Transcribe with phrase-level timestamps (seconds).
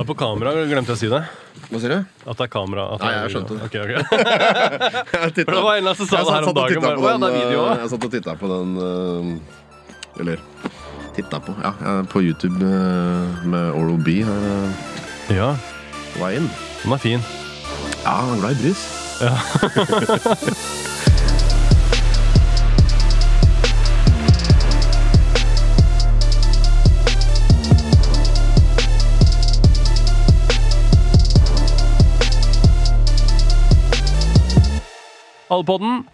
[0.00, 1.18] Ja, på kamera glemte jeg å si det.
[1.68, 1.98] Hva sier du?
[2.24, 2.86] At det er kamera.
[2.94, 3.66] At Nei, jeg skjønte det.
[3.68, 3.92] Ok, ok.
[5.44, 6.80] For det var en som sa det her om dagen.
[6.86, 7.76] Bare, den, ja, video eh.
[7.82, 10.40] Jeg satt og titta på den eh, Eller
[11.18, 12.56] titta på Ja, eh, på YouTube
[13.44, 14.24] med Oral B
[15.36, 15.52] Ja,
[16.16, 16.48] på den
[16.96, 17.20] er fin.
[18.00, 18.80] Ja, han er glad i brus.
[35.50, 36.04] Allepodden.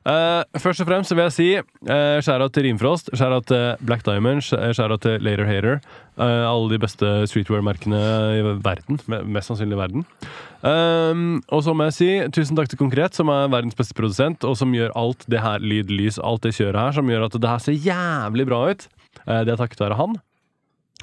[0.00, 4.40] Uh, først og fremst vil jeg si uh, skjæra til Rimfrost, skjæra til Black Diamond,
[4.40, 5.82] skjæra til Later Hater.
[6.16, 8.00] Uh, alle de beste streetwear-merkene
[8.38, 9.00] i verden.
[9.28, 10.06] Mest sannsynlig i verden.
[10.64, 14.44] Um, og så må jeg si tusen takk til Konkret, som er verdens beste produsent,
[14.44, 17.36] og som gjør alt det her, lyd, lys, alt det kjøret her, som gjør at
[17.36, 18.88] det her ser jævlig bra ut.
[19.26, 20.16] Uh, det er takket være han.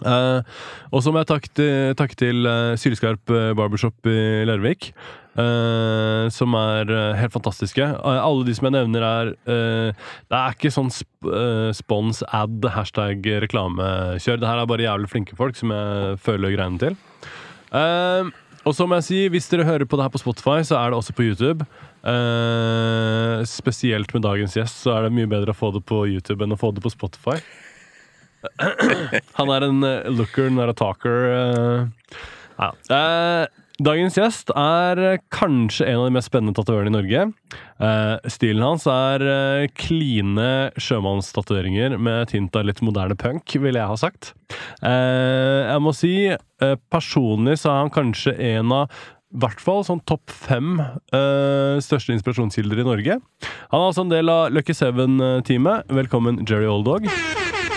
[0.05, 0.57] Eh,
[0.93, 4.91] og så må jeg takke til, takk til uh, Sylskarp eh, Barbershop i Larvik.
[5.37, 7.85] Uh, som er helt fantastiske.
[8.01, 11.29] Alle de som jeg nevner, er Det er ikke sånn sp
[11.77, 14.41] spons, ad, hashtag reklamekjør.
[14.41, 16.97] Det her er bare jævlig flinke folk som jeg føler greiene til.
[18.67, 20.89] Og så må jeg si, hvis dere hører på det her på Spotify, så er
[20.89, 21.67] det også på YouTube.
[23.49, 26.57] Spesielt med dagens gjest, så er det mye bedre å få det på YouTube enn
[26.57, 27.37] å få det på Spotify.
[29.39, 29.81] Han er en
[30.13, 31.31] looker looker, not a talker.
[31.33, 31.87] eh.
[32.57, 32.73] ja.
[32.89, 33.47] Eh,
[33.79, 37.25] dagens gjest er eh, kanskje en av de mest spennende tatovørene i Norge.
[37.79, 43.91] Eh, stilen hans er kline sjømannstatoveringer med et hint av litt moderne punk, ville jeg
[43.91, 44.33] ha sagt.
[44.81, 48.89] Eh, jeg må si, eh, personlig så er han kanskje en av
[49.27, 53.17] i hvert fall sånn topp fem uh, største inspirasjonskilder i Norge.
[53.73, 55.91] Han er altså en del av Lucky Seven-teamet.
[55.99, 57.11] Velkommen, Jerry Oldog.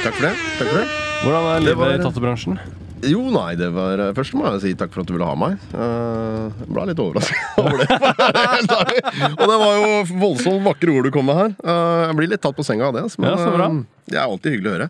[0.01, 0.35] Takk for det.
[0.59, 0.89] Takk for det.
[1.21, 2.55] Hvordan er livet var- i tattobransjen?
[3.03, 5.33] Jo, nei, det var eh, Først må jeg si takk for at du ville ha
[5.35, 5.57] meg.
[5.73, 7.89] Eh, Jeg ble litt overrasket over det.
[9.41, 11.51] Og det var jo voldsomt vakre ord du kom med her.
[11.65, 13.03] Eh, Jeg blir litt tatt på senga av det.
[13.09, 13.67] altså, Men Ja, så bra.
[13.71, 13.75] eh,
[14.13, 14.89] det er alltid hyggelig å høre.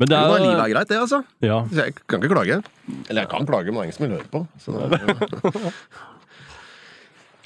[0.00, 1.18] Men det Jo, da, er livet er greit, det, altså.
[1.44, 1.58] Ja.
[1.68, 2.56] Så jeg kan ikke klage.
[3.10, 4.40] Eller jeg kan klage, men det er ingen som vil høre på.
[4.58, 4.80] Så det,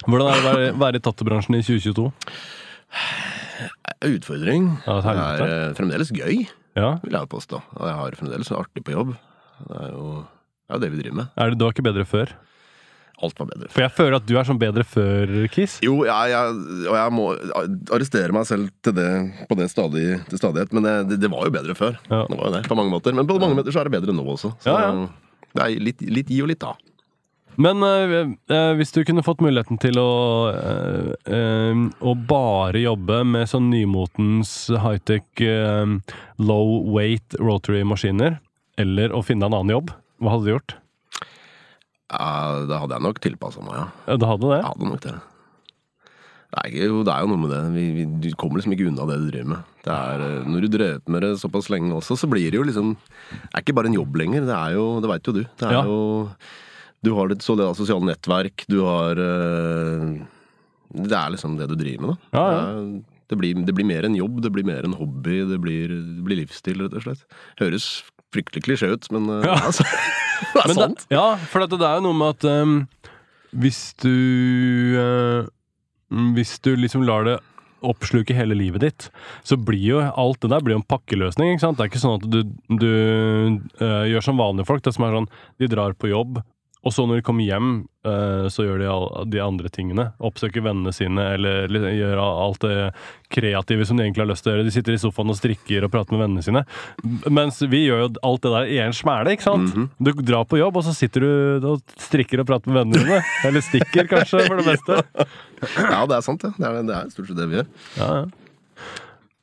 [0.07, 2.07] Hvordan er det å være, i tattobransjen i 2022?
[3.57, 4.71] Er utfordring.
[4.87, 6.47] Ja, et Det er eh, fremdeles gøy,
[6.77, 6.97] Ja.
[7.03, 7.63] vil jeg påstå.
[7.77, 9.15] Og jeg har fremdeles artig på jobb.
[9.67, 10.27] Det er jo
[10.67, 11.33] det, er jo det vi driver med.
[11.37, 12.33] Er det, det var ikke bedre før?
[13.25, 13.71] Alt var bedre.
[13.73, 15.79] For jeg føler at du er sånn bedre før-Chris.
[15.87, 16.57] Jo, jeg, jeg,
[16.91, 17.29] og jeg må
[17.97, 19.09] arrestere meg selv til det,
[19.49, 20.75] på det stadig, til stadighet.
[20.77, 21.97] Men det, det, var jo bedre før.
[22.11, 22.27] Ja.
[22.29, 23.17] Det var jo det, på mange måter.
[23.17, 24.53] Men på mange måter så er det bedre nå også.
[24.61, 24.77] Så
[25.57, 26.75] det er litt, litt gi og litt ta.
[27.59, 30.09] Men øh, øh, hvis du kunne fått muligheten til å
[30.53, 34.51] øh, øh, Å bare jobbe med sånn nymotens
[34.83, 35.95] high-tech øh,
[36.39, 38.37] low weight rotary-maskiner,
[38.77, 40.77] eller å finne en annen jobb, hva hadde du gjort?
[42.13, 43.87] Ja, da hadde jeg nok tilpassa meg, ja.
[44.13, 44.61] Ja, Du hadde det?
[44.61, 45.15] Jeg hadde nok det.
[46.47, 47.63] Det er, ikke, det er jo noe med det.
[47.75, 49.73] Vi, vi, du kommer liksom ikke unna det du driver med.
[49.85, 52.63] Det er, eh, når du drev med det såpass lenge også, så blir det jo
[52.69, 54.47] liksom Det er ikke bare en jobb lenger.
[54.47, 55.43] Det er jo, det veit jo du.
[55.43, 55.83] Det er Ja.
[55.85, 55.99] jo
[57.07, 60.17] Du har ditt sosiale nettverk, du har eh,
[61.07, 62.41] Det er liksom det du driver med, da.
[62.41, 63.15] Ja, ja.
[63.27, 66.27] Det, blir, det blir mer enn jobb, det blir mer enn hobby, det blir, det
[66.27, 67.25] blir livsstil, rett og slett.
[67.59, 67.89] Høres
[68.35, 69.59] fryktelig klisjé ut, men eh, Ja.
[69.71, 71.05] altså, det er Men sant.
[71.07, 72.79] Det, ja, for det, det er jo noe med at um,
[73.57, 74.13] hvis du
[75.01, 75.47] uh,
[76.37, 77.39] Hvis du liksom lar det
[77.87, 79.07] oppsluke hele livet ditt,
[79.47, 81.53] så blir jo alt det der blir jo en pakkeløsning.
[81.53, 81.79] ikke sant?
[81.79, 82.39] Det er ikke sånn at du,
[82.81, 82.93] du
[83.85, 84.83] øh, gjør som vanlige folk.
[84.83, 85.29] Det som er sånn,
[85.61, 86.41] De drar på jobb,
[86.87, 87.71] og så når de kommer hjem,
[88.07, 88.91] øh, så gjør de
[89.33, 90.05] de andre tingene.
[90.23, 92.77] Oppsøker vennene sine, eller, gjør alt det
[93.35, 94.67] kreative som de egentlig har lyst til å gjøre.
[94.69, 96.63] De sitter i sofaen og strikker og prater med vennene sine.
[97.27, 99.75] Mens vi gjør jo alt det der i en smæle, ikke sant?
[99.99, 103.21] Du drar på jobb, og så sitter du og strikker og prater med vennene dine.
[103.49, 105.03] Eller stikker, kanskje, for det meste.
[105.83, 106.55] Ja, det er sant, det.
[106.55, 107.71] Det er, det er stort sett det vi gjør.
[107.99, 108.27] Ja, ja.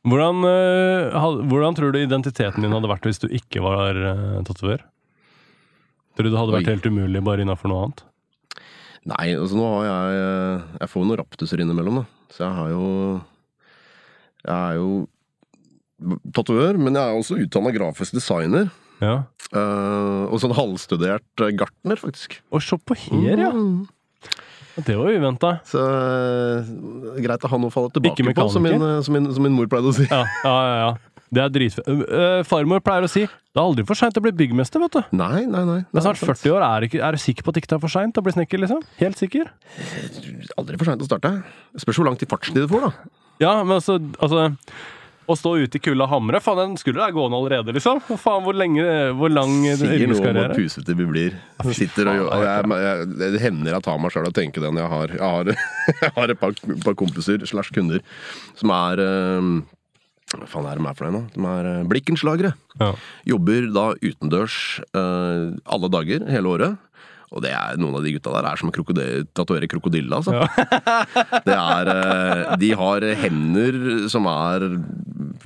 [0.03, 4.83] Hvordan, øh, hvordan tror du identiteten din hadde vært hvis du ikke var uh, tatovør?
[6.13, 8.03] Tror du det hadde vært helt umulig bare innafor noe annet?
[9.09, 10.19] Nei, altså nå har jeg
[10.79, 12.05] Jeg får jo noen raptuser innimellom, da.
[12.33, 12.85] Så jeg har jo
[14.43, 14.87] Jeg er jo
[16.35, 18.65] tatovør, men jeg er også utdanna grafisk designer.
[18.99, 19.13] Ja.
[19.53, 22.41] Uh, og sånn halvstudert eh, gartner, faktisk.
[22.51, 23.51] Og se på her, ja!
[23.53, 23.85] Mm.
[24.83, 25.51] Det var uventa.
[25.69, 26.69] Så eh,
[27.21, 29.69] greit å ha noe å falle tilbake på, som min, som, min, som min mor
[29.69, 30.07] pleide å si.
[30.09, 30.77] Ja, ja, ja.
[30.81, 31.12] ja.
[31.33, 31.87] Det er dritfett.
[31.89, 35.01] Uh, farmor pleier å si det er aldri for seint å bli byggmester, vet du.
[35.13, 35.81] Nei, nei, nei.
[35.85, 36.63] Det er snart 40 år.
[36.65, 38.61] Er, ikke, er du sikker på at det ikke er for seint å bli snekker,
[38.63, 38.79] liksom?
[38.97, 39.51] Helt sikker?
[40.57, 41.35] Aldri for seint å starte.
[41.83, 43.11] Spørs hvor lang tid fartstid du får, da.
[43.43, 44.47] Ja, men altså, altså
[45.23, 46.41] Å stå ute i kulda og hamre?
[46.43, 48.01] Faen, den skulle der gående allerede, liksom.
[48.09, 48.87] Faen, hvor lenge,
[49.21, 51.37] hvor lang Sier noe om hvor pusete vi blir.
[51.77, 54.81] Sitter og, og jeg, jeg, Det hender jeg tar meg sjøl og tenker det når
[54.81, 55.53] jeg har Jeg har,
[56.07, 56.57] jeg har et par,
[56.89, 58.01] par kompiser slash kunder
[58.57, 59.53] som er eh,
[60.41, 61.25] Hva faen er de er for noe?
[61.25, 61.35] nå?
[61.35, 62.53] De er eh, blikkenslagere.
[62.79, 62.93] Ja.
[63.33, 64.57] Jobber da utendørs
[64.95, 66.81] uh, alle dager hele året.
[67.33, 70.37] Og det er, noen av de gutta der er som krokodil- tatovere krokodille, altså.
[71.47, 73.77] Det er uh, De har hender
[74.13, 74.67] som er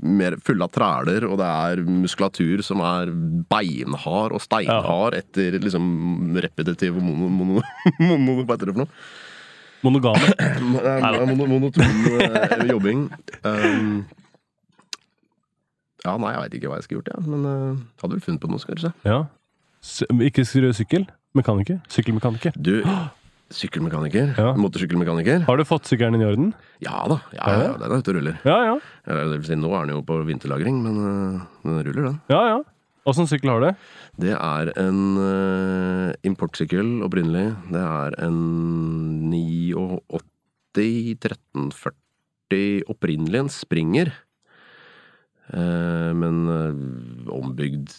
[0.04, 3.12] mer fulle av træler, og det er muskulatur som er
[3.52, 7.64] beinhard og steinhard etter liksom repetitiv mono, mono,
[8.04, 8.92] mono, Hva heter det for noe?
[9.86, 10.30] Monogame.
[11.30, 11.84] Mono, monoton
[12.18, 13.04] eh, jobbing.
[13.46, 14.00] Um,
[16.08, 17.28] ja, nei, jeg veit ikke hva jeg skulle gjort, jeg.
[17.28, 18.94] Men uh, hadde vel funnet på noe, kanskje.
[19.08, 19.20] Ja.
[19.84, 21.08] S ikke skru sykkel?
[21.38, 21.82] Mekaniker?
[21.94, 22.56] Sykkelmekaniker?
[22.58, 22.80] Du,
[23.54, 24.32] sykkelmekaniker.
[24.40, 24.54] Ja.
[24.58, 25.44] Motorsykkelmekaniker.
[25.48, 26.48] Har du fått sykkelen din i orden?
[26.84, 28.40] Ja da, ja, ja, den er ute og ruller.
[28.48, 28.80] Ja, ja.
[29.06, 32.18] Eller, det vil si, nå er den jo på vinterlagring, men uh, den ruller, den.
[32.34, 32.58] Ja, ja.
[33.08, 33.86] Åssen sykkel har du?
[34.20, 37.54] Det er en uh, importsykkel opprinnelig.
[37.72, 38.42] Det er en
[39.32, 40.26] 89
[40.78, 44.12] 1340 Opprinnelig en Springer.
[45.54, 47.94] Eh, men øh, ombygd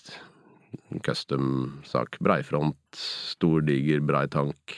[1.05, 2.19] custom-sak.
[2.25, 4.77] Breifront, stor, diger, brei tank.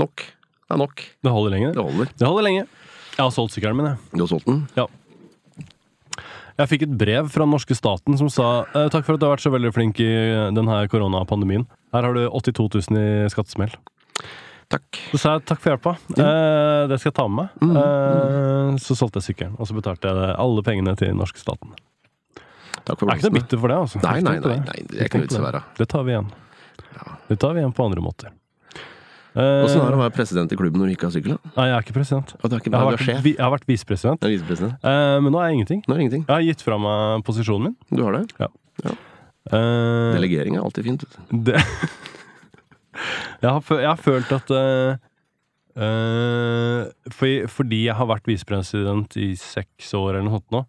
[0.00, 0.24] Nok.
[0.64, 1.04] Det er nok.
[1.22, 1.72] Det holder lenge.
[1.76, 2.12] Det holder.
[2.18, 2.66] Det holder lenge.
[3.14, 3.98] Jeg har solgt sykkelen min, jeg.
[4.14, 4.62] Du har solgt den?
[4.78, 4.88] Ja.
[6.54, 9.26] Jeg fikk et brev fra den norske staten som sa eh, takk for at du
[9.26, 10.10] har vært så veldig flink i
[10.54, 11.66] denne koronapandemien.
[11.94, 13.74] Her har du 82 000 i skattesmell.
[14.72, 14.98] Takk.
[15.12, 15.92] Så sa jeg takk for hjelpa.
[16.16, 17.74] Eh, det skal jeg ta med meg.
[17.80, 21.74] Eh, så solgte jeg sykkelen, og så betalte jeg alle pengene til den norske staten.
[22.84, 24.00] Takk for Jeg er ikke noe bitter for det, altså.
[24.04, 25.60] Nei, nei, nei, nei, det er ikke noe vits i å være.
[25.78, 26.32] Det tar vi igjen.
[26.94, 27.14] Ja.
[27.30, 28.32] Det tar vi igjen på andre måter.
[29.34, 31.38] Eh, Åssen er det å være president i klubben når du ikke har sykkel?
[31.56, 32.34] Nei, jeg er ikke president.
[32.38, 34.76] Er ikke Jeg har vært, jeg har vært visepresident, visepresident?
[34.84, 35.80] eh, men nå er jeg ingenting.
[35.88, 36.26] Nå er det ingenting.
[36.28, 37.74] Jeg har gitt fra meg posisjonen min.
[37.98, 38.26] Du har det?
[38.84, 41.04] Eh, Delegering er alltid fint.
[41.30, 41.58] det,
[43.42, 44.94] jeg, har, jeg har følt at uh,
[47.10, 50.62] for, Fordi jeg har vært visepresident i seks år eller noe sånt nå,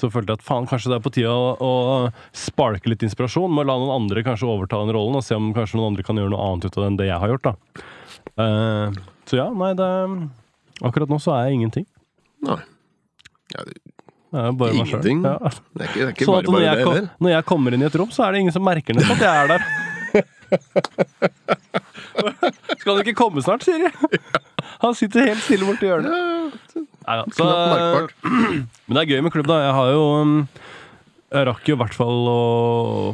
[0.00, 1.72] så følte jeg at faen, kanskje det er på tide å, å
[2.34, 5.52] sparke litt inspirasjon med å la noen andre kanskje overta den rollen, og se om
[5.56, 7.50] kanskje noen andre kan gjøre noe annet ut av det enn det jeg har gjort.
[7.50, 7.54] da.
[8.38, 9.90] Uh, så ja, nei, det
[10.82, 11.84] Akkurat nå så er jeg ingenting.
[12.42, 12.58] Nei.
[13.52, 13.76] Ja, det.
[14.32, 15.20] Ingenting?
[15.22, 15.36] Ja.
[15.76, 17.08] det er ikke, det er ikke Sånn bare når bare jeg, det heller.
[17.20, 19.20] når jeg kommer inn i et rom, så er det ingen som merker det at
[19.20, 19.66] jeg er der.
[22.80, 24.20] Skal du ikke komme snart, sier de.
[24.82, 26.56] Han sitter helt stille borti hjørnet.
[27.06, 27.46] Neida, så,
[28.86, 29.58] men det er gøy med klubb, da.
[29.64, 30.34] Jeg har jo um,
[31.32, 32.40] Jeg rakk jo i hvert fall å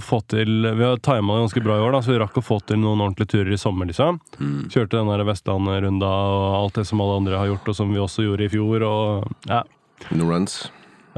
[0.04, 2.44] få til Vi har tima det ganske bra i år, da, så vi rakk å
[2.44, 4.18] få til noen ordentlige turer i sommer, liksom.
[4.40, 4.66] Mm.
[4.72, 8.02] Kjørte den der Vestlandet-runda og alt det som alle andre har gjort, og som vi
[8.02, 8.84] også gjorde i fjor.
[8.88, 9.62] Og ja,
[10.14, 10.60] No runs.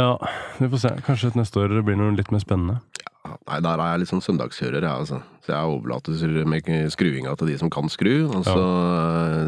[0.01, 0.15] ja
[0.59, 0.95] vi får se.
[1.07, 2.81] Kanskje neste år blir noe litt mer spennende.
[3.21, 5.21] Nei, der er jeg litt sånn søndagskjører, jeg, altså.
[5.45, 8.15] Så jeg overlater med skruinga til de som kan skru.
[8.31, 9.47] Og så ja.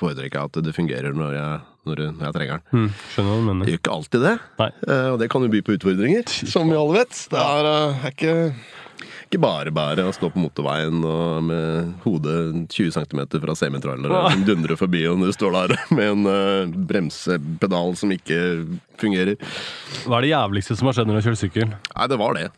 [0.00, 1.56] foretrekker jeg at det fungerer når jeg,
[1.88, 2.84] når jeg, trenger den.
[2.84, 4.70] Mm, skjønner hva du Det gjør ikke alltid det, Nei.
[4.88, 7.26] eh, og det kan jo by på utfordringer, som vi alle vet.
[7.30, 8.34] Det er, eh, er ikke,
[9.28, 12.40] ikke bare bare å stå på motorveien og med hodet
[12.72, 17.94] 20 cm fra semitrailere som dundrer forbi, og du står der med en eh, bremsepedal
[18.00, 18.42] som ikke
[18.98, 19.38] fungerer.
[20.02, 21.72] Hva er det jævligste som har skjedd når du har kjørt sykkel?
[21.94, 22.50] Nei, det var det.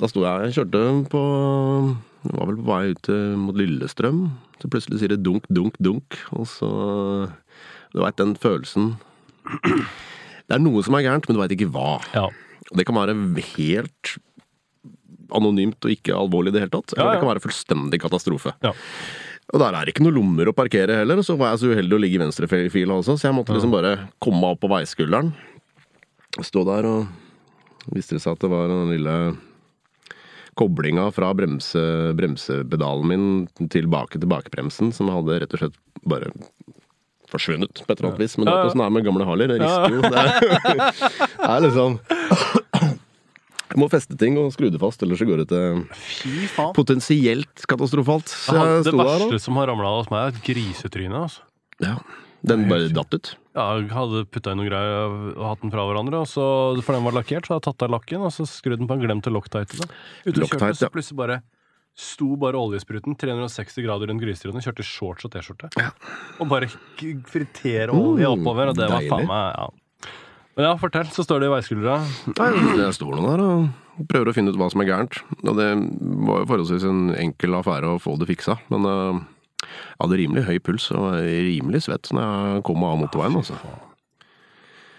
[0.00, 0.82] Da sto jeg Jeg kjørte
[1.12, 1.22] på
[2.26, 3.10] Jeg var vel på vei ut
[3.40, 4.24] mot Lillestrøm.
[4.60, 6.18] Så plutselig sier det dunk, dunk, dunk.
[6.36, 6.68] Og så
[7.94, 8.94] Du veit den følelsen
[9.46, 11.96] Det er noe som er gærent, men du veit ikke hva.
[12.14, 12.26] Ja.
[12.76, 13.14] Det kan være
[13.56, 14.16] helt
[15.34, 16.92] anonymt og ikke alvorlig i det hele tatt.
[16.94, 17.14] Eller Ja, ja.
[17.16, 18.52] det kan være fullstendig katastrofe.
[18.62, 18.70] Ja.
[19.54, 21.18] Og der er det ikke noen lommer å parkere heller.
[21.26, 23.92] Så var jeg så uheldig å ligge i venstrefila også, så jeg måtte liksom bare
[24.22, 25.32] komme opp på veiskulderen.
[26.46, 29.16] Stå der og viste det seg at det var den lille
[30.56, 31.82] koblinga fra bremse,
[32.16, 36.30] bremsepedalen min tilbake til bakbremsen, som hadde rett og slett bare
[37.30, 38.36] forsvunnet på et eller annet vis.
[38.38, 39.50] Men det er åssen det er med gamle Harley.
[39.50, 40.02] Det rister jo.
[40.06, 40.28] Det er,
[41.42, 41.98] det er liksom
[43.66, 45.82] Jeg må feste ting og skru det fast, ellers så går det til
[46.76, 48.30] potensielt katastrofalt.
[48.30, 51.26] Så Det jeg sto der verste som har ramla hos meg, er et grisetryne.
[51.26, 51.44] Altså.
[51.84, 51.98] ja,
[52.42, 53.32] Den bare datt ut.
[53.56, 56.44] Jeg hadde putta inn noe greier og hatt den fra hverandre, og så,
[56.84, 58.98] for den var lakkert, så hadde jeg tatt av lakken og så skrudd den på
[58.98, 61.38] en glemt locktight Ute og kjørte, så plutselig bare
[61.96, 65.70] sto bare oljespruten 360 grader rundt grisetrynet, kjørte shorts og T-skjorte.
[66.36, 69.66] Og bare fritere olje Mm, oppover, og det var faen meg ja.
[70.56, 71.96] Men ja, fortell, så står det i veiskuldra.
[72.36, 75.18] Jeg står nå der og prøver å finne ut hva som er gærent.
[75.44, 75.66] Og det
[76.28, 78.56] var jo forholdsvis en enkel affære å få det fiksa.
[78.72, 79.18] Men øh,
[79.64, 83.40] jeg hadde rimelig høy puls og rimelig svett når jeg kom av motorveien.
[83.40, 83.56] Altså.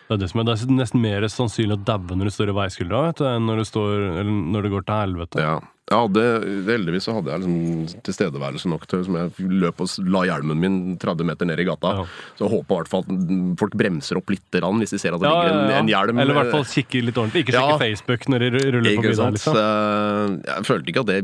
[0.07, 2.51] Det er det som er, det er nesten mer sannsynlig å daue når du står
[2.53, 3.01] i veiskuldra,
[3.35, 5.43] enn når, du står, eller når det går til helvete.
[5.43, 5.57] Ja.
[5.87, 6.21] Hadde,
[6.67, 10.79] heldigvis så hadde jeg liksom tilstedeværelse nok til som jeg løp og la hjelmen min
[10.99, 11.93] 30 meter ned i gata.
[12.01, 12.07] Ja.
[12.39, 13.21] Så håper i hvert fall at
[13.61, 16.35] folk bremser opp litt hvis de ser at det Ja, ligger en, en hjelm Eller
[16.35, 17.45] i hvert fall kikke litt ordentlig.
[17.45, 17.79] Ikke sjekke.
[17.85, 19.61] Facebook når de ruller forbi der, liksom.
[19.63, 21.21] Eh, Jeg følte ikke at det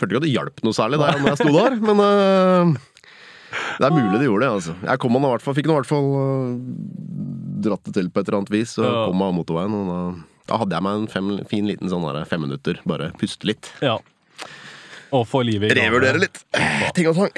[0.00, 2.72] Følte ikke at det hjalp noe særlig der når jeg sto der, men uh,
[3.80, 4.50] det er mulig det gjorde det.
[4.56, 4.74] altså.
[4.86, 6.52] Jeg kom, nå i hvert fall, fikk nå i hvert fall eh,
[7.66, 9.00] dratt det til på et eller annet vis, og Ja.
[9.10, 9.74] kom meg av motorveien.
[9.74, 9.98] og da,
[10.52, 13.72] da hadde jeg meg en fem, fin liten sånn der, fem minutter, bare puste litt.
[13.84, 13.98] Ja.
[15.10, 15.90] Og få livet i gang.
[15.90, 16.38] Revurdere litt
[16.94, 17.32] ting og tang.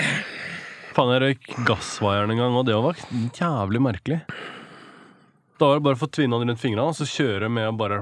[0.93, 2.99] Faen, jeg røyk gassvaieren en gang, og det var
[3.39, 4.21] jævlig merkelig.
[5.63, 7.77] Da var det bare å få tvinna den rundt fingrene, og så kjøre med og
[7.79, 7.99] bare,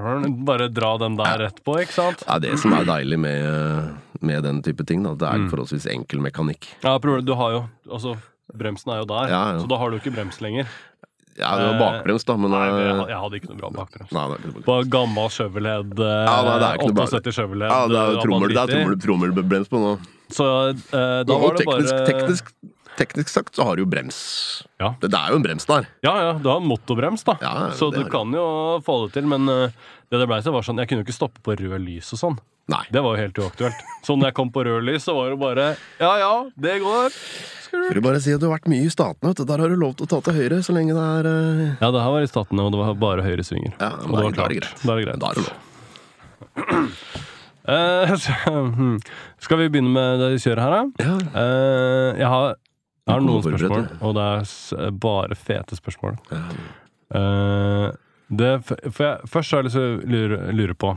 [0.49, 2.23] bare dra den der rett på, ikke sant?
[2.25, 5.03] Det er det som er deilig med, med den type ting.
[5.05, 5.13] Da.
[5.13, 5.45] Det Mm.
[5.45, 6.71] er forholdsvis enkel mekanikk.
[6.81, 8.15] Ja, du har jo Altså,
[8.57, 9.59] bremsen er jo der, Ja, ja.
[9.61, 10.65] så da har du ikke brems lenger.
[11.37, 14.11] Ja, det var bakbrems, da, men Nei, eh, jeg, hadde ikke noe bra bakbrems.
[14.11, 17.05] Nei, det var På gammel Chevrolet Ja, nei, det er ikke noe bra.
[17.07, 19.93] 78 Chevrolet Ja, det er trommelbrems på nå.
[20.31, 22.53] Så eh, da var det teknisk, bare teknisk,
[22.99, 24.19] teknisk sagt så har du jo brems.
[24.81, 24.93] Ja.
[25.01, 25.89] Det, det er jo en brems der.
[26.05, 27.37] Ja, ja, du har motorbrems, da.
[27.43, 28.45] Ja, så du kan jo
[28.85, 29.75] få det til, men eh,
[30.11, 32.21] det det ble til, var sånn Jeg kunne jo ikke stoppe på rød lys og
[32.21, 32.41] sånn.
[32.71, 32.83] Nei.
[32.93, 33.79] Det var jo helt uaktuelt.
[34.05, 35.65] Så når jeg kom på rød lys, så var det bare
[35.99, 37.15] Ja ja, det går.
[37.71, 39.31] Får du bare si at du har vært mye i Statene.
[39.39, 41.65] Der har du lov til å ta til høyre så lenge det er uh...
[41.79, 43.75] Ja, det her var i Statene, og det var bare høyresvinger.
[43.79, 44.71] Ja, og det var klart.
[44.83, 45.21] Da er det greit.
[45.23, 46.87] Da er det lov.
[47.61, 48.33] Eh, så.
[49.45, 51.05] Skal vi begynne med det kjøret her, da?
[51.05, 51.43] Ja.
[52.17, 52.55] Jeg har,
[53.11, 54.27] jeg har noen spørsmål, og det
[54.87, 56.17] er bare fete spørsmål.
[56.31, 56.53] Uh,
[57.11, 57.87] Eh,
[58.31, 60.93] det, for jeg, først har jeg lyst til å lure, på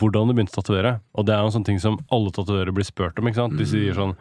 [0.00, 0.94] hvordan du begynte å tatovere.
[1.12, 3.28] Og det er jo en sånn ting som alle tatoverer blir spurt om.
[3.28, 3.58] ikke sant?
[3.58, 4.14] De sier sånn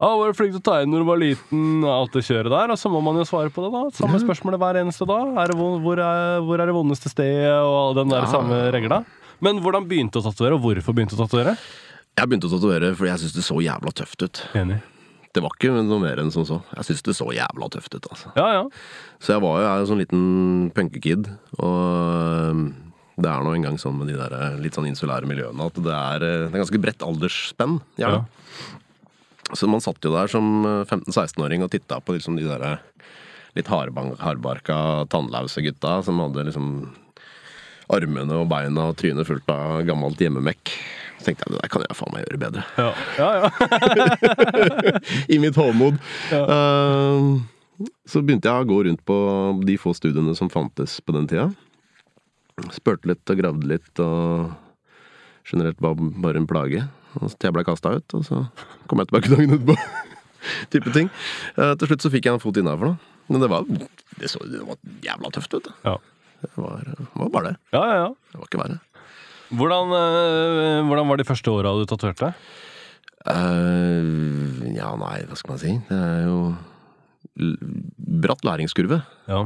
[0.00, 1.64] å, var du flink til å tegne når du var liten?
[1.84, 2.72] Alt det kjøret der.
[2.72, 3.82] Og så må man jo svare på det, da.
[3.98, 5.34] Samme spørsmålet hver eneste dag.
[5.42, 7.50] Er det, hvor, er, hvor er det vondeste stedet?
[7.60, 8.30] Og den der Ja.
[8.32, 9.02] samme regla.
[9.44, 11.52] Men hvordan begynte du å tatovere, og hvorfor begynte du å tatovere?
[12.16, 14.40] Jeg begynte å tatovere fordi jeg syntes det så jævla tøft ut.
[14.56, 14.80] Enig.
[15.30, 16.58] Det var ikke noe mer enn som så.
[16.74, 18.06] Jeg syns det så jævla tøft ut.
[18.10, 18.32] altså.
[18.34, 18.62] Ja, ja.
[19.22, 20.24] Så jeg var jo er sånn liten
[20.74, 21.28] punkekid,
[21.62, 22.72] og
[23.20, 25.94] det er nå engang sånn med de der øh, litt sånn insulære miljøene at det
[25.94, 27.80] er, øh, det er ganske bredt aldersspenn.
[28.00, 28.20] ja.
[29.50, 32.80] Så man satt jo der som øh, 15-16-åring og titta på liksom de der
[33.58, 34.76] litt hardbarka,
[35.10, 36.68] tannlause gutta som hadde liksom
[37.90, 40.70] armene og beina og trynet fullt av gammelt hjemmemekk.
[41.24, 42.62] Tenkte jeg det der kan jeg faen meg gjøre bedre.
[42.80, 45.00] ja, ja, ja.
[45.34, 45.98] I mitt hovmod.
[46.32, 47.32] Ehm,
[48.08, 49.16] så begynte jeg å gå rundt på
[49.68, 51.48] de få studiene som fantes på den tida.
[52.74, 54.50] Spurte litt og gravde litt, og
[55.48, 56.84] generelt var bare en plage.
[57.16, 58.44] Til jeg ble kasta ut, og så
[58.88, 59.76] kom jeg tilbake dagen etterpå.
[60.72, 61.10] type ting.
[61.56, 63.16] Eh, til slutt så fikk jeg en fot innafor, da.
[63.30, 65.74] Men det var, det, så, det var jævla tøft, vet du.
[65.86, 65.98] ja.
[66.40, 66.86] Det var,
[67.20, 67.56] var bare det.
[67.76, 68.04] ja, ja, ja.
[68.32, 68.76] Det var ikke verre.
[69.50, 72.32] Hvordan, eh, hvordan var de første åra du tatoverte?
[73.28, 75.72] Uh, ja, nei, hva skal man si.
[75.90, 76.36] Det er jo
[78.24, 79.02] bratt læringskurve.
[79.28, 79.42] Ja.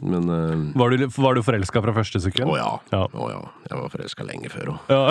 [0.00, 2.48] Men uh, Var du, var du forelska fra første sekund?
[2.48, 2.70] Å ja.
[2.94, 3.02] Ja.
[3.12, 3.42] Å ja.
[3.68, 4.88] Jeg var forelska lenge før òg.
[4.88, 5.02] Ja.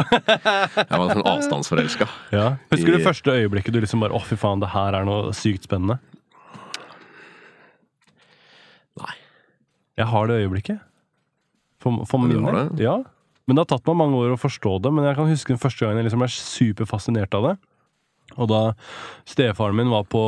[0.89, 2.07] Jeg var sånn avstandsforelska.
[2.33, 2.47] ja.
[2.73, 5.33] Husker du I- første øyeblikket du liksom bare Å, fy faen, det her er noe
[5.37, 5.99] sykt spennende?
[9.01, 9.13] Nei.
[10.01, 10.81] Jeg har det øyeblikket.
[11.83, 12.81] For, for Ja, min har del.
[12.81, 12.97] Ja.
[13.47, 14.91] Men det har tatt meg mange år å forstå det.
[14.95, 17.55] Men jeg kan huske den første gangen jeg liksom ble superfascinert av det.
[18.39, 18.61] Og da
[19.29, 20.21] stefaren min var på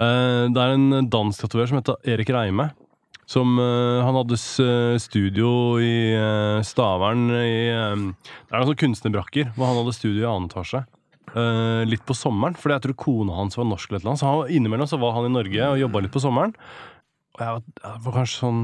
[0.00, 2.70] eh, Det er en dansk tatoverer som heter Erik Reime.
[3.30, 4.40] Som eh, Han hadde
[5.00, 5.50] studio
[5.80, 10.48] i eh, Stavern i eh, Det er sånne kunstnerbrakker hvor han hadde studio i annen
[10.50, 10.82] etasje.
[11.34, 13.90] Eh, litt på sommeren, fordi jeg tror kona hans var norsk.
[13.90, 16.52] eller annet, Så han, innimellom så var han i Norge og jobba litt på sommeren.
[17.34, 18.60] Og jeg var, jeg var kanskje sånn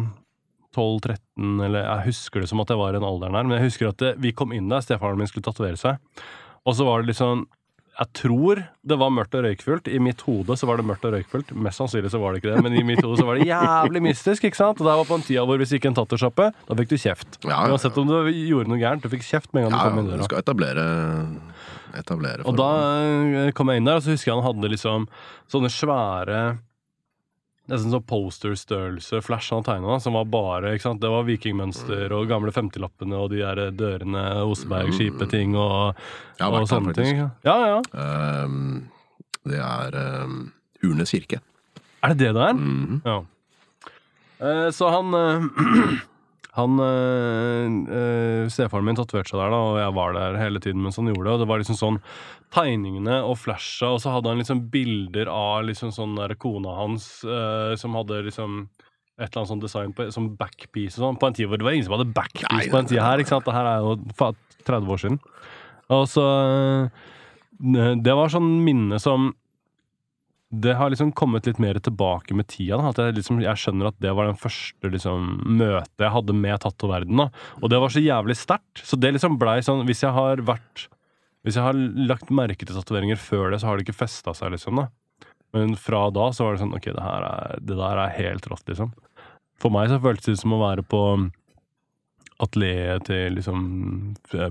[0.76, 3.70] 12-13, eller jeg husker det som at jeg var i den alderen her, men jeg
[3.70, 5.98] husker at det, vi kom inn der, stefaren min skulle tatovere seg,
[6.66, 7.46] og så var det litt sånn
[8.00, 9.88] jeg tror det var mørkt og røykfullt.
[9.92, 11.50] I mitt hode så var det mørkt og røykfullt.
[11.66, 14.00] Mest sannsynlig så var det ikke det, men i mitt hode så var det jævlig
[14.06, 14.46] mystisk.
[14.48, 14.80] ikke sant?
[14.80, 17.36] Og det var på en tida hvor hvis ikke en tattersjappe, da fikk du kjeft.
[17.42, 17.74] Ja, ja, ja.
[17.74, 20.08] Uansett om du gjorde noe gærent, du fikk kjeft med en gang du kom inn
[20.08, 20.28] du døra.
[20.30, 20.86] skal etablere
[22.00, 22.70] Etablere Og da
[23.02, 25.06] eh, kom jeg inn der, og så husker jeg han hadde liksom
[25.50, 26.42] sånne svære
[27.70, 31.02] Nesten sånn posterstørrelse flash han tegna, som var bare ikke sant?
[31.02, 36.00] Det var vikingmønster og gamle 50-lappene og de der dørene, Oseberg-skipeting og,
[36.40, 37.20] Jeg og der, sånne ting.
[37.46, 37.78] Ja, ja.
[37.94, 38.88] Um,
[39.46, 40.40] det er um,
[40.82, 41.38] Urnes kirke.
[42.02, 42.58] Er det det det er?
[42.58, 43.00] -hmm.
[43.04, 43.20] Ja.
[44.40, 46.00] Uh, så han eh,
[46.60, 51.00] Han øh, Stefaren min tatoverte seg der, da, og jeg var der hele tiden mens
[51.00, 51.34] han gjorde det.
[51.34, 51.98] Og det var liksom sånn
[52.54, 57.10] tegningene og flasha, og så hadde han liksom bilder av liksom sånn der kona hans
[57.26, 58.62] øh, som hadde liksom
[59.20, 61.66] et eller annet sånn design på, som backpiece og sånn, på en tid hvor det
[61.66, 63.20] var ingen som hadde backpiece Nei, på en tid her.
[63.20, 63.44] ikke sant?
[63.44, 64.30] Det her er jo
[64.64, 65.18] 30 år siden.
[65.92, 66.24] Og så
[67.60, 69.34] Det var sånn minne som
[70.50, 72.76] det har liksom kommet litt mer tilbake med tida.
[72.80, 72.90] Da.
[72.90, 76.62] At jeg, liksom, jeg skjønner at det var den første liksom, møtet jeg hadde med
[76.64, 77.28] tatoverdenen.
[77.28, 77.44] da.
[77.62, 78.82] Og det var så jævlig sterkt.
[78.82, 80.88] Så det liksom blei sånn Hvis jeg har vært
[81.46, 84.50] Hvis jeg har lagt merke til tatoveringer før det, så har det ikke festa seg,
[84.56, 84.82] liksom.
[84.82, 84.90] da.
[85.54, 87.28] Men fra da så var det sånn Ok, det er,
[87.62, 88.90] det der er helt rått, liksom.
[89.60, 91.02] For meg så føltes det som å være på
[92.40, 93.64] atelieret til liksom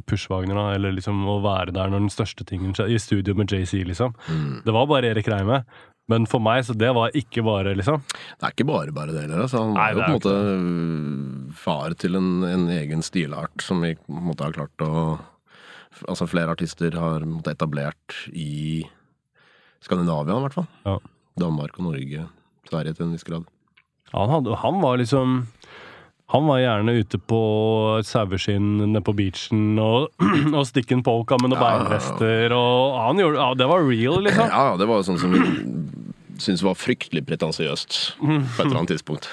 [0.08, 0.66] Pushwagner, da.
[0.78, 2.96] Eller liksom å være der når den største tingen skjedde.
[2.96, 4.14] I studio med JC, liksom.
[4.30, 4.60] Mm.
[4.66, 5.64] Det var bare Erik Reime.
[6.10, 8.02] Men for meg, så det var ikke bare, liksom.
[8.10, 9.44] Det er ikke bare bare det heller.
[9.46, 9.62] Altså.
[9.62, 13.94] Han Nei, er jo på en måte far til en, en egen stilart som vi
[14.00, 14.94] på en måte har klart å
[16.08, 18.86] Altså flere artister har måte etablert i
[19.84, 20.68] Skandinavia, i hvert fall.
[20.86, 20.94] Ja.
[21.42, 22.28] Danmark og Norge.
[22.70, 23.48] Sverige til en viss grad.
[24.12, 25.34] Ja, Han, hadde, han var liksom
[26.30, 27.40] Han var gjerne ute på
[28.06, 30.12] saueskinn nede på beachen og,
[30.58, 31.70] og stick polka med noen Ja.
[31.80, 34.52] beinrester, og han gjorde Ja, det var real, liksom.
[34.54, 35.42] Ja, det var sånn som vi
[36.40, 39.28] syntes var fryktelig pretensiøst på et eller annet tidspunkt.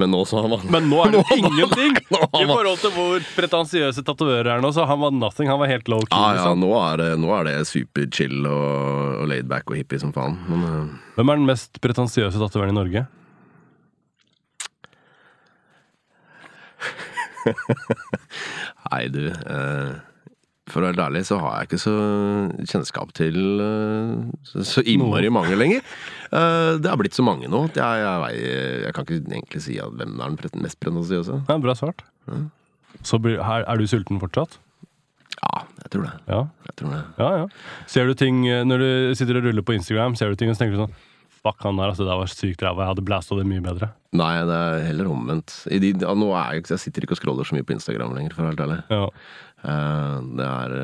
[0.00, 1.96] Men nå man Men nå er det jo ingenting!
[2.12, 5.50] I forhold til hvor pretensiøse tatoverer er nå, så han var nothing.
[5.52, 6.16] Han var helt low key.
[6.16, 6.60] Ja, ja, liksom.
[6.64, 10.14] nå er det, nå er det super chill og, og laid back og hippie som
[10.14, 10.38] faen.
[10.48, 10.94] Men uh...
[11.18, 13.04] Hvem er den mest pretensiøse tatoveren i Norge?
[18.90, 19.26] Nei, du.
[19.28, 19.92] Eh,
[20.70, 21.94] for å være ærlig så har jeg ikke så
[22.70, 25.84] kjennskap til eh, så, innmari mange lenger.
[26.30, 27.64] Eh, det har blitt så mange nå.
[27.70, 28.42] at Jeg, jeg,
[28.86, 31.42] jeg kan ikke egentlig si at hvem er den mest pretensiøse.
[31.48, 32.04] Ja, bra svart.
[33.02, 34.60] Så er du sulten fortsatt?
[35.42, 36.12] Ja, jeg tror det.
[36.28, 36.42] Ja.
[36.68, 37.04] Jeg tror det.
[37.18, 37.46] ja, ja.
[37.90, 40.62] Ser du ting når du sitter og ruller på Instagram, ser du ting og så
[40.62, 41.00] tenker du sånn
[41.42, 42.84] Fuck, han der, altså, det var sykt ræva.
[42.84, 43.88] Jeg hadde blæsta det mye bedre.
[44.14, 45.54] Nei, det er heller omvendt.
[45.66, 48.36] De, ja, nå er jeg, jeg sitter ikke og scroller så mye på Instagram lenger,
[48.36, 48.76] for å være helt ærlig.
[48.92, 49.08] Ja.
[49.62, 50.74] Uh, det er,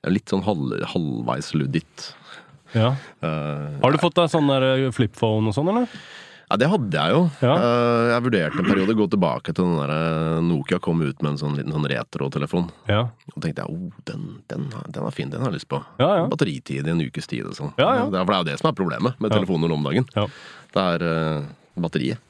[0.00, 2.06] er litt sånn halv, halvveis luditt.
[2.72, 2.94] ja.
[3.20, 5.92] Uh, Har du fått deg sånn der eh, flipphone og sånn, eller?
[6.46, 7.22] Ja, det hadde jeg jo.
[7.42, 7.54] Ja.
[7.58, 11.24] Eh, jeg vurderte en periode å gå tilbake til den der eh, Nokia kom ut
[11.24, 12.68] med en sånn liten sånn retro-telefon.
[12.86, 13.00] Ja.
[13.32, 15.80] Og tenkte jeg, oh, den, den, den er fin, den har jeg lyst på.
[15.98, 16.28] Ja, ja.
[16.30, 17.72] Batteritid i en ukes tid og sånn.
[17.80, 18.06] Ja, ja.
[18.12, 19.40] Det, er, jo det som er problemet med Ja.
[19.40, 20.06] telefoner om dagen.
[20.14, 20.28] ja.
[20.76, 21.44] Det er uh,
[21.80, 22.22] batteriet.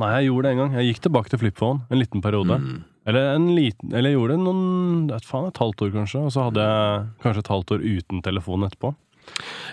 [0.00, 0.76] Nei, jeg gjorde det en gang.
[0.78, 2.56] Jeg gikk tilbake til flipphone en liten periode.
[2.58, 2.80] Mm.
[3.08, 6.22] Eller, en liten, eller jeg gjorde det noen vet faen, et halvt år, kanskje.
[6.28, 8.92] Og så hadde jeg kanskje et halvt år uten telefon etterpå.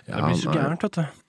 [0.06, 1.25] Det blir så gærent, vet du.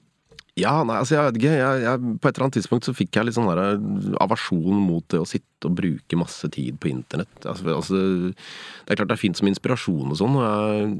[0.56, 1.56] Ja, nei, altså jeg vet ikke.
[1.58, 5.04] Jeg, jeg, på et eller annet tidspunkt så fikk jeg litt sånn der eh, mot
[5.12, 7.36] det å sitte og bruke masse tid på internett.
[7.44, 8.00] Altså, altså,
[8.32, 10.38] det er klart det er fint som inspirasjon og sånn.
[10.40, 10.96] Jeg,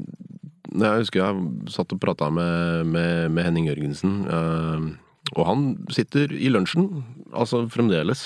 [0.77, 4.87] jeg husker jeg satt og prata med, med, med Henning Jørgensen, Øh,
[5.35, 7.01] og han sitter i lunsjen,
[7.35, 8.21] altså fremdeles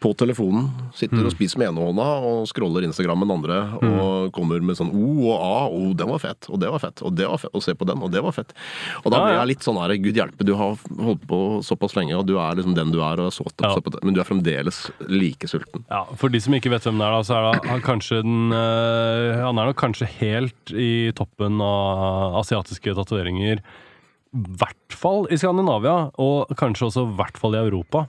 [0.00, 0.68] på telefonen.
[0.96, 3.58] Sitter og spiser med ene hånda og scroller Instagram med den andre.
[3.84, 5.56] Og kommer med sånn O og A.
[5.68, 6.48] O, den var fett.
[6.48, 7.02] Og det var fett.
[7.04, 7.52] Og det var fett.
[7.56, 8.00] Og se på den.
[8.06, 8.54] Og det var fett.
[9.04, 12.16] Og da blir jeg litt sånn her Gud hjelpe, du har holdt på såpass lenge,
[12.16, 13.74] og du er liksom den du er, og så opp, Ja.
[13.74, 15.84] så på det, men du er fremdeles like sulten.
[15.90, 18.22] Ja, For de som ikke vet hvem det er, da, så er det han kanskje
[18.24, 23.60] den eh, Han er nok kanskje helt i toppen av asiatiske tatoveringer.
[24.30, 28.04] I hvert fall i Skandinavia, og kanskje også i hvert fall i Europa.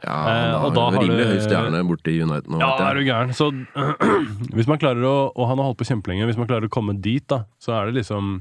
[0.00, 2.60] Ja, Eh, han og har da har rimelig høy stjerne borte i United nå.
[2.62, 3.34] Ja, er du gæren.
[3.36, 3.50] Så
[4.56, 6.24] hvis man klarer å Og han har holdt på kjempelenge.
[6.30, 8.38] Hvis man klarer å komme dit, da, så er det liksom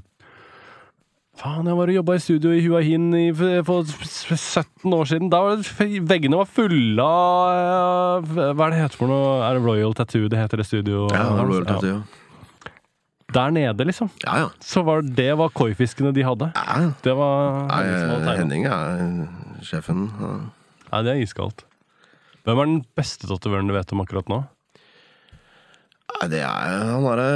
[1.35, 5.27] Faen, jeg var og jobba i studio i Huahin i, for 17 år siden.
[5.33, 9.41] Da var det, veggene var fulle av Hva er det heter for noe?
[9.43, 11.09] Er det Royal Tattoo det heter det studio?
[11.11, 12.21] Ja, Royal Tattoo, ja.
[13.33, 14.09] Der nede, liksom.
[14.23, 14.49] Ja, ja.
[14.61, 16.51] Så var det var koifiskene de hadde.
[16.55, 16.91] ja.
[17.01, 19.27] Det var Nei, Henning er
[19.65, 20.09] sjefen.
[20.21, 20.33] ja.
[20.91, 21.63] Nei, det er iskaldt.
[22.45, 24.43] Hvem er den beste tatovøren du vet om akkurat nå?
[26.15, 27.29] Nei, det er Han derre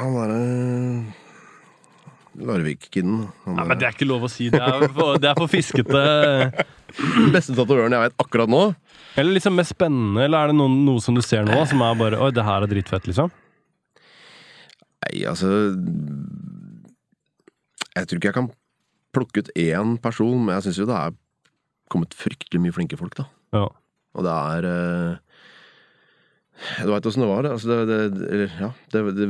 [0.00, 0.42] Han derre
[2.42, 3.28] Larvik-kiden.
[3.46, 4.48] Nei, men Det er ikke lov å si.
[4.52, 6.02] Det er for, det er for fiskete.
[6.96, 8.62] Den beste tatovøren jeg vet akkurat nå.
[9.20, 11.98] Eller liksom mest spennende, eller er det noen, noe som du ser nå som er
[12.00, 13.28] bare Oi, det her er dritfett, liksom?
[15.02, 15.48] Nei, altså
[17.92, 18.50] Jeg tror ikke jeg kan
[19.12, 21.16] plukke ut én person, men jeg syns jo det er
[21.92, 23.26] kommet fryktelig mye flinke folk, da.
[23.52, 23.66] Ja.
[24.16, 25.42] Og det er eh,
[26.86, 27.48] Du veit åssen det var?
[27.50, 29.28] Altså det, det, eller, ja, det, det,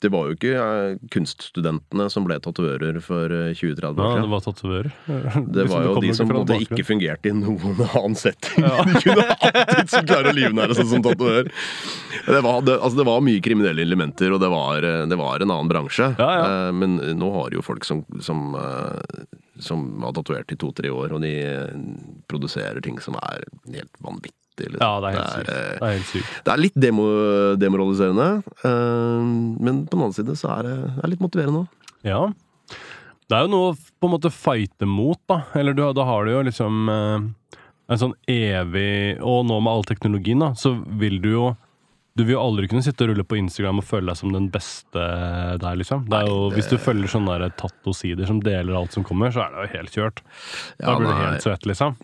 [0.00, 4.12] det var jo ikke eh, kunststudentene som ble tatovører for eh, 20-30 ja, år det
[4.16, 4.30] siden.
[4.32, 4.90] var tatovører.
[5.58, 8.64] Det var jo de som både ikke fungerte i noen annen setting.
[8.64, 11.52] De kunne alltid så klare å livnære seg som tatoverer.
[12.26, 15.44] Det, var- det, altså det var mye kriminelle elementer, og det var, eh, det var
[15.44, 16.10] en annen bransje.
[16.20, 16.48] Ja, ja.
[16.68, 19.24] Eh, Men nå har jo folk som, som, eh,
[19.60, 21.80] som har tatovert i to-tre år, og de eh,
[22.30, 23.44] produserer ting som er
[23.76, 24.36] helt vanvittig.
[24.58, 24.80] Liksom.
[24.80, 25.48] Ja, det er helt sykt.
[25.48, 26.44] eh, Det er sykt.
[26.44, 27.04] det er litt demo,
[27.56, 28.28] demoraliserende,
[28.64, 29.22] eh,
[29.64, 31.68] men på den annen side så er det, det er litt motiverende òg.
[32.02, 32.22] Ja.
[33.30, 35.42] Det er jo noe å på en måte fighte mot, da.
[35.54, 37.58] Eller du, da har du jo liksom eh,
[37.90, 41.56] en sånn evig Og nå med all teknologien, da, så vil du jo
[42.18, 44.48] du vil jo aldri kunne sitte og rulle på Instagram og føle deg som den
[44.50, 44.98] beste
[45.62, 46.02] der, liksom.
[46.10, 49.04] Det er jo, Nei, det- Hvis du følger sånne der tattosider som deler alt som
[49.04, 50.16] kommer, så er det jo helt kjørt.
[50.80, 51.96] Da Ja, blir du helt svett, liksom.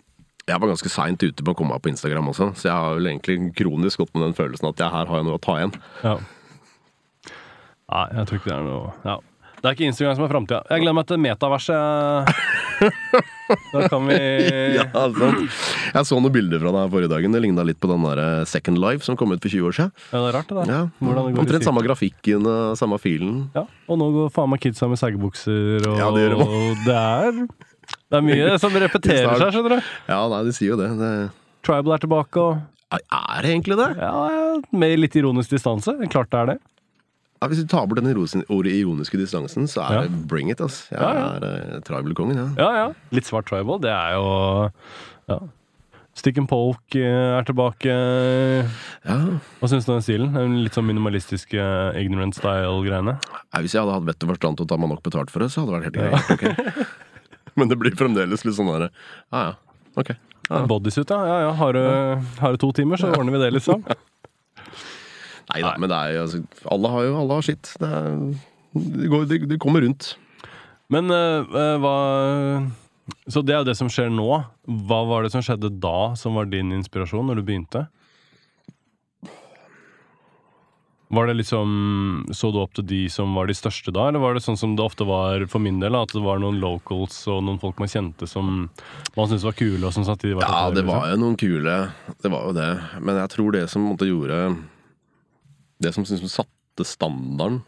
[0.47, 2.93] Jeg var ganske seint ute på å komme meg på Instagram også, så jeg har
[2.95, 5.57] vel egentlig kronisk gått med den følelsen at jeg her har jeg noe å ta
[5.59, 5.73] igjen.
[6.05, 6.13] Ja.
[7.87, 9.17] Nei, jeg tror ikke det er noe ja.
[9.57, 10.57] Det er ikke Instagram som er framtida.
[10.69, 12.27] Jeg gleder meg til metaverset.
[13.73, 14.17] Da kan vi
[14.77, 15.31] Ja, altså.
[15.41, 17.33] Jeg så noen bilder fra deg forrige dagen.
[17.33, 19.75] Det ligna litt på den der eh, Second Life som kom ut for 20 år
[19.79, 19.95] siden.
[20.13, 20.75] Ja, det er rart, det der.
[20.75, 23.47] Ja, Omtrent samme grafikken samme filen.
[23.57, 27.01] Ja, og nå går faen meg kidsa med saggebukser, og Ja, det gjør og det
[27.01, 27.41] er
[28.07, 29.91] Det er mye som repeterer seg, skjønner du.
[30.07, 30.87] Ja, nei, de sier jo det.
[30.99, 31.11] det
[31.67, 33.89] Tribal er tilbake, og er det egentlig det?
[33.99, 35.91] ja, ja, med litt ironisk distanse.
[36.13, 36.57] Klart det er det.
[37.37, 40.01] Ja, hvis du tar bort den ironiske distansen, så er Ja.
[40.07, 40.87] det bring it, ass.
[40.89, 41.27] Jeg Ja, ja.
[41.35, 42.47] er uh, tribal-kongen, ja.
[42.57, 42.87] Ja, ja.
[43.11, 44.71] Litt svart tribal, det er jo
[45.29, 45.39] ja.
[46.17, 47.85] Stick and poke eh, er tilbake.
[49.05, 49.17] ja.
[49.59, 50.63] Hva syns du om den stilen?
[50.63, 53.19] Litt sånn minimalistisk ignorant style-greiene?
[53.61, 55.51] Hvis jeg hadde hatt vett og forstand til å ta meg nok betalt for det,
[55.53, 56.87] så hadde det vært helt greit.
[56.87, 56.87] ok.
[57.57, 58.91] Men det blir fremdeles litt sånn derre
[59.33, 59.53] Ja ja,
[59.97, 60.13] ok.
[60.47, 60.61] Ja.
[60.69, 61.17] Bodysuit, ja.
[61.27, 61.55] ja, ja.
[61.59, 63.83] Har, du, har du to timer, så ordner vi det, liksom.
[65.51, 66.39] Nei da, men det er jo altså,
[66.75, 67.73] Alle har jo alle har sitt.
[67.79, 68.15] Det, er,
[68.75, 70.13] det, går, det, kommer rundt.
[70.91, 71.95] Men eh, hva
[73.31, 74.27] Så det er jo det som skjer nå.
[74.87, 77.87] Hva var det som skjedde da, som var din inspirasjon når du begynte?
[81.09, 84.35] Var det liksom Så du opp til de som var de største da, eller var
[84.35, 85.95] det sånn som det ofte var for min del?
[85.95, 88.49] At det var noen locals og noen folk man kjente som
[89.15, 91.77] man syntes var kule, og som samtidig var Ja, det var jo noen kule
[92.19, 92.71] Det var jo det.
[92.99, 97.61] Men jeg tror det som måtte gjøre, gjorde Det som liksom satte standarden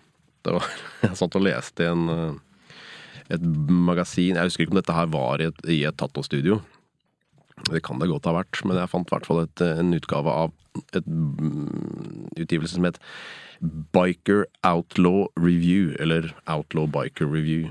[0.43, 0.67] det var,
[1.07, 2.75] Jeg satt og leste i en, eh,
[3.35, 6.59] et magasin Jeg husker ikke om dette her var i et, i et tattostudio.
[7.67, 10.31] Det kan det godt ha vært, men jeg fant i hvert fall et, en utgave
[10.45, 10.55] av
[10.95, 12.99] et mm, utgivelse som het
[13.93, 17.69] Biker Outlaw Review, eller Outlaw Biker Review.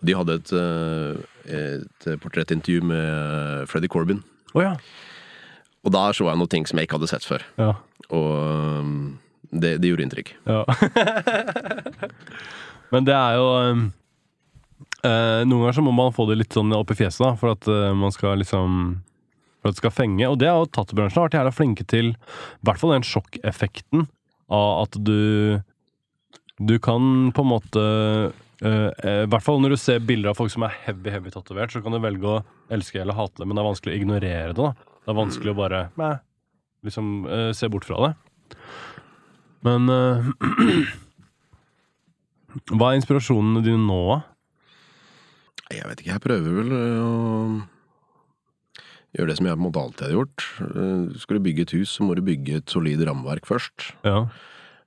[0.00, 4.24] Og de hadde et, eh, et portrettintervju med Freddy Corbin.
[4.54, 4.76] Oh, ja.
[5.84, 7.44] Og der så jeg noen ting som jeg ikke hadde sett før.
[7.60, 7.74] ja.
[8.10, 8.30] Og
[8.82, 9.18] um,
[9.50, 10.32] det, det gjorde inntrykk.
[10.46, 10.64] Ja.
[12.92, 13.84] Men det er jo um,
[15.06, 17.54] eh, Noen ganger så må man få det litt sånn opp i fjeset, da, for
[17.54, 18.80] at eh, man skal liksom
[19.60, 20.28] For at det skal fenge.
[20.28, 22.12] Og det har jo tattbransjen vært jævla flinke til.
[22.14, 24.06] I hvert fall den sjokkeffekten
[24.50, 25.60] av at du
[26.60, 27.82] Du kan på en måte
[28.60, 28.90] eh,
[29.24, 31.80] I hvert fall når du ser bilder av folk som er heavy heavy tatovert, så
[31.80, 34.60] kan du velge å elske eller hate det, men det er vanskelig å ignorere det.
[34.60, 36.18] da Det er vanskelig å bare meh,
[36.84, 38.12] liksom uh, se bort fra det.
[39.64, 40.28] Men uh,
[42.76, 44.18] Hva er inspirasjonene dine nå, da?
[45.70, 46.76] Jeg vet ikke, jeg prøver vel å
[49.16, 50.46] gjøre det som jeg på en måte alltid har gjort.
[50.70, 53.90] Øh, Skal du bygge et hus, så må du bygge et solid rammeverk først.
[54.06, 54.26] Ja.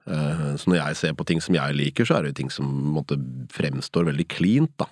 [0.07, 2.65] Eh, Så når jeg ser på ting som jeg liker, så er det ting som
[2.95, 3.17] måte
[3.51, 4.85] fremstår veldig cleant, da.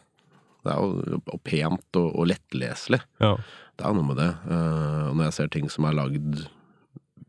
[0.63, 3.02] Det er jo og pent og, og lettleselig.
[3.20, 3.36] ja.
[3.82, 4.30] Det er noe med det.
[4.52, 6.44] Eh, Og når jeg ser ting som er lagd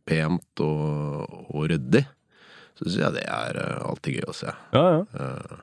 [0.04, 2.02] pent og, og ryddig,
[2.76, 4.52] så syns jeg det er eh, alltid gøy å se.
[4.74, 5.02] Ja, ja.
[5.16, 5.56] Eh,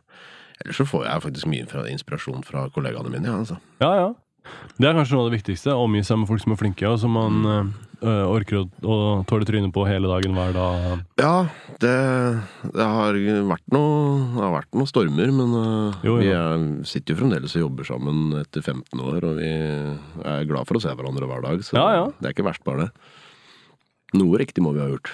[0.64, 3.30] Ellers så får jeg faktisk mye inspirasjon fra kollegaene mine.
[3.30, 3.60] Ja, altså.
[3.80, 4.08] ja, ja.
[4.80, 5.74] Det er kanskje noe av det viktigste.
[5.76, 7.72] Omgi seg med folk som er flinke, og som man Mm.
[8.02, 8.98] eh, orker å, å
[9.28, 11.02] tåle trynet på hele dagen, hver dag.
[11.20, 11.34] Ja,
[11.84, 11.92] det,
[12.74, 13.14] det har
[13.50, 16.22] vært noe noen stormer, men øh, Jo, jo.
[16.24, 20.66] vi er, sitter jo fremdeles og jobber sammen etter 15 år, og vi er glad
[20.70, 22.06] for å se hverandre hver dag, så Ja, ja.
[22.22, 22.92] det er ikke verst, bare det.
[24.16, 25.12] Noe riktig må vi ha gjort.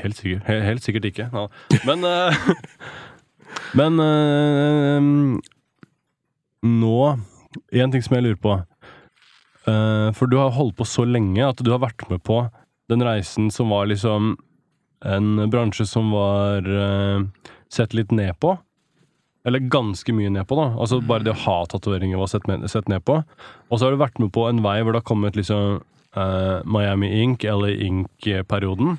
[0.00, 1.28] Helt sikkert, helt, helt sikkert ikke.
[1.30, 1.44] Ja.
[1.84, 2.32] Men øh,
[3.78, 5.00] Men eh,
[6.64, 6.96] nå
[7.72, 8.58] En ting som jeg lurer på.
[9.64, 12.42] Uh, for du har holdt på så lenge at du har vært med på
[12.92, 14.34] den reisen som var liksom
[15.04, 17.24] en bransje som var uh,
[17.72, 18.56] sett litt ned på.
[19.44, 20.70] Eller ganske mye ned på, da.
[20.80, 23.18] Altså Bare det å ha tatoveringer var sett, sett ned på.
[23.68, 25.82] Og så har du vært med på en vei hvor det har kommet liksom
[26.16, 28.96] uh, Miami Ink, eller Ink-perioden.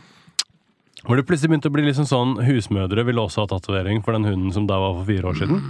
[1.06, 4.26] Hvor det plutselig begynte å bli liksom sånn Husmødre ville også ha tatovering for den
[4.26, 5.62] hunden som der var for fire år siden.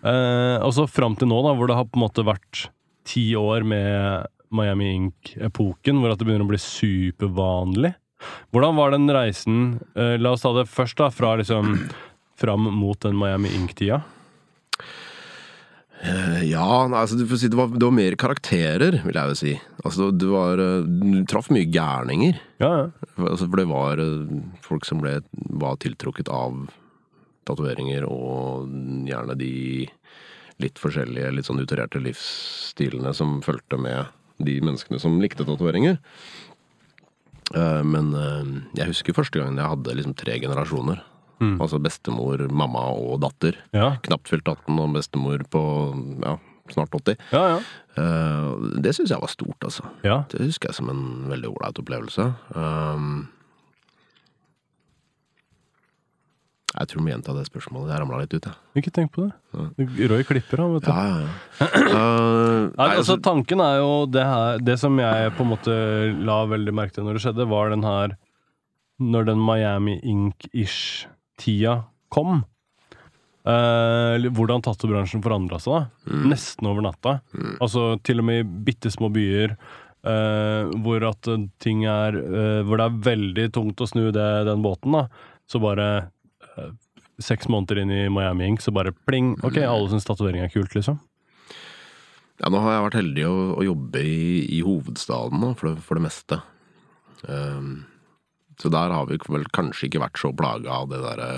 [0.00, 2.68] Eh, og så fram til nå, da, hvor det har på en måte vært
[3.08, 7.92] ti år med Miami Ink-epoken, hvor at det begynner å bli supervanlig.
[8.52, 9.60] Hvordan var den reisen?
[9.94, 11.76] Eh, la oss ta det først, da, fra liksom
[12.40, 14.00] fram mot den Miami Ink-tida.
[16.00, 19.54] Eh, Ja, altså, si, det, var, det var mer karakterer, vil jeg jo si.
[19.84, 20.56] Altså, det var,
[20.88, 22.40] du traff mye gærninger.
[22.62, 22.86] Ja, ja.
[23.20, 24.00] Altså, for det var
[24.64, 25.18] folk som ble,
[25.60, 26.62] var tiltrukket av
[27.50, 28.70] tatoveringer, og
[29.10, 29.52] gjerne de
[30.60, 34.08] litt forskjellige, litt sånn utererte livsstilene som fulgte med
[34.40, 35.98] de menneskene som likte tatoveringer.
[37.54, 41.02] Eh, Men eh, jeg husker første gangen jeg hadde liksom tre generasjoner.
[41.40, 43.56] Altså bestemor, mamma og datter.
[43.72, 45.62] Ja, Knapt fylt 18 og bestemor på
[46.20, 46.34] ja,
[46.68, 47.16] snart 80.
[47.32, 47.44] ja.
[47.54, 47.60] ja.
[47.96, 48.50] Eh,
[48.84, 49.88] Det syns jeg var stort, altså.
[50.04, 50.18] ja.
[50.28, 51.00] Det husker jeg som en
[51.32, 52.26] veldig ålreit opplevelse.
[52.52, 53.08] Um,
[56.70, 57.90] jeg tror vi må gjenta det spørsmålet.
[57.90, 58.58] Jeg ramla litt ut, jeg.
[58.78, 60.04] Ikke tenk på det.
[60.12, 60.90] Roy klipper, han, vet du.
[60.94, 61.30] Ja, ja, ja.
[61.90, 65.74] Uh, Nei, altså altså, Tanken er jo det her Det som jeg på en måte
[66.22, 68.14] la veldig merke til når det skjedde, var den her
[69.02, 71.74] Når den Miami Ink-ish-tida
[72.14, 72.44] kom.
[73.48, 75.90] Uh, hvordan tattobransjen forandra seg.
[76.06, 77.18] da Nesten over natta.
[77.58, 79.56] Altså til og med i bitte små byer.
[80.06, 81.26] Uh, hvor at
[81.60, 82.14] ting er
[82.64, 85.08] Hvor det er veldig tungt å snu det, den båten, da.
[85.50, 85.90] Så bare
[87.20, 89.34] Seks måneder inn i Miami Ink, så bare pling.
[89.44, 90.96] Ok, alle syns tatovering er kult, liksom.
[92.40, 94.22] ja, nå har jeg vært heldig å, å jobbe i,
[94.56, 96.40] i hovedstaden da, for det, for det meste.
[97.28, 97.82] Um,
[98.60, 101.28] så der har vi vel kanskje ikke vært så plaga av det derre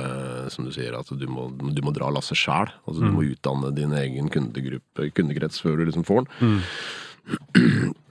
[0.50, 2.70] som du sier, at du må, du må dra lasset sjæl.
[2.86, 6.62] Altså, Du må utdanne din egen kundekrets før du liksom får den.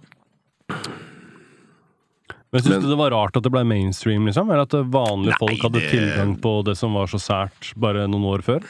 [2.51, 4.49] Men Syns du det var rart at det ble mainstream, liksom?
[4.51, 8.07] Eller at vanlige Nei, folk hadde det- tilgang på det som var så sært bare
[8.11, 8.65] noen år før?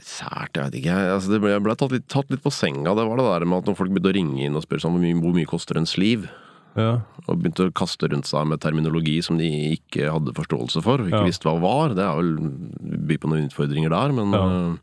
[0.00, 0.94] Sært, jeg vet ikke.
[1.12, 2.94] Altså, det ble, jeg ble tatt litt, tatt litt på senga.
[2.96, 4.94] Det var det der med at når folk begynte å ringe inn og spørre sånn,
[4.96, 6.28] hvor mye, hvor mye koster en liv?
[6.76, 7.00] Ja.
[7.26, 11.10] og begynte å kaste rundt seg med terminologi som de ikke hadde forståelse for, ikke
[11.18, 11.24] Ja.
[11.26, 11.88] visste hva var.
[11.94, 12.36] Det er vel
[13.08, 14.76] by på noen utfordringer der, men Ja.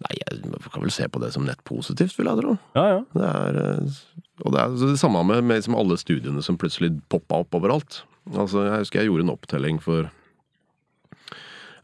[0.00, 2.54] Nei, jeg kan vel se på det som nett positivt, vil jeg tro.
[2.78, 3.00] ja, ja.
[3.12, 3.98] Det er, øh,
[4.46, 8.02] og det er det samme med, med liksom alle studiene som plutselig poppa opp overalt.
[8.32, 10.08] Altså, Jeg husker jeg gjorde en opptelling for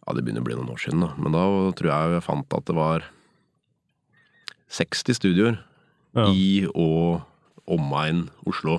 [0.07, 1.11] Ja, det begynner å bli noen år siden, da.
[1.19, 1.43] Men da
[1.77, 3.05] tror jeg jeg fant at det var
[4.71, 5.59] 60 studioer
[6.17, 6.29] Ja.
[6.33, 7.21] i og
[7.69, 8.79] omegn Oslo.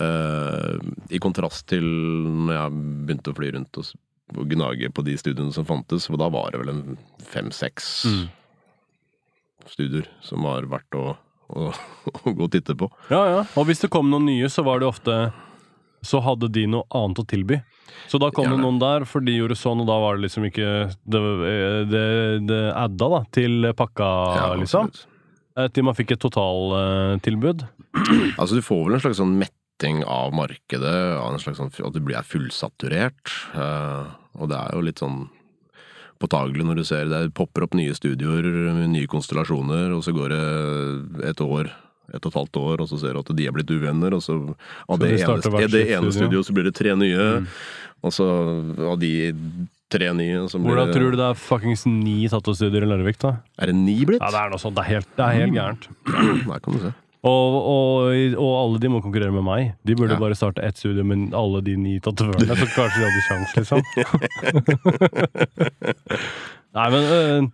[0.00, 0.80] Uh,
[1.12, 2.72] I kontrast til når jeg
[3.06, 3.90] begynte å fly rundt og,
[4.36, 6.98] og gnage på de studiene som fantes, og da var det vel en
[7.32, 8.28] fem-seks Mm.
[9.68, 11.16] studier som var verdt å,
[11.52, 11.68] å,
[12.26, 12.88] å gå og titte på.
[13.12, 13.42] ja, ja.
[13.56, 15.32] Og hvis det kom noen nye, så var det ofte
[16.02, 17.60] Så hadde de noe annet å tilby.
[18.10, 20.48] Så da kom det noen der, for de gjorde sånn, og da var det liksom
[20.48, 20.70] ikke
[21.06, 21.20] Det,
[21.92, 22.02] det,
[22.48, 24.08] det adda da til pakka,
[24.58, 24.88] liksom.
[24.90, 25.06] absolutt.
[25.54, 27.62] Eh, Til man fikk et totaltilbud.
[28.40, 29.36] Altså, du får vel en slags sånn
[29.82, 33.32] metting av markedet, av en slags sånn, at du blir er fullsaturert.
[33.54, 34.06] eh,
[34.38, 35.28] og det er jo litt sånn
[36.22, 38.46] påtagelig når du ser det popper opp nye studioer,
[38.88, 41.68] nye konstellasjoner, og så går det et år,
[42.14, 44.22] et og et halvt år, og så ser du at de er blitt uvenner, og
[44.22, 44.38] så
[44.88, 46.12] av det, ene, det ene studio.
[46.12, 47.46] studioet så blir det tre nye,
[48.02, 48.28] og så
[48.92, 49.32] av de
[49.92, 53.36] tre nye så blir Hvordan tror du det er fuckings ni tattostudier i Larvik, da?
[53.58, 54.22] Er det ni blitt?
[54.22, 54.78] Ja, det er noe sånt.
[54.78, 55.88] Det er helt, det er helt gærent.
[56.48, 56.94] Der kan du se.
[57.22, 59.68] Og, og, og alle de må konkurrere med meg.
[59.86, 60.18] De burde Ja.
[60.18, 63.80] bare starte ett studio med alle de ni tatovørene, så kanskje de hadde sjans, liksom.
[66.72, 67.48] Nei, men øh,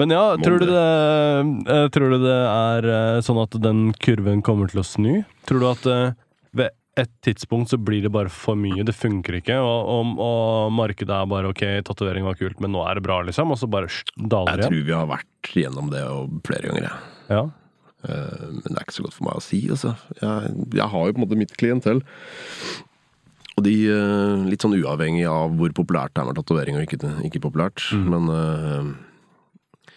[0.00, 4.42] Men ja, tror du det øh, Tror du det er øh, sånn at den kurven
[4.46, 5.10] kommer til å snu?
[5.48, 5.88] Tror du at
[6.56, 6.70] ved
[7.00, 11.14] et tidspunkt så blir det bare for mye, det funker ikke, og, og, og markedet
[11.14, 13.88] er bare ok, tatovering var kult, men nå er det bra, liksom, og så bare
[14.18, 14.74] daler Jeg det igjen?
[14.74, 16.02] tror vi har vært gjennom det
[16.48, 16.96] flere ganger, jeg.
[17.30, 17.44] Ja.
[18.06, 19.94] Eh, Men det er ikke så godt for meg å si, altså.
[20.20, 22.00] Jeg, jeg har jo på en måte mitt klientell.
[23.58, 27.14] Og de, eh, litt sånn uavhengig av hvor populært det er med tatovering og ikke,
[27.28, 27.84] ikke populært.
[27.92, 28.06] Mm.
[28.14, 29.90] Men uh,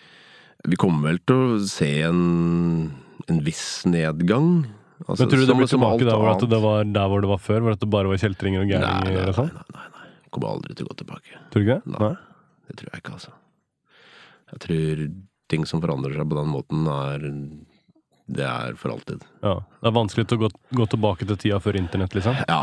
[0.67, 2.23] vi kommer vel til å se en,
[3.29, 4.65] en viss nedgang.
[5.03, 7.31] Altså, Men tror du det blir tilbake der hvor, at det var der hvor det
[7.31, 7.63] var før?
[7.65, 9.51] Hvor det bare var kjeltringer og Nei, nei, nei, sånn?
[9.51, 10.11] nei, nei, nei.
[10.33, 11.39] Kommer aldri til å gå tilbake.
[11.53, 11.93] Tror du ikke det?
[11.93, 12.13] Nei.
[12.67, 13.33] Det tror jeg ikke, altså.
[14.53, 15.03] Jeg tror
[15.53, 17.27] ting som forandrer seg på den måten, er
[18.25, 19.23] Det er for alltid.
[19.43, 19.57] Ja.
[19.81, 22.37] Det er vanskelig å gå, gå tilbake til tida før internett, liksom?
[22.47, 22.61] Ja,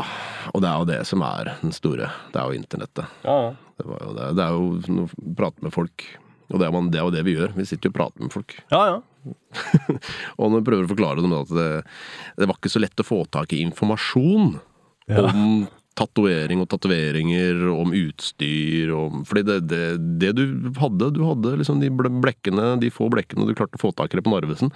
[0.51, 2.09] og det er jo det som er den store.
[2.33, 3.05] Det er jo internettet.
[3.27, 3.51] Ja, ja.
[3.77, 4.29] Det, var jo det.
[4.37, 6.07] det er jo å prate med folk.
[6.51, 7.53] Og det er, man, det er jo det vi gjør.
[7.55, 8.57] Vi sitter jo og prater med folk.
[8.73, 8.99] ja, ja.
[10.41, 11.67] Og når vi prøver å forklare dem at det,
[12.41, 14.55] det var ikke så lett å få tak i informasjon
[15.11, 15.27] Ja.
[15.27, 19.81] om tatovering og tatoveringer, om utstyr om Fordi det, det,
[20.21, 20.43] det du
[20.79, 24.17] hadde, du hadde liksom de blekkene, de få blekkene du klarte å få tak i
[24.19, 24.71] det på Narvesen.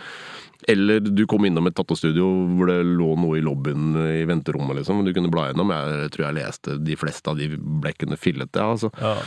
[0.68, 2.26] Eller du kom innom et tattostudio
[2.58, 5.04] hvor det lå noe i lobbyen i venterommet, liksom.
[5.06, 5.74] Du kunne bla gjennom.
[5.76, 8.62] Jeg tror jeg leste de fleste av de blekkene fillete.
[8.62, 8.90] Ja, altså.
[8.98, 9.18] ja.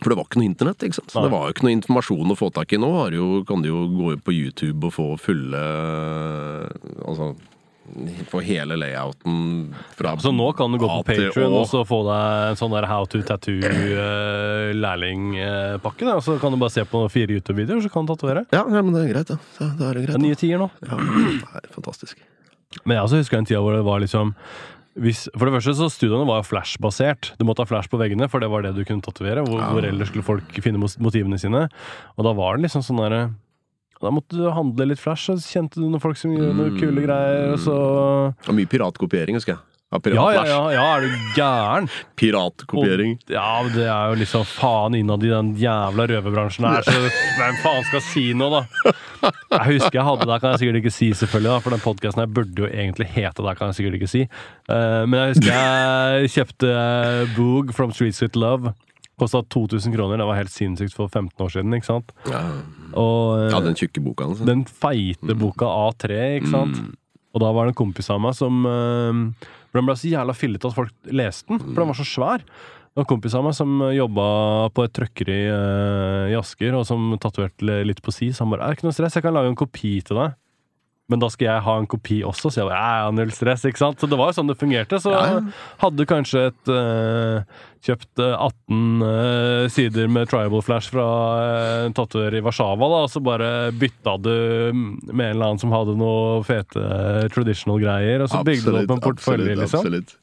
[0.00, 1.12] For det var ikke noe internett, ikke sant.
[1.12, 1.26] Så Nei.
[1.26, 2.80] det var jo ikke noe informasjon å få tak i.
[2.80, 5.64] Nå har jo, kan du jo gå på YouTube og få fulle
[7.04, 7.34] Altså
[8.30, 11.98] få hele layouten fra Så nå kan du gå på Patrion Patreon og så få
[12.08, 12.22] deg
[12.52, 16.06] en sånn der How to tattoo-lærlingpakke.
[16.14, 18.42] og så kan du bare se på fire YouTube-videoer, så kan du tatovere.
[18.52, 19.36] Ja, ja, men det er greit, ja.
[19.58, 19.68] det.
[19.78, 20.18] Da er det Det greit.
[20.18, 20.68] er nye tider nå.
[20.86, 21.02] Ja, det
[21.64, 22.14] er fantastisk.
[22.84, 24.34] Men jeg også husker en tid hvor det var liksom
[25.00, 27.30] hvis, For det første så Studioene var flash-basert.
[27.38, 29.40] Du måtte ha flash på veggene, for det var det du kunne tatovere.
[29.46, 29.70] Hvor, Ja.
[29.72, 31.68] hvor ellers skulle folk finne motivene sine.
[32.18, 33.30] Og da var det liksom sånn derre
[34.00, 36.78] Da måtte du handle litt flash, og så kjente du noen folk som gjorde noen
[36.80, 37.74] kule greier, og så
[38.48, 39.64] Og mye piratkopiering, husker jeg.
[39.90, 41.88] Ja, Ja, ja, ja, ja, er du gæren?
[42.16, 43.16] Piratkopiering.
[43.18, 46.94] Og- Ja, men det er jo liksom faen innad i den jævla røverbransjen her, så
[46.94, 48.92] hvem faen skal si noe, da?
[49.50, 52.22] Jeg husker jeg hadde det, kan jeg sikkert ikke si, selvfølgelig, da, for den podkasten
[52.22, 54.22] her burde jo egentlig hete det, kan jeg sikkert ikke si.
[54.70, 56.70] Uh, men jeg husker jeg kjøpte
[57.36, 58.72] Boog from Streets with Love.
[59.20, 60.20] Kosta 2000 kroner.
[60.20, 62.14] Det var helt sinnssykt for 15 år siden, ikke sant?
[62.30, 62.40] Ja,
[62.96, 64.48] Og eh, ja den tjukke boka Altså.
[64.48, 66.80] den feite boka A3, ikke sant?
[67.30, 69.20] Og da var det en kompis av meg som øh,
[69.76, 72.42] Den ble så jævla fillete at folk leste den, for den var så svær.
[72.90, 74.24] Det var en kompis av meg som jobba
[74.74, 78.32] på et trøkkeri øh, i Asker, og som tatoverte litt på si.
[78.34, 80.34] Så han bare 'Er ikke noe stress, jeg kan lage en kopi til deg'.
[81.10, 83.82] Men da skal jeg ha en kopi også, så jeg bare ja, null stress, ikke
[83.82, 84.00] sant?
[84.00, 85.00] Så det var jo sånn det fungerte.
[85.02, 85.40] Så Ja,
[85.82, 87.42] hadde kanskje et uh,
[87.84, 91.06] kjøpt øh, 18 uh, sider med tribal flash fra
[91.40, 94.32] øh, en tatoverer i Warszawa, da, og så bare bytta du
[94.76, 98.80] med en eller annen som hadde noe fete uh, traditional greier, og så bygde du
[98.82, 99.86] opp en portfølje, absolutt, liksom.
[99.86, 100.16] Absolutt.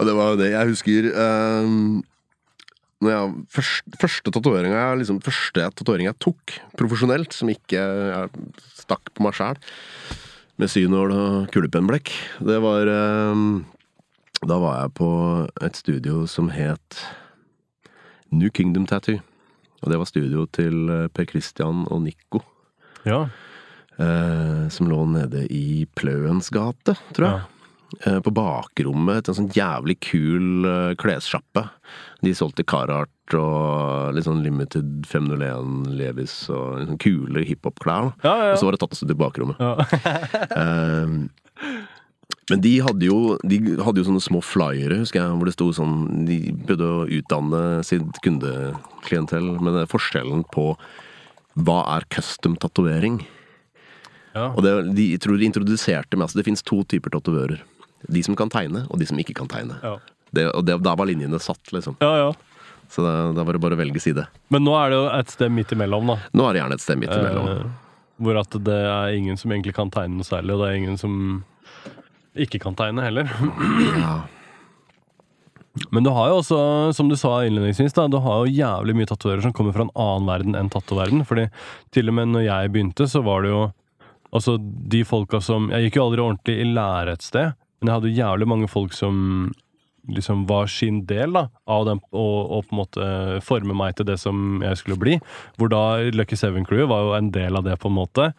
[0.00, 2.00] Og det var jo det jeg husker um
[3.08, 8.28] jeg, først, Første tatoveringa jeg, liksom, jeg tok profesjonelt, som ikke jeg
[8.90, 9.60] stakk på meg sjæl,
[10.60, 12.12] med synål og kulepennblekk,
[12.44, 13.64] det var ehm,
[14.40, 15.10] Da var jeg på
[15.60, 16.96] et studio som het
[18.32, 19.20] New Kingdom Tattoo.
[19.82, 22.40] Og det var studio til eh, Per Christian og Nico.
[23.04, 23.26] Ja.
[24.00, 27.40] Eh, som lå nede i Pløens gate, tror jeg.
[27.42, 27.59] Eh,
[28.24, 31.66] på bakrommet til en sånn jævlig kul uh, klessjappe.
[32.24, 38.12] De solgte Carhartt og litt sånn Limited 501 Levis og sånn kule hiphop-klær.
[38.24, 38.54] Ja, ja, ja.
[38.54, 39.60] Og så var det tatt i bakrommet.
[41.60, 41.86] Eh,
[42.50, 45.68] men de hadde, jo, de hadde jo sånne små flyere, husker jeg, hvor det sto
[45.76, 50.72] sånn De prøvde å utdanne sitt kundeklientell det forskjellen på
[51.60, 53.20] hva er custom tatovering?
[54.34, 54.50] Ja.
[54.54, 56.26] Og det, de tror de introduserte meg.
[56.26, 57.62] altså Det fins to typer tatovører.
[58.08, 59.76] De som kan tegne, og de som ikke kan tegne.
[59.84, 59.98] Ja.
[60.30, 61.98] Det, og det, da var linjene satt, liksom.
[62.00, 62.30] ja, ja.
[62.90, 64.24] Så da, da var det bare å velge side.
[64.50, 66.16] Men nå er det jo et sted midt imellom, da.
[66.34, 67.46] Nå er det gjerne et sted midt imellom.
[67.52, 70.80] Eh, hvor at det er ingen som egentlig kan tegne noe særlig, og det er
[70.80, 71.14] ingen som
[72.34, 73.30] ikke kan tegne heller.
[73.94, 74.16] Ja.
[75.94, 76.58] Men du har jo også,
[76.98, 79.94] som du sa innledningsvis, da, du har jo jævlig mye tatoverer som kommer fra en
[79.94, 81.22] annen verden enn tatoverden.
[81.28, 81.46] Fordi
[81.94, 83.68] til og med når jeg begynte, så var det jo
[84.30, 87.96] Altså, de folka som Jeg gikk jo aldri ordentlig i lære et sted, men jeg
[87.96, 89.50] hadde jo jævlig mange folk som
[90.08, 93.06] liksom var sin del da, av den, og, og på en måte
[93.44, 95.18] forme meg til det som jeg skulle bli.
[95.60, 98.30] Hvor da Lucky Seven Crew var jo en del av det, på en måte.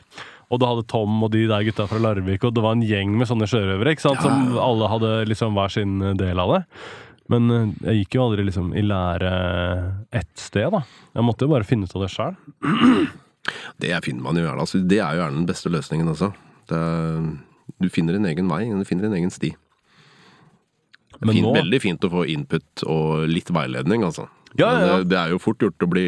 [0.52, 3.14] Og du hadde Tom og de der gutta fra Larvik, og det var en gjeng
[3.20, 4.26] med sånne sjørøvere ikke sant?
[4.26, 6.62] som alle hadde liksom hver sin del av det.
[7.32, 9.32] Men eh, jeg gikk jo aldri liksom i lære
[10.20, 10.84] ett sted, da.
[11.16, 12.40] Jeg måtte jo bare finne ut av det sjøl.
[13.82, 14.62] Det finner man jo gjerne.
[14.62, 16.28] Altså, det er jo gjerne den beste løsningen også.
[16.70, 17.24] Det er,
[17.82, 19.54] du finner en egen vei, du finner en egen sti.
[21.22, 24.28] Men fin, nå- Veldig fint å få input og litt veiledning, altså.
[24.58, 24.98] Ja, ja, Men ja.
[25.02, 26.06] Det, det er jo fort gjort å bli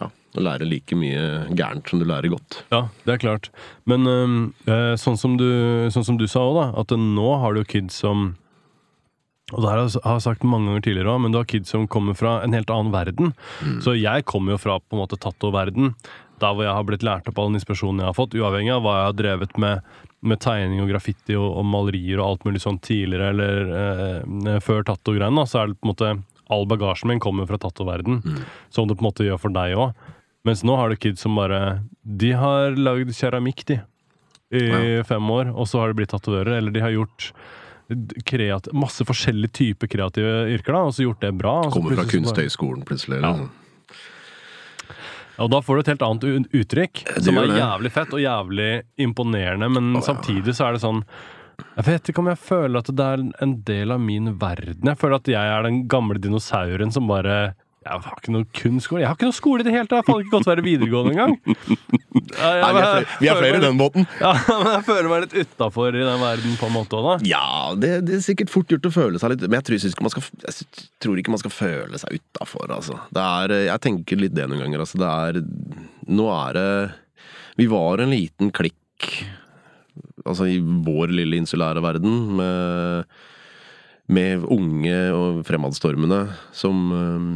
[0.00, 2.62] Ja, å lære like mye gærent som du lærer godt.
[2.72, 3.50] Ja, det er klart.
[3.86, 4.08] Men
[4.66, 5.46] eh, sånn, som du,
[5.94, 8.32] sånn som du sa òg, da, at nå har du kids som
[9.52, 11.82] og det her har jeg sagt mange ganger tidligere også, men du har kids som
[11.92, 13.34] kommer fra en helt annen verden.
[13.84, 15.90] Så jeg kommer jo fra på en måte tatto-verden,
[16.40, 18.80] der hvor jeg har blitt lært opp all den inspirasjonen jeg har fått, uavhengig av
[18.86, 19.84] hva jeg har drevet med,
[20.24, 24.84] med tegning og graffiti og, og malerier og alt mulig sånn tidligere, eller eh, før
[24.88, 26.14] tatto-greiene, så er det på en måte
[26.52, 28.18] All bagasjen min kommer fra tatto-verden,
[28.68, 29.94] som det på en måte gjør for deg òg.
[30.44, 33.78] Mens nå har du kids som bare De har lagd keramikk, de.
[34.52, 36.58] I fem år, og så har de blitt tatoverer.
[36.58, 37.30] Eller de har gjort
[38.28, 41.56] kreativ, masse forskjellige typer kreative yrker, da, og så gjort det bra.
[41.72, 43.22] Kommer fra Kunsthøgskolen plutselig.
[43.24, 43.48] Ja.
[45.42, 48.68] Og da får du et helt annet uttrykk, Det som er jævlig fett og jævlig
[49.02, 51.02] imponerende, men oh, samtidig så er det sånn
[51.74, 54.90] Jeg vet ikke om jeg føler at det er en del av min verden.
[54.90, 57.54] Jeg føler at jeg er den gamle dinosauren som bare
[57.84, 59.02] Jeg har ikke noe kunstskole.
[59.02, 60.06] Jeg har ikke noe skole i det hele tatt!
[60.08, 61.34] Jeg har ikke gått være videregående engang!
[62.34, 64.06] Ja, ja, Nei, vi er flere, vi er flere i den båten.
[64.24, 67.14] Ja, men jeg føler meg litt utafor i den verden på en måte da.
[67.26, 70.06] Ja, det, det er sikkert fort gjort å føle seg litt Men jeg tror, ikke
[70.06, 70.56] man skal,
[71.04, 72.96] tror ikke man skal føle seg utafor, altså.
[73.14, 75.00] Det er, jeg tenker litt det noen ganger, altså.
[75.02, 75.40] Det er
[76.14, 76.68] Nå er det
[77.60, 79.10] Vi var en liten klikk,
[80.24, 83.18] altså i vår lille insulære verden, med,
[84.16, 86.22] med unge og fremadstormende
[86.56, 87.28] som eh,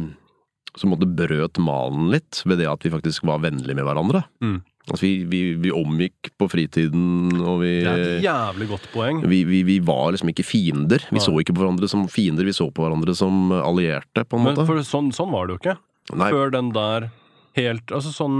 [0.79, 4.23] som måtte brøt malen litt ved det at vi faktisk var vennlige med hverandre.
[4.43, 4.61] Mm.
[4.89, 9.19] Altså vi, vi, vi omgikk på fritiden, og vi Det er et jævlig godt poeng.
[9.29, 11.03] vi, vi, vi var liksom ikke fiender.
[11.11, 11.25] Vi Nei.
[11.27, 14.55] så ikke på hverandre som fiender, vi så på hverandre som allierte, på en Men
[14.57, 14.65] måte.
[14.65, 15.75] for sånn, sånn var det jo ikke.
[16.17, 17.11] Nei, Før den der
[17.59, 18.37] helt Altså sånn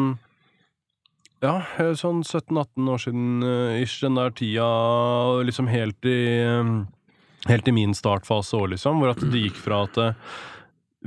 [1.43, 4.65] Ja, eh, sånn 17-18 år siden eh, ish, den der tida
[5.45, 6.71] liksom helt i eh,
[7.47, 9.99] Helt i min startfase òg, liksom, hvor at det gikk fra at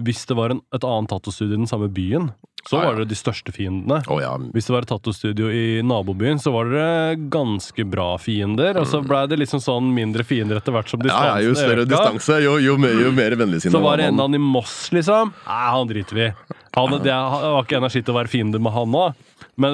[0.01, 2.31] hvis det var en, et annet tattostudio i den samme byen,
[2.69, 3.99] så var det de største fiendene.
[4.07, 4.37] Oh, ja.
[4.55, 8.79] Hvis det var et tattostudio i nabobyen, så var det ganske bra fiender.
[8.79, 11.57] Og så blei det liksom sånn mindre fiender etter hvert som distansen ja, ja, jo
[11.59, 14.53] større distanse, jo, jo, mer, jo mer vennligsinnet Så var det en av eller i
[14.55, 15.35] Moss, liksom.
[15.49, 16.33] Nei, han driter vi i.
[16.79, 19.27] Han, det var ikke energi til å være fiende med han òg,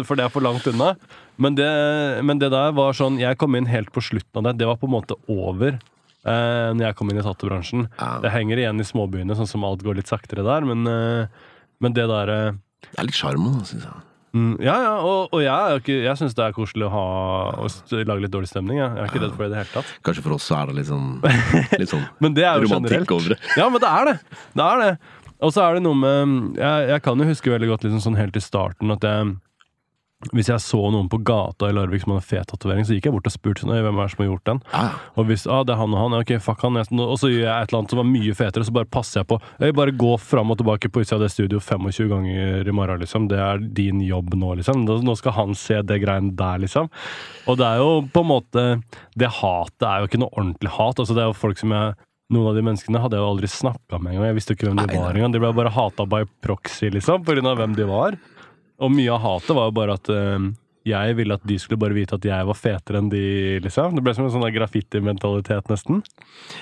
[0.09, 0.95] for det er for langt unna.
[1.39, 1.69] Men det,
[2.27, 4.57] men det der var sånn Jeg kom inn helt på slutten av det.
[4.59, 5.77] Det var på en måte over.
[6.29, 7.87] Eh, når jeg kom inn i tattobransjen.
[7.99, 8.11] Ja.
[8.24, 11.26] Det henger igjen i småbyene, sånn som alt går litt saktere der, men, eh,
[11.81, 12.53] men det der eh,
[12.93, 14.05] Det er litt sjarmen, syns jeg.
[14.35, 16.91] mm, Ja, ja, og, og jeg, er jo ikke- jeg syns det er koselig å
[16.93, 17.05] ha
[17.64, 18.79] å lage litt dårlig stemning.
[18.79, 19.95] Jeg, jeg er ikke redd for det i det hele tatt.
[20.05, 21.09] Kanskje for oss så er det litt sånn,
[21.81, 23.16] litt sånn Men det er jo romantikk generelt.
[23.18, 23.39] over det.
[23.57, 24.16] Ja, men det er det.
[24.55, 24.93] Det er det.
[25.41, 28.16] Og så er det noe med Jeg, jeg kan jo huske veldig godt liksom sånn
[28.18, 29.37] helt i starten at jeg
[30.33, 33.14] hvis jeg så noen på gata i Larvik som hadde fet tatovering, så gikk jeg
[33.14, 34.61] bort og spurte sånn, «Øy, hvem er det som har gjort den.
[34.73, 34.87] Ja.
[35.14, 36.79] Og hvis ah, det er han og han, ja, ok, fuck han.
[36.83, 39.29] Og så gjør jeg et eller annet som var mye fetere, så bare passer jeg
[39.31, 39.39] på.
[39.62, 43.05] Jeg bare gå fram og tilbake på utsida av det studio 25 ganger i morgen,
[43.05, 43.29] liksom.
[43.31, 44.83] Det er din jobb nå, liksom.
[45.07, 46.91] Nå skal han se det greiene der, liksom.
[47.47, 48.64] Og det er jo på en måte
[49.19, 50.99] Det hatet er jo ikke noe ordentlig hat.
[50.99, 51.95] Altså, det er jo folk som jeg
[52.35, 54.27] noen av de menneskene hadde jeg jo aldri snakka med engang.
[54.29, 55.33] Jeg visste jo ikke hvem de var engang.
[55.33, 58.19] De ble bare hata by proxy, liksom, av hvem de var.
[58.79, 60.49] Og mye av hatet var jo bare at eh,
[60.89, 63.22] jeg ville at de skulle bare vite at jeg var fetere enn de,
[63.64, 63.97] liksom.
[63.99, 66.03] Det ble som en sånn der graffiti-mentalitet, nesten.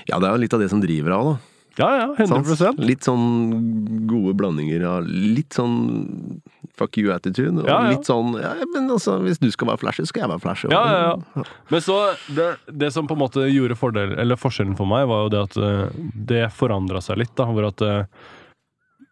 [0.09, 1.37] ja, det er jo litt av det som driver av, da.
[1.77, 2.79] Ja, ja, 100 Sant?
[2.81, 6.41] Litt sånn gode blandinger av litt sånn
[6.77, 7.91] fuck you-attitude, og Ja, ja.
[7.93, 10.71] litt sånn ja, men altså, hvis du skal være flashy, skal jeg være flashy.
[10.73, 11.45] Ja, ja, ja.
[11.73, 11.99] Men så,
[12.33, 15.43] det, det som på en måte gjorde fordel, eller forskjellen for meg, var jo det
[15.51, 16.01] at eh,
[16.33, 17.35] det forandra seg litt.
[17.37, 18.03] da, Hvor at eh,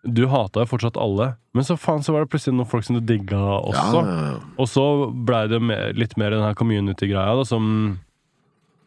[0.04, 2.98] du hata jo fortsatt alle, men så faen så var det plutselig noen folk som
[2.98, 4.02] du digga også.
[4.04, 4.34] ja, ja.
[4.60, 4.84] Og så
[5.28, 7.98] blei det mer, litt mer den her community-greia, som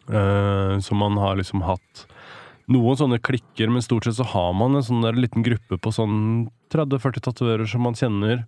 [0.10, 2.06] øh, Som man har liksom hatt
[2.68, 5.92] noen sånne klikker, men stort sett så har man en sånn der liten gruppe på
[5.96, 8.46] sånn 30-40 tatoverer som man kjenner.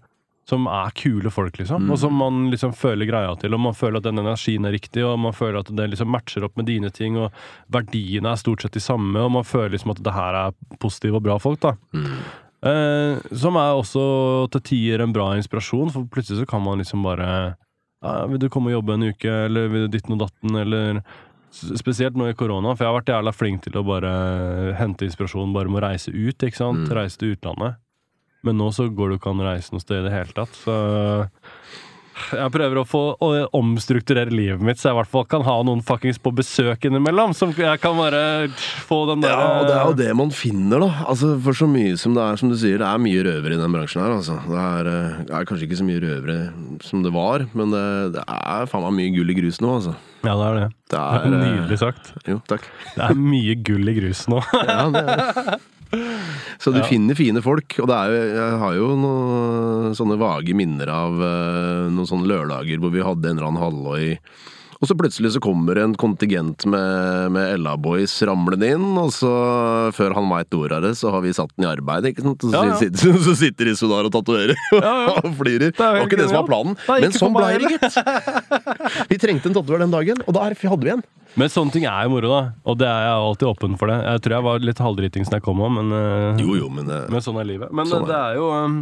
[0.50, 1.92] Som er kule folk, liksom.
[1.94, 3.54] Og som man liksom føler greia til.
[3.54, 6.48] Og man føler at den energien er riktig, og man føler at det liksom matcher
[6.48, 7.20] opp med dine ting.
[7.22, 7.30] Og
[7.70, 11.22] verdiene er stort sett de samme, og man føler liksom at det her er positive
[11.22, 11.62] og bra folk.
[11.62, 11.76] da
[12.60, 14.04] Eh, som er også
[14.52, 17.56] til tider en bra inspirasjon, for plutselig så kan man liksom bare
[18.04, 21.02] ja, 'Vil du komme og jobbe en uke?' eller 'Vil du dytte noe datten?' eller
[21.52, 25.52] Spesielt nå i korona, for jeg har vært jævla flink til å bare hente inspirasjon
[25.52, 26.86] bare med å reise ut, ikke sant?
[26.94, 27.80] Reise til utlandet.
[28.46, 30.36] Men nå så går det jo ikke an å reise noe sted i det hele
[30.38, 30.76] tatt, så
[32.36, 35.56] jeg prøver å få å omstrukturere livet mitt, så jeg i hvert fall kan ha
[35.66, 37.34] noen fuckings på besøk innimellom.
[37.38, 38.22] Som jeg kan bare
[38.90, 40.90] få den der Ja, og det er jo det man finner, da.
[41.10, 43.62] Altså, For så mye som det er, som du sier, det er mye røvere i
[43.62, 44.18] den bransjen her.
[44.20, 44.38] Altså.
[44.50, 46.38] Det, er, eh, det er kanskje ikke så mye røvere
[46.86, 47.86] som det var, men det,
[48.20, 49.96] det er faen meg mye gull i grus nå, altså.
[50.26, 50.68] Ja, det er det.
[50.70, 52.14] Det Det er, er eh, nydelig sagt.
[52.28, 52.66] Jo, takk.
[52.96, 54.42] Det er mye gull i grus nå.
[54.68, 55.60] Ja, det er det.
[56.62, 56.86] Så du Ja.
[56.88, 61.18] finner fine folk, og det er jo, jeg har jo noen sånne vage minner av
[61.24, 64.18] eh, noen sånne lørdager hvor vi hadde en eller annen halvøy
[64.80, 69.30] og så plutselig så kommer en kontingent med, med Ella Boys ramlende inn, og så,
[69.96, 72.46] før han veit ordet av det, så har vi satt den i arbeid, ikke sant?
[72.46, 72.78] Så, Ja, ja.
[72.80, 74.94] Sitter, så sitter de så der og tatoverer ja.
[75.20, 75.74] og flirer.
[75.76, 78.00] Det var ikke det som var planen, men sånn ble det, gitt!
[79.12, 81.04] Vi trengte en tatover den dagen, og da hadde vi en.
[81.38, 82.42] Men sånne ting er jo moro, da.
[82.66, 83.98] Og det er jeg alltid åpen for det.
[84.02, 86.88] Jeg tror jeg var litt halvdritings da jeg kom òg, men, eh, Jo, jo, men
[86.90, 87.74] det, men sånn er livet.
[87.76, 88.80] Men Sånn er det er jo um,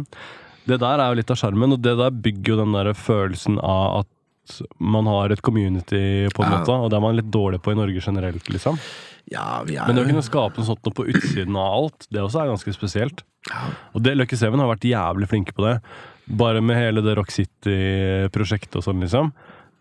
[0.68, 3.58] Det der er jo litt av sjarmen, og det der bygger jo den der følelsen
[3.58, 4.08] av at
[4.78, 7.78] man har et community, på en måte, og det er man litt dårlig på i
[7.78, 8.78] Norge generelt, liksom.
[9.28, 12.06] Ja, vi er Men det å kunne skape noe sånt noe på utsiden av alt,
[12.08, 13.24] det også er ganske spesielt.
[13.50, 13.64] Ja.
[13.92, 15.74] Og det, Lucky Seven har vært jævlig flinke på det.
[16.40, 19.32] Bare med hele det Rock City-prosjektet og sånn, liksom.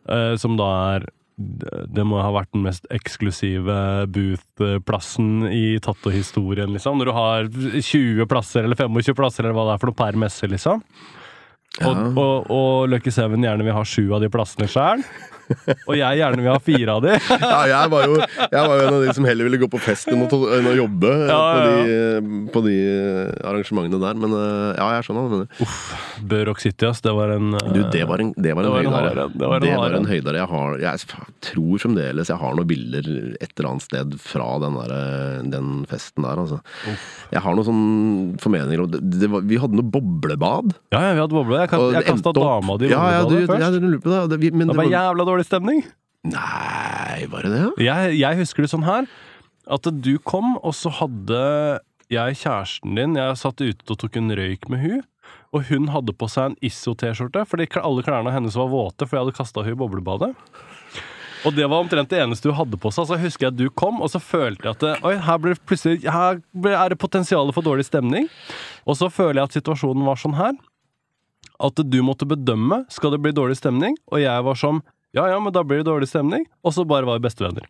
[0.08, 1.08] Eh, som da er
[1.38, 6.98] det må ha vært den mest eksklusive booth-plassen i Tatto-historien, liksom.
[6.98, 10.18] Når du har 20 plasser eller 25 plasser eller hva det er for noe per
[10.18, 10.82] messe, liksom.
[11.84, 12.06] Og, Ja.
[12.22, 15.04] og, og Lucky Seven gjerne vil ha sju av de plassene sjøl.
[15.88, 17.14] Og jeg gjerne vil ha fire av de.
[17.48, 19.80] Ja, jeg var, jo, jeg var jo en av de som heller ville gå på
[19.82, 22.76] fest enn å, enn å jobbe ja, Ja, På, de, på de
[23.48, 24.20] arrangementene der.
[24.20, 25.76] Men eh, ja, jeg skjønner hva du mener.
[26.32, 27.02] Burrock City, ass.
[27.06, 29.28] Det var en eh, Du, det var en, det var en Det var en høydare.
[29.34, 30.42] det var en Det var en høydare.
[30.42, 34.78] Jeg, har, jeg tror fremdeles jeg har noen bilder et eller annet sted fra den,
[34.82, 36.44] der, eh, den festen der.
[36.44, 36.60] Altså.
[37.34, 40.76] Jeg har noen sånne formeninger om det, var, Vi hadde noe boblebad.
[40.96, 41.62] Ja, ja, vi hadde boble.
[41.64, 43.82] Jeg, og jeg kasta dama di i ja, ja, du, boblebadet ja, først.
[43.82, 44.52] du lurer på det.
[44.58, 45.84] Men Det var, jævla dårlig stemning.
[46.24, 47.68] nei, var det det?
[47.86, 49.06] Jeg, jeg husker det sånn her
[49.68, 51.38] at du kom, og så hadde
[52.08, 55.02] jeg kjæresten din Jeg satt ute og tok en røyk med hun
[55.56, 59.26] og hun hadde på seg en Isso-T-skjorte, fordi alle klærne hennes var våte, for jeg
[59.26, 60.34] hadde kasta henne i boblebadet.
[61.46, 63.08] Og det var omtrent det eneste hun hadde på seg.
[63.08, 65.54] Så husker jeg at du kom, og så følte jeg at det, Oi, her, ble
[65.70, 66.42] plutselig, her
[66.74, 68.28] er det potensialet for dårlig stemning.
[68.90, 70.58] Og så føler jeg at situasjonen var sånn her.
[71.64, 74.84] At du måtte bedømme skal det bli dårlig stemning, og jeg var som
[75.18, 76.46] ja, ja, men da blir det dårlig stemning.
[76.64, 77.68] Og så bare var vi bestevenner.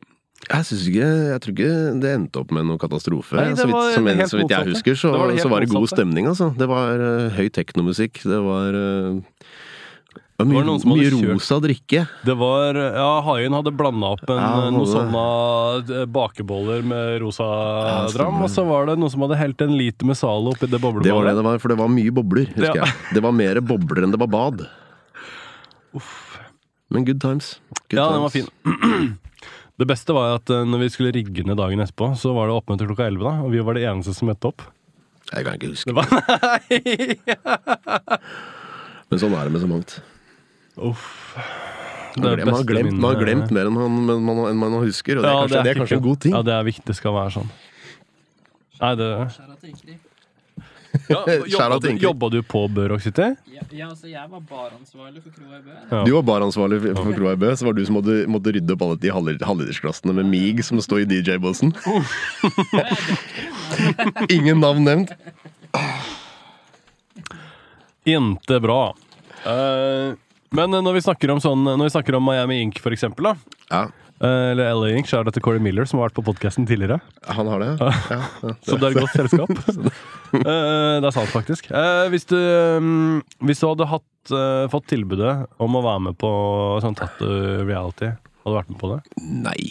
[0.48, 3.36] Jeg synes ikke, jeg tror ikke det endte opp med noen katastrofe.
[3.40, 5.52] Nei, så, vidt, som, en, så vidt jeg husker, så Det var det, det så
[5.52, 6.52] var det god stemning, altså.
[6.56, 8.22] Det var uh, høy teknomusikk.
[8.22, 9.18] Det var, uh,
[10.38, 12.04] det var mye, hadde mye rosa drikke.
[12.30, 15.24] Det var Ja, Haien hadde blanda opp en, Ja, noen sånne
[15.98, 19.74] eh, bakeboller med rosa Ja, dram, og så var det noen som hadde helt en
[19.80, 22.46] liter med Zalo oppi det Det var det det var, for det var mye bobler,
[22.54, 22.86] husker Ja.
[22.86, 23.18] jeg.
[23.18, 24.68] Det var mer bobler enn det var bad.
[26.90, 27.60] Men good times.
[27.90, 28.50] Good Ja, den var times.
[28.64, 29.18] fin.
[29.78, 32.56] Det beste var at eh, når vi skulle rigge ned dagen etterpå, så var det
[32.58, 34.64] oppmøte klokka 11, da, og vi var det eneste som møtte opp.
[35.30, 35.92] Jeg kan ikke huske.
[35.92, 37.18] Det var Nei!
[39.12, 39.94] Men sånn er det med så mangt.
[40.82, 41.06] Uff.
[42.18, 44.40] Man, Det glem- man, har beste glemt, man har glemt mer enn man, men man,
[44.50, 46.34] enn man husker, og det er kanskje, det er kanskje en god ting.
[46.34, 46.86] Ja, det er viktig.
[46.90, 47.52] Det skal være sånn.
[48.82, 49.10] Nei, det.
[51.10, 53.28] ja, jobba, du, jobba du på Burrock City?
[53.54, 55.76] Ja, ja, altså, jeg var baransvarlig for kroa i Bø.
[55.92, 56.04] Ja.
[56.08, 58.86] Du var baransvarlig for Kroa i Bø, så var du som måtte, måtte rydde opp
[58.88, 61.74] alle de halv- halvlitersglassene med mig som står i DJ-båsen.
[64.30, 65.14] Ingen navn nevnt.
[68.08, 68.82] Inte bra.
[69.46, 70.16] Uh,
[70.56, 73.36] men når vi snakker om sånn Når vi snakker om Miami Ink, for eksempel, da.
[73.70, 73.82] Ja,
[74.24, 77.00] eller LA Ink, så er dette til Corey Miller, som har vært på podkasten tidligere.
[77.28, 77.70] han har det.
[77.82, 78.54] Ja, ja.
[78.66, 79.52] Så det er et godt selskap.
[80.28, 80.42] Eh,
[81.00, 81.70] det er sant, faktisk.
[81.72, 86.18] Eh, hvis, du, mm, hvis du hadde hatt, eh, fått tilbudet om å være med
[86.20, 86.32] på
[86.84, 88.98] sånn tattoo reality, hadde du vært med på det?
[89.46, 89.62] Nei.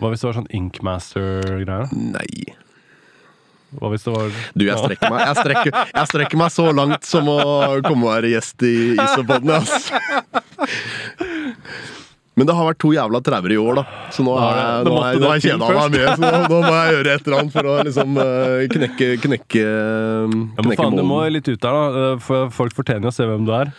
[0.00, 1.94] Hva hvis det var sånn Inkmaster-greier?
[1.94, 2.26] Nei.
[3.78, 7.06] Hva hvis det var Du, jeg strekker meg, jeg strekker, jeg strekker meg så langt
[7.06, 7.38] som å
[7.86, 9.92] komme og være gjest i Isopodene, ass.
[12.34, 13.82] Men det har vært to jævla trauer i år, da.
[14.10, 14.94] Så nå Det nå er, jeg, nå
[15.30, 16.14] er jeg til meg mye.
[16.18, 18.16] Så nå, nå må jeg gjøre et eller annet for å liksom
[18.74, 19.62] knekke knekke Knekke,
[20.58, 21.84] Ja, men faen, Du må litt ut der, da.
[22.14, 23.70] eh, For folk fortjener å se hvem du er.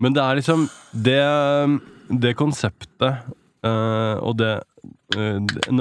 [0.00, 0.68] Men det er liksom
[1.08, 1.18] Det,
[2.22, 3.26] det konseptet
[3.66, 4.52] eh, og det
[5.16, 5.36] eh,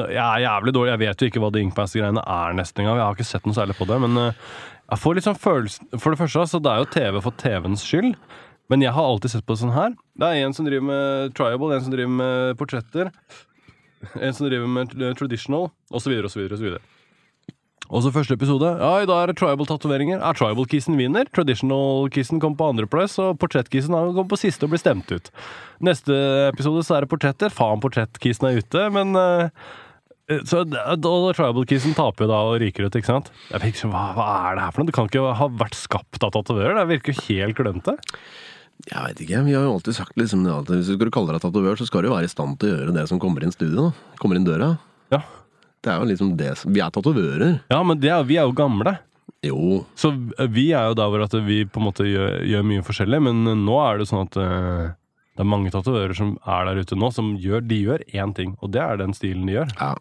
[0.09, 0.91] Jeg er jævlig dårlig.
[0.95, 2.99] Jeg vet jo ikke hva de Inkpass-greiene er nesten engang.
[2.99, 4.01] Jeg har ikke sett noe særlig på det.
[4.07, 4.43] Men eh,
[4.89, 7.85] jeg får litt sånn følelse For det første, så det er jo TV for TV-ens
[7.85, 8.15] skyld.
[8.69, 9.95] Men jeg har alltid sett på det sånn her.
[10.19, 13.09] Det er en som driver med triable, en som driver med portretter.
[14.21, 16.77] En som driver med eh, traditional, osv., osv., osv.
[17.89, 18.69] Og så første episode.
[18.77, 20.19] Ja, i dag er det tribal-tatoveringer.
[20.21, 21.25] Er tribal-kissen vinner?
[21.33, 25.31] Traditional-kissen kom på andreplass, og portrett-kissen kom på siste og blir stemt ut.
[25.81, 26.13] Neste
[26.51, 27.49] episode så er det portretter.
[27.49, 29.49] Faen, portrett-kissen er ute, men eh,
[30.45, 33.31] så da- da- Tribal-kissen taper jo da og ryker ut, ikke sant?
[33.49, 34.91] Jeg fikk hva, hva er det her for noe?
[34.91, 36.77] Det kan ikke ha vært skapt av tatoverer?
[36.77, 37.97] Det virker jo helt klønete.
[38.87, 41.35] Jeg vet ikke, vi har jo alltid sagt liksom det at hvis du skal kalle
[41.35, 43.43] deg tatovør, så skal du jo være i stand til å gjøre det som kommer
[43.43, 44.15] inn studio, da.
[44.21, 44.71] Kommer inn døra.
[45.13, 45.19] Ja,
[45.83, 47.59] Det er jo liksom det som Vi er tatovører.
[47.71, 48.97] ja men det er, vi er jo gamle.
[49.43, 49.85] Jo.
[49.95, 50.11] Så
[50.51, 53.43] vi er jo der hvor at vi på en måte gjør, gjør mye forskjellig, men
[53.65, 54.89] nå er det sånn at uh,
[55.35, 58.57] det er mange tatovører som er der ute nå, som gjør, de gjør én ting,
[58.59, 59.71] og det er den stilen de gjør.
[59.79, 59.93] Ja.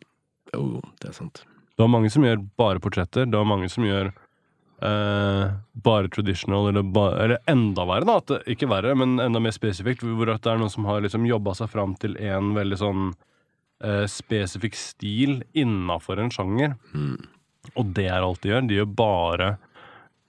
[0.54, 1.44] Jo, det er sant.
[1.76, 4.10] Det har mange som gjør bare portretter, det har mange som gjør
[4.82, 8.18] eh, bare traditional, eller, ba, eller enda verre, da.
[8.26, 11.56] Det, ikke verre, men enda mer spesifikt, hvor det er noen som har liksom jobba
[11.58, 13.04] seg fram til en veldig sånn
[13.84, 16.76] uh, spesifikk stil innafor en sjanger.
[17.76, 18.68] Og det er alt de gjør.
[18.68, 19.52] De gjør bare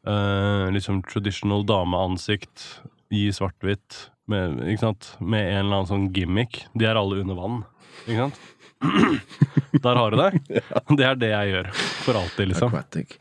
[0.07, 2.67] uh, liksom traditional dameansikt
[3.09, 6.63] i svart-hvitt med, med en eller annen sånn gimmick.
[6.77, 7.61] De er alle under vann,
[8.05, 8.41] ikke sant?
[9.83, 10.61] Der har du det.
[10.97, 11.71] Det er det jeg gjør.
[12.05, 12.71] For alltid, liksom.
[12.71, 13.17] Aquatic.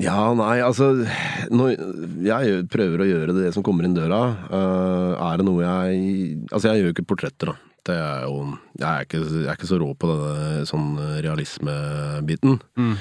[0.00, 4.20] Ja, nei, altså Jeg prøver å gjøre det som kommer inn døra.
[4.48, 7.56] Uh, er det noe jeg Altså, jeg gjør jo ikke portretter, da.
[7.88, 8.38] Det er jo
[8.80, 10.94] Jeg er ikke, jeg er ikke så rå på denne sånn
[11.24, 12.60] realismebiten.
[12.80, 12.94] Mm.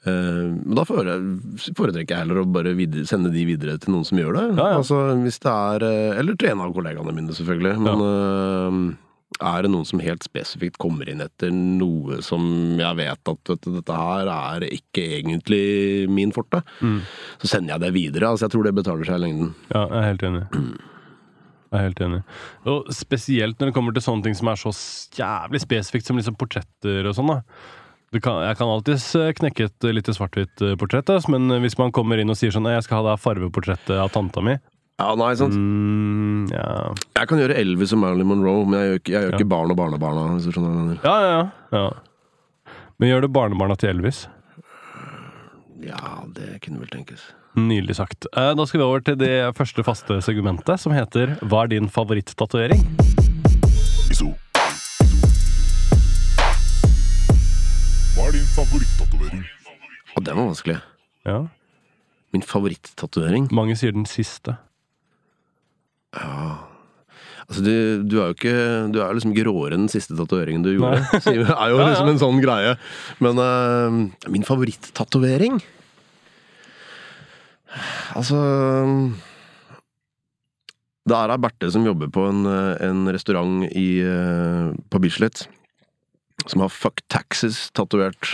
[0.00, 4.20] Uh, Men da foretrekker jeg heller å bare videre, sende de videre til noen som
[4.20, 4.46] gjør det.
[4.54, 4.80] Ja, ja.
[4.80, 7.76] Altså, hvis det er eh, Eller en av kollegaene mine, selvfølgelig.
[7.84, 8.82] Men eh,
[9.40, 12.42] er det noen som helt spesifikt kommer inn etter noe som
[12.80, 17.00] jeg vet at vet du, dette her er ikke egentlig min forte, Mm.
[17.40, 18.28] så sender jeg det videre.
[18.28, 19.54] Altså, jeg tror det betaler seg i lengden.
[19.72, 20.44] Ja, jeg er helt enig.
[21.70, 22.22] Jeg er helt enig.
[22.66, 24.72] Og spesielt når det kommer til sånne ting som er så
[25.14, 27.42] jævlig spesifikt som liksom portretter og sånn, da.
[28.18, 32.18] Kan, jeg kan alltids eh, knekke et lite svart-hvitt eh, portrett, men hvis man kommer
[32.18, 34.58] inn og sier sånn 'Jeg skal ha det farveportrettet av tanta mi',
[35.00, 35.54] Ja, nei, sant?
[35.56, 36.92] mm, ja.
[37.16, 39.38] Jeg kan gjøre Elvis og Marilyn Monroe, men jeg gjør ikke, jeg gjør Ja.
[39.40, 40.24] ikke barn og barnebarna.
[40.36, 41.00] Hvis du skjønner hva jeg mener.
[41.04, 42.74] ja, ja, ja, ja.
[43.00, 44.26] Men gjør du barnebarna til Elvis?
[45.80, 47.22] Ja, det kunne vel tenkes.
[47.56, 48.26] Nydelig sagt.
[48.36, 51.88] Eh, Da skal vi over til det første faste segmentet, som heter 'Hva er din
[51.88, 52.84] favoritt-tatovering?'
[58.14, 59.44] Hva er din favorittatovering?
[60.16, 60.78] Og den var vanskelig.
[61.26, 61.38] Ja.
[62.34, 64.56] Min favorittatovering Mange sier den siste.
[66.14, 67.70] Altså, du,
[68.06, 68.54] du er jo ikke
[68.94, 71.02] Du er liksom gråere enn den siste tatoveringen du gjorde.
[71.24, 71.88] Det er jo Ja, ja.
[71.90, 72.76] liksom en sånn greie.
[73.22, 75.60] Men uh, min favorittatovering
[78.18, 78.38] Altså
[81.06, 85.44] Det er ei Berthe som jobber på en, eh, en restaurant i, eh, på Bislett.
[86.46, 88.30] Som har 'fuck taxes' tatovert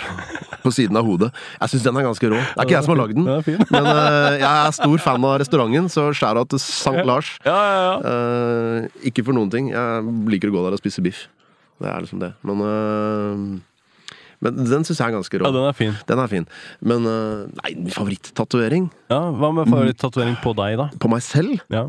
[0.63, 1.31] på siden av hodet.
[1.61, 2.39] Jeg syns den er ganske rå.
[2.39, 3.25] Det er ikke jeg som har lagd den,
[3.71, 7.05] men uh, jeg er stor fan av restauranten, så skjæra til St.
[7.05, 7.33] Lars.
[7.45, 7.95] Ja, ja, ja.
[8.03, 9.71] Uh, ikke for noen ting.
[9.75, 11.27] Jeg liker å gå der og spise biff.
[11.83, 12.33] Det er liksom det.
[12.47, 13.37] Men, uh,
[14.41, 15.45] men den syns jeg er ganske rå.
[15.49, 15.95] ja, den er fin.
[16.09, 16.47] Den er fin.
[16.81, 20.91] Men nei, min favorittatovering Ja, Hva med favorittatovering på deg, da?
[21.01, 21.89] på meg selv Ja.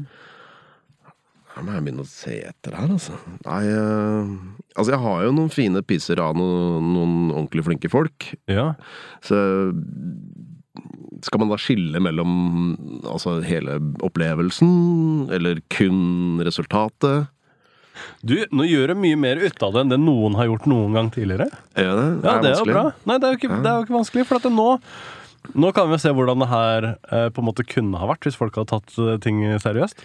[1.58, 3.16] Her må jeg begynne å se etter her, altså.
[3.48, 4.34] Nei, eh,
[4.78, 8.30] altså jeg har jo noen fine pisser av noen, noen ordentlig flinke folk.
[8.52, 8.76] ja.
[9.26, 9.40] Så
[11.26, 12.30] skal man da skille mellom
[13.10, 17.32] altså hele opplevelsen, eller kun resultatet?
[18.22, 20.94] Du, nå gjør du mye mer ut av det enn det noen har gjort noen
[20.94, 21.50] gang tidligere.
[21.74, 22.08] Er det?
[22.22, 22.84] Ja, det er jo bra.
[23.10, 24.68] Nei, det er jo ikke, det er jo ikke vanskelig, for nå
[25.56, 28.36] nå kan vi se hvordan det her eh, på en måte kunne ha vært hvis
[28.36, 30.02] folk hadde tatt eh, ting seriøst.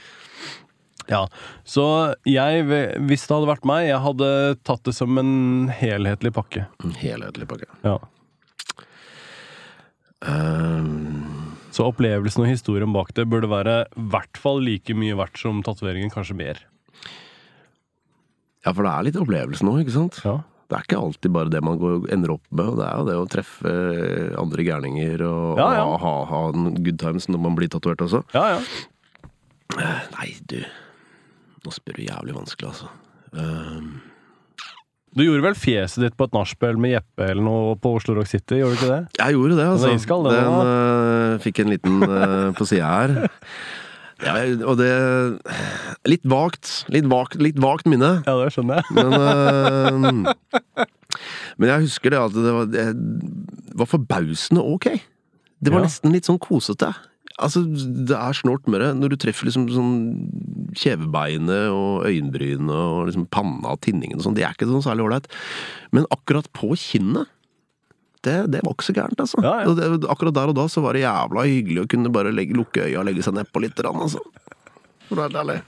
[1.11, 1.25] Ja,
[1.65, 1.85] Så
[2.29, 2.65] jeg,
[3.09, 4.29] hvis det hadde vært meg, jeg hadde
[4.67, 6.67] tatt det som en helhetlig pakke.
[6.85, 7.71] En Helhetlig pakke.
[7.87, 7.99] Ja.
[10.23, 11.57] Um...
[11.73, 15.63] Så opplevelsen og historien bak det burde være i hvert fall like mye verdt som
[15.65, 16.59] tatoveringen, kanskje mer.
[18.63, 20.19] ja, for det er litt opplevelse nå, ikke sant?
[20.23, 20.35] Ja.
[20.69, 23.07] Det er ikke alltid bare det man går, ender opp med, og det er jo
[23.09, 23.73] det å treffe
[24.41, 25.83] andre gærninger og, Ja, ja.
[25.89, 28.21] og ha, ha en good times når man blir tatovert også.
[28.37, 28.61] Ja, ja.
[30.13, 30.61] Nei, du.
[31.65, 32.89] Nå spør du jævlig vanskelig, altså.
[33.33, 34.01] Um,
[35.15, 38.31] Du gjorde vel fjeset ditt på et nachspiel med Jeppe eller noe på Oslo Rock
[38.31, 39.01] City, gjorde du ikke det?
[39.21, 39.91] jeg gjorde det, altså.
[39.93, 43.17] Iskald, den den eh, fikk en liten uh, på sida her.
[44.23, 44.37] Ja,
[44.71, 44.89] og det
[46.07, 46.85] Litt vagt.
[46.95, 48.21] Litt vagt, litt vagt minne.
[48.23, 48.87] Ja, det skjønner jeg.
[48.95, 50.85] Men, uh,
[51.59, 52.85] men jeg husker det at det var, det
[53.83, 54.87] var forbausende ok.
[55.59, 55.89] Det var Ja.
[55.89, 56.93] nesten litt sånn kosete.
[57.43, 58.89] Altså, det er snålt det.
[58.99, 59.95] Når du treffer liksom sånn
[60.79, 65.07] kjevebeinet og øyenbrynet og liksom panna og tinningen og sånn, det er ikke sånn særlig
[65.07, 65.31] ålreit.
[65.93, 67.31] Men akkurat på kinnet
[68.23, 69.41] det, det var ikke så gærent, altså.
[69.43, 69.73] Ja, ja.
[69.75, 72.85] Det, akkurat der og da så var det jævla hyggelig å kunne bare legge, lukke
[72.85, 74.23] øya og legge seg nedpå litt, Rann, altså.
[75.13, 75.59] Ærlig.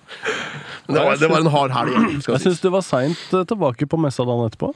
[0.86, 3.88] Men det var, det var en hard helg, Jeg syns du var seint eh, tilbake
[3.90, 4.70] på messa dagen etterpå.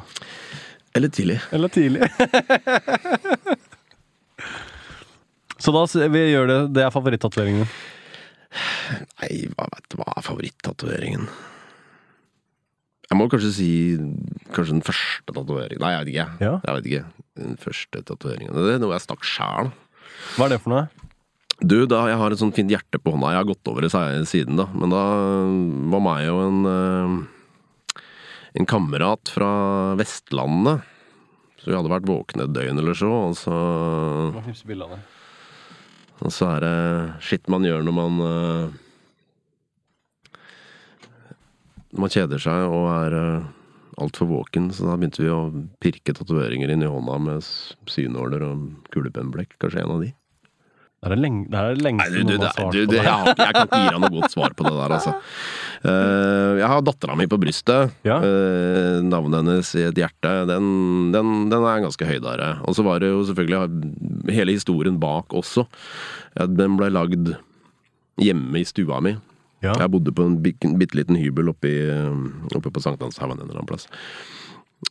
[0.99, 1.39] Eller tidlig.
[1.55, 2.09] Eller tidlig.
[5.69, 7.73] Så da vi gjør det Det er favorittatoveringen din.
[9.21, 11.27] Nei, hva vet du, hva er favorittatoveringen?
[13.09, 13.73] Jeg må kanskje si
[14.57, 16.27] Kanskje den første tatoveringen Nei, jeg vet ikke.
[16.41, 16.55] Ja.
[16.65, 17.03] Jeg vet ikke.
[17.43, 18.57] Den første tatoveringen.
[18.57, 19.69] Det er noe jeg stakk sjæl.
[20.39, 20.87] Hva er det for noe?
[21.59, 23.35] Du, da, jeg har et sånt fint hjerte på hånda.
[23.35, 24.69] Jeg har gått over det siden, da.
[24.73, 25.03] Men da
[25.93, 28.01] var meg og en eh,
[28.63, 29.51] En kamerat fra
[30.01, 30.89] Vestlandet.
[31.61, 33.53] Så vi hadde vært våkne et døgn eller så, og så
[34.33, 34.89] Må knipse bilde
[36.35, 36.75] så er det
[37.23, 38.77] shit man gjør når man eh,
[41.89, 43.47] Når man kjeder seg og er uh,
[43.97, 44.67] altfor våken.
[44.77, 45.49] Så da begynte vi å
[45.81, 47.47] pirke tatoveringer inn i hånda med
[47.89, 49.57] synåler og kulepennblekk.
[49.57, 50.11] Kanskje en av de.
[50.99, 52.79] Det er det lenge, det er det lengste Nei, du, du, noen har svart du,
[52.81, 54.95] på det, jeg, har, jeg kan ikke gi deg noe godt svar på det der,
[54.97, 55.13] altså.
[55.79, 57.95] Uh, jeg har dattera mi på brystet.
[58.09, 58.17] Ja.
[58.19, 60.33] Uh, navnet hennes i et hjerte.
[60.51, 60.67] Den,
[61.15, 62.51] den, den er ganske høydere.
[62.67, 65.69] Og så var det jo selvfølgelig hele historien bak også.
[66.59, 67.31] Den ble lagd
[68.19, 69.15] hjemme i stua mi.
[69.63, 69.79] Ja.
[69.79, 71.79] Jeg bodde på en bitte liten hybel oppe, i,
[72.59, 73.87] oppe på Sankthanshaugen en eller annen plass.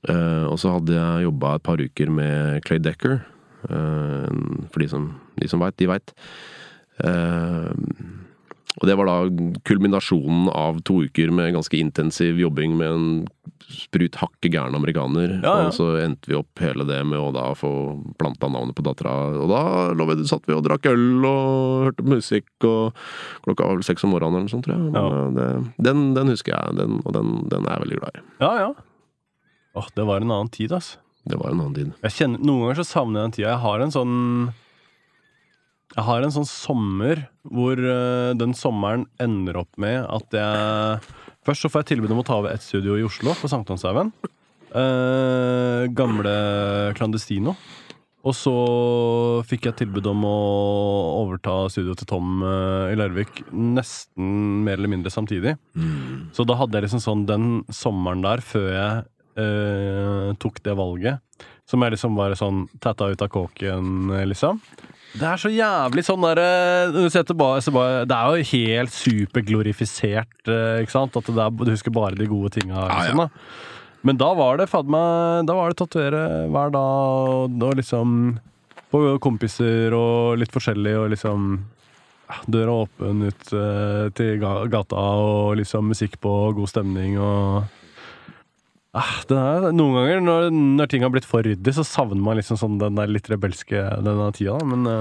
[0.07, 3.25] Uh, og så hadde jeg jobba et par uker med Clay Decker.
[3.69, 5.09] Eh, for de som,
[5.39, 6.13] de som veit, de veit.
[8.77, 9.17] og det var da
[9.69, 13.05] kulminasjonen av to uker med ganske intensiv jobbing med en
[13.67, 15.37] sprut hakke gæren amerikaner.
[15.43, 15.67] Ja, ja.
[15.67, 17.69] Og så endte vi opp hele det med å da få
[18.19, 19.15] planta navnet på dattera.
[19.35, 19.61] Og da
[19.97, 22.95] lå vi, satt vi og drakk øl og hørte musikk, og
[23.45, 24.93] klokka var vel seks om morgenen eller noe sånt, tror jeg.
[24.95, 25.07] Ja.
[25.07, 28.23] eh, det, den, den husker jeg, den, og den, den er jeg veldig glad i.
[28.45, 28.71] Ja, ja.
[29.77, 31.01] Åh, det var en annen tid, altså.
[31.27, 31.91] Det var en annen tid.
[32.05, 33.51] Jeg kjenner, noen ganger så savner jeg den tida.
[33.51, 34.15] Jeg har en sånn
[35.95, 41.15] Jeg har en sånn sommer hvor uh, den sommeren ender opp med at jeg
[41.47, 44.09] Først så får jeg tilbud om å ta over ett studio i Oslo, på Sankthanshaugen.
[44.67, 46.33] Uh, gamle
[46.97, 47.53] Clandestino.
[48.27, 48.51] Og så
[49.47, 50.33] fikk jeg tilbud om å
[51.21, 55.55] overta studioet til Tom uh, i Larvik nesten mer eller mindre samtidig.
[56.35, 59.05] Så da hadde jeg liksom sånn den sommeren der, før jeg
[59.37, 61.23] eh, tok det valget,
[61.69, 64.61] som jeg liksom bare sånn tatta ut av kåken, eh, liksom.
[65.17, 71.15] Det er så jævlig sånn derre så Det er jo helt superglorifisert, eh, ikke sant?
[71.15, 72.75] At det er, du husker bare de gode tinga.
[72.75, 73.29] Ja, Liksom, da.
[74.03, 78.37] Men da var det fader meg Da var det tatovere hver dag, og, og liksom
[78.91, 81.65] På kompiser og litt forskjellig, og liksom
[82.51, 87.63] Døra åpen ut uh, til gata, og liksom musikk på, god stemning og
[88.97, 90.49] ah, er, Noen ganger når,
[90.81, 93.83] når ting har blitt for ryddig, så savner man liksom sånn den der litt rebelske
[94.03, 94.99] denne tida, men det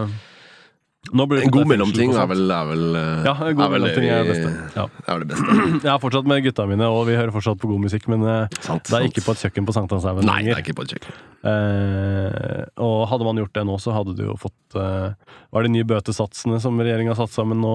[1.12, 4.02] En god mellomting er vel, er vel, eh, Ja, en god er vel er det
[4.02, 4.50] vi- beste.
[4.76, 4.86] Ja.
[5.07, 5.57] er det beste.
[5.86, 8.48] Jeg er fortsatt med gutta mine, og vi hører fortsatt på god musikk, men eh,
[8.61, 9.11] Sant, det er sant.
[9.12, 11.16] ikke på et kjøkken på Sankthanshaugen Nei, det er ikke på et kjøkken.
[11.46, 15.14] Eh, og hadde man gjort det nå, så hadde du jo fått eh,
[15.54, 17.74] Var det nye bøtesatsene som regjeringa har satt sammen nå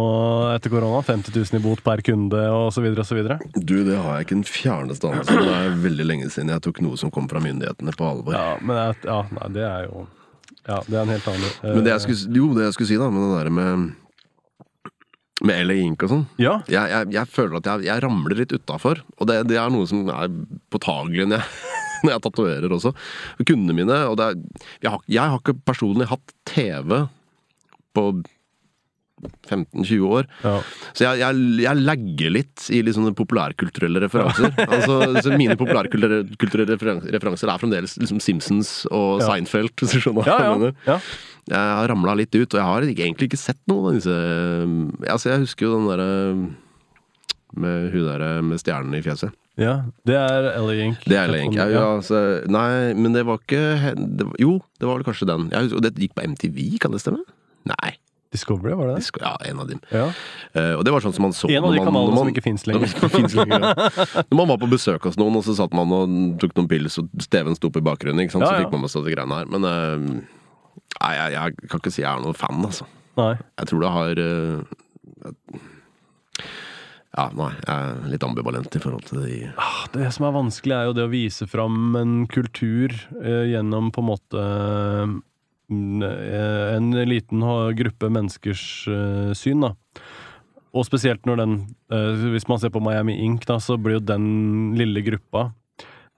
[0.55, 0.99] etter korona?
[1.07, 2.41] 50 000 i bot per kunde,
[2.75, 3.39] så videre.
[3.55, 5.45] Du, det har jeg ikke en fjerneste anelse om.
[5.47, 8.35] Det er veldig lenge siden jeg tok noe som kom fra myndighetene på alvor.
[8.35, 10.05] Ja, men jeg, ja, nei, det er jo
[10.69, 12.91] Ja, det er en helt annen uh, Men det jeg skulle, jo, det jeg skulle
[12.91, 13.89] si, da, med det der med
[15.41, 16.25] med LA Ink og sånn.
[16.37, 18.99] Ja, Jeg, jeg, jeg føler at jeg, jeg ramler litt utafor.
[19.17, 20.29] Og det, det er noe som er
[20.69, 21.71] påtagelig når jeg,
[22.03, 22.91] når jeg tatoverer også.
[23.41, 24.43] Kundene mine og det er,
[24.85, 27.07] har, jeg har ikke personlig hatt TV
[27.97, 28.05] på
[29.47, 30.29] 15-20 år.
[30.43, 30.53] ja.
[30.97, 34.53] Så jeg, jeg, jeg lagger litt i sånne populærkulturelle referanser.
[34.73, 36.77] altså, så Mine populærkulturelle
[37.15, 39.29] referanser er fremdeles liksom Simpsons og Ja.
[39.31, 39.73] Seinfeld.
[39.79, 40.73] Hvis du skjønner hva ja, jeg ja, mener.
[40.87, 40.99] ja.
[41.51, 44.17] Jeg har ramla litt ut, og jeg har egentlig ikke sett noen av disse
[45.09, 46.09] Altså, jeg husker jo den derre
[47.57, 49.33] med hun derre med stjernen i fjeset.
[49.59, 49.73] ja.
[50.07, 51.01] Det er Ellie Ink.
[51.03, 54.99] Det er Ellie Ja, ja, altså, nei, men det var ikke det Jo, det var
[55.01, 55.49] vel kanskje den.
[55.51, 57.25] Jeg husker, og det gikk på MTV, kan det stemme?
[57.67, 57.91] Nei.
[58.31, 59.21] Discovery, var det det?
[59.21, 59.81] Ja, en av dem.
[59.91, 60.05] Ja.
[60.55, 62.43] Uh, og det var sånn som man så En av de kanalene man- som ikke
[62.45, 62.87] fins lenger.
[63.35, 64.23] Lenger, ja.
[64.31, 66.95] Når man var på besøk hos noen, og så satt man og tok noen pils,
[67.01, 68.23] og Steven sto opp i bakgrunnen?
[68.23, 69.51] Ja, så fikk man med seg de greiene her.
[69.51, 70.23] Men uh,
[71.01, 72.87] nei, jeg, jeg kan ikke si jeg er noen fan, altså.
[73.19, 73.33] Nei.
[73.59, 75.63] Jeg tror det har eh,
[77.11, 80.77] Ja, nei, jeg er litt ambivalent i forhold til de Ah, Det som er vanskelig,
[80.77, 84.45] er jo det å vise fram en kultur eh, gjennom på en måte
[85.71, 87.45] en liten
[87.77, 89.75] gruppe menneskers eh, syn, da.
[90.71, 91.55] Og spesielt når den
[91.91, 94.25] eh, Hvis man ser på Miami Ink, da, så blir jo den
[94.79, 95.49] lille gruppa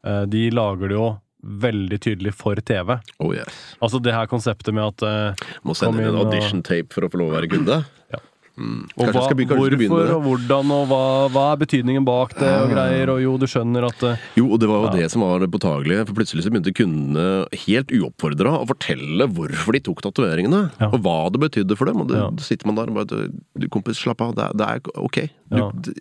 [0.06, 1.12] eh, De lager det jo
[1.44, 2.94] veldig tydelig for TV.
[3.20, 3.56] Oh yes.
[3.84, 7.10] Altså det her konseptet med at eh, Må sende inn en audition tape for å
[7.12, 7.82] få lov å være kunde.
[8.14, 8.22] Ja.
[8.54, 8.84] Mm.
[9.02, 11.00] Og hva, begynne hvorfor og hvordan, og hva,
[11.34, 13.10] hva er betydningen bak det, og greier.
[13.10, 14.96] Og jo, du skjønner at eh, Jo, og det var jo Ja.
[15.02, 16.04] det som var påtagelig.
[16.06, 20.68] For plutselig så begynte kundene helt uoppfordra å fortelle hvorfor de tok tatoveringene.
[20.78, 20.92] Ja.
[20.92, 22.02] Og hva det betydde for dem.
[22.04, 22.30] Og det, Ja.
[22.30, 24.36] da sitter man der og bare Du, kompis, slapp av.
[24.36, 25.18] Det er, det er ok.
[25.50, 25.94] Du,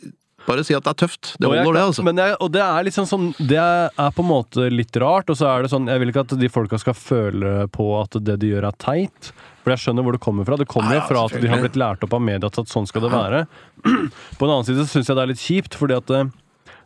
[0.46, 1.36] bare si at det er tøft.
[1.38, 2.02] Det holder, det, altså.
[2.04, 5.38] Men jeg, og det er liksom sånn Det er på en måte litt rart, og
[5.38, 8.40] så er det sånn Jeg vil ikke at de folka skal føle på at det
[8.42, 9.32] de gjør er teit.
[9.62, 10.56] For jeg skjønner hvor det kommer fra.
[10.58, 13.04] Det kommer Ja, fra at de har blitt lært opp av media at sånn skal
[13.06, 13.44] det være.
[14.38, 16.22] På en annen side syns jeg det er litt kjipt, fordi at det,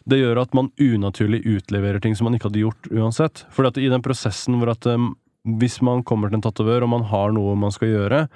[0.06, 3.46] det gjør at man unaturlig utleverer ting som man ikke hadde gjort uansett.
[3.56, 5.14] Fordi at i den prosessen hvor at um,
[5.56, 8.26] hvis man kommer til en tatovør, og man har noe man skal gjøre,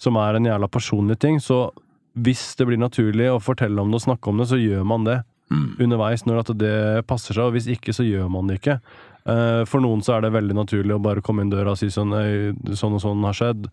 [0.00, 1.66] som er en jævla personlig ting, så
[2.12, 5.04] hvis det blir naturlig å fortelle om det og snakke om det, så gjør man
[5.08, 5.20] det
[5.52, 5.76] Mm.
[5.84, 8.78] underveis når at det passer seg, og hvis ikke, så gjør man det ikke.
[9.22, 11.90] Eh, For noen så er det veldig naturlig å bare komme inn døra og si
[11.94, 13.68] sånn «Øy, sånn og sånn har skjedd,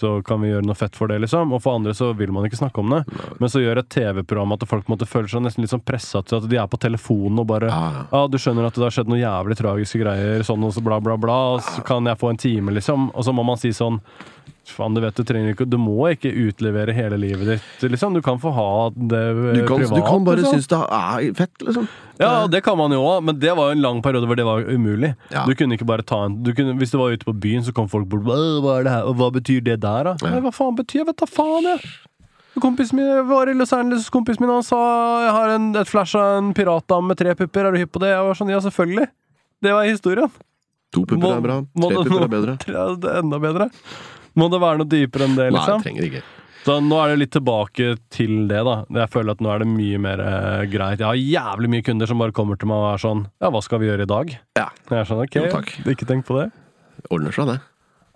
[0.00, 1.52] så kan vi gjøre noe fett for det, liksom.
[1.54, 3.04] Og for andre så vil man ikke snakke om det.
[3.38, 6.40] Men så gjør et TV-program at folk måtte føle seg nesten litt sånn pressa til
[6.40, 8.96] at de er på telefonen og bare Ja, ah, Ja, du skjønner at det har
[8.96, 12.18] skjedd noen jævlig tragiske greier, sånn og så bla, bla, bla, og så kan jeg
[12.18, 13.12] få en time, liksom.
[13.14, 14.02] Og så må man si sånn
[14.64, 18.16] Faen, du vet, du trenger ikke Du må ikke utlevere hele livet ditt, liksom.
[18.16, 19.20] Du kan få ha det
[19.58, 19.98] Du kan, privat.
[19.98, 20.56] du kan bare liksom.
[20.56, 21.88] synes det er fett, liksom.
[22.18, 24.46] Ja, det kan man jo òg, men det var jo en lang periode hvor det
[24.46, 25.10] var umulig.
[25.34, 25.42] Ja.
[25.48, 27.74] Du kunne ikke bare ta en du kunne, Hvis du var ute på byen, så
[27.74, 30.16] kom folk bort «Hva hva er det her, og hva betyr det der, da?
[30.24, 31.12] Nei, hva faen betyr det?
[31.12, 31.94] Vet da faen, jeg!
[32.62, 34.78] Kompisen min jeg var i Los Angeles, kompisen min han sa
[35.24, 38.02] jeg har en, et flash av en piratdame med tre pupper, er du hypp på
[38.04, 38.12] det?
[38.14, 39.08] Jeg var sånn, ja, selvfølgelig.
[39.64, 40.30] Det var historien.
[40.94, 42.54] To pupper Må- er bra, tre det- pupper er bedre.
[42.62, 43.66] Tre, det er enda bedre.
[44.38, 45.82] Må det være noe dypere enn det, Nei, liksom?
[45.82, 46.22] trenger ikke.
[46.64, 48.76] Så nå er det litt tilbake til det, da.
[49.02, 51.02] Jeg føler at nå er det mye mer eh, greit.
[51.02, 51.18] Jeg har
[51.58, 53.90] jævlig mye kunder som bare kommer til meg og er sånn Ja, hva skal vi
[53.90, 54.30] gjøre i dag?
[54.56, 55.74] Ja, Jeg er sånn, ok, Jo, takk.
[55.92, 56.46] ikke tenk på det.
[57.10, 57.58] ordner seg det.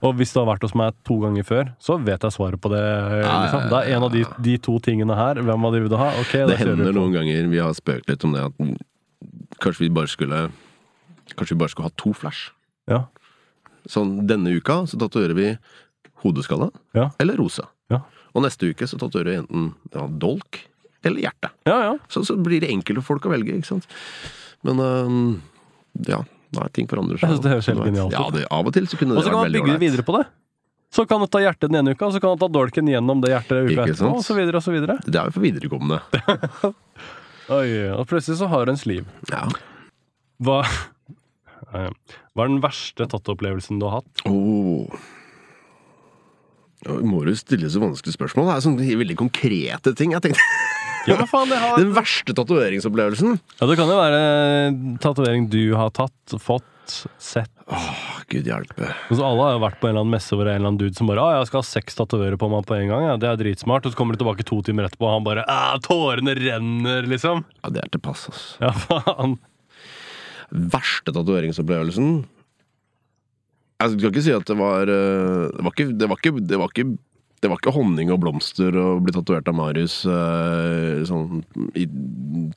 [0.06, 2.70] Og hvis du har vært hos meg to ganger før, så vet jeg svaret på
[2.70, 2.82] det.
[3.24, 3.64] Liksom.
[3.72, 5.40] Det er en av de, de to tingene her.
[5.42, 6.12] Hvem av de vil du ha?
[6.22, 8.60] Okay, Det hender noen ganger vi har spøkt litt om det at
[9.58, 10.44] kanskje vi bare skulle
[11.34, 12.52] Kanskje vi bare skulle ha to flash.
[12.88, 13.02] Ja.
[13.90, 15.48] Sånn denne uka så tatoverer vi
[16.22, 17.10] hodeskalle Ja.
[17.20, 17.66] eller rosa.
[17.92, 18.00] Ja.
[18.32, 20.62] Og neste uke så tatoverer vi enten ja, dolk
[21.04, 21.50] eller hjerte.
[21.68, 21.92] Ja, ja.
[22.08, 23.86] Så, så blir det enkelt for folk å velge, ikke sant.
[24.66, 25.12] Men øh,
[26.08, 26.22] ja,
[26.56, 27.38] nei, ting forandrer seg.
[27.44, 28.18] Det høres helt genialt ut.
[28.18, 30.16] Ja, det, av og til så kunne Og så kan man bygge det videre på
[30.16, 30.28] det.
[30.94, 33.20] Så kan du ta hjertet den ene uka, og så kan du ta dolken gjennom
[33.20, 34.96] det hjertet uka etterpå, så videre.
[35.04, 36.00] Det er jo for viderekommende.
[37.58, 39.04] Oi, og plutselig så har du en sliv.
[39.28, 39.44] Ja.
[40.44, 40.62] Hva,
[41.72, 44.24] hva er den verste tattopplevelsen du har hatt?
[44.28, 44.88] Oh.
[46.86, 48.48] Må du stille så vanskelige spørsmål?
[48.48, 50.14] Det er sånne veldig konkrete ting.
[50.14, 50.44] Jeg tenkte.
[51.08, 53.38] Ja, men faen, det har Den verste tatoveringsopplevelsen?
[53.58, 54.22] Ja, Det kan jo være
[55.04, 56.66] tatovering du har tatt, fått,
[57.20, 57.50] sett.
[57.68, 58.86] Åh, Gud hjelpe.
[59.10, 60.72] Altså, alle har jo vært på en eller annen messe hvor det er en eller
[60.72, 63.04] annen dude som bare ah, 'Jeg skal ha seks tatovører på meg på en gang.'
[63.04, 63.84] Ja, det er dritsmart.
[63.84, 67.44] Og så kommer du tilbake to timer etterpå, og han bare ah, 'Tårene renner', liksom.
[67.60, 68.46] Ja, det er til pass, ass.
[68.60, 69.36] Ja, faen.
[70.48, 72.24] Verste tatoveringsopplevelsen?
[73.78, 76.58] Jeg skal ikke si at det var øh, Det var ikke Det var ikke, det
[76.58, 76.86] var ikke,
[77.42, 81.42] det var ikke honning og blomster å bli tatovert av Marius øh, sånn
[81.78, 81.86] i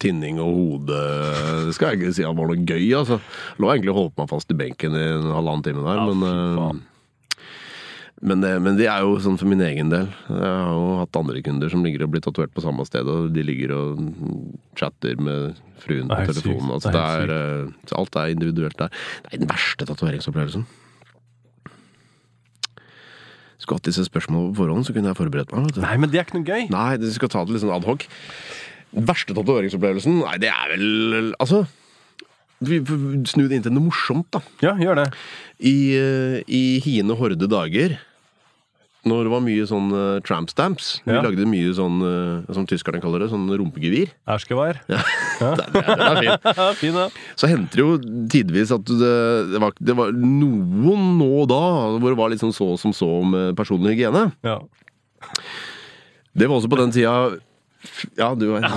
[0.01, 1.01] tinning og hode.
[1.67, 3.19] Det skal jeg ikke si at var noe gøy, altså.
[3.61, 6.25] Lå egentlig og holdt meg fast i benken i en halvannen time der, Ja, men
[6.25, 6.87] fy øh,
[8.21, 10.05] men det, men det er jo sånn for min egen del.
[10.29, 13.31] Jeg har jo hatt andre kunder som ligger og blir tatovert på samme sted, og
[13.33, 14.03] de ligger og
[14.77, 16.69] chatter med fruen på telefonen.
[16.75, 17.33] Altså, er er,
[17.71, 18.93] eh, alt er individuelt der.
[19.25, 20.67] Det er den verste tatoveringsopplevelsen.
[23.61, 25.67] Skulle hatt disse spørsmålene på forhånd, så kunne jeg forberedt meg.
[25.69, 25.83] Vet du.
[25.85, 26.63] Nei, men det er ikke noe gøy.
[26.73, 28.07] Nei, du skal ta det litt sånn adhoc.
[28.91, 30.17] Den verste tatoveringsopplevelsen?
[30.23, 31.63] Nei, det er vel Altså
[32.61, 32.77] vi
[33.29, 34.41] Snu det inn til noe morsomt, da.
[34.61, 35.07] Ja, gjør det.
[35.65, 37.97] I, eh, i hiende horde dager,
[39.07, 41.23] når det var mye sånn uh, tramp stamps Vi Ja.
[41.25, 44.11] lagde mye sånn, uh, som tyskerne kaller det, sånn rumpegevir.
[44.29, 44.81] Erskevær.
[45.41, 46.43] Det, det, det er fint.
[46.61, 47.07] Ja, fin, ja.
[47.39, 47.95] Så hendte det jo
[48.29, 49.13] tidvis at det,
[49.55, 51.61] det, var, det var noen nå og da
[51.97, 54.27] hvor det var sånn så som så om personlig hygiene.
[54.45, 54.59] ja.
[56.31, 57.11] Det var også på den tida
[58.17, 58.63] Ja, du vet.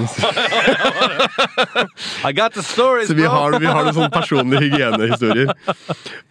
[2.25, 5.53] I got the stories, Så vi har, vi har noen sånne personlige hygienehistorier.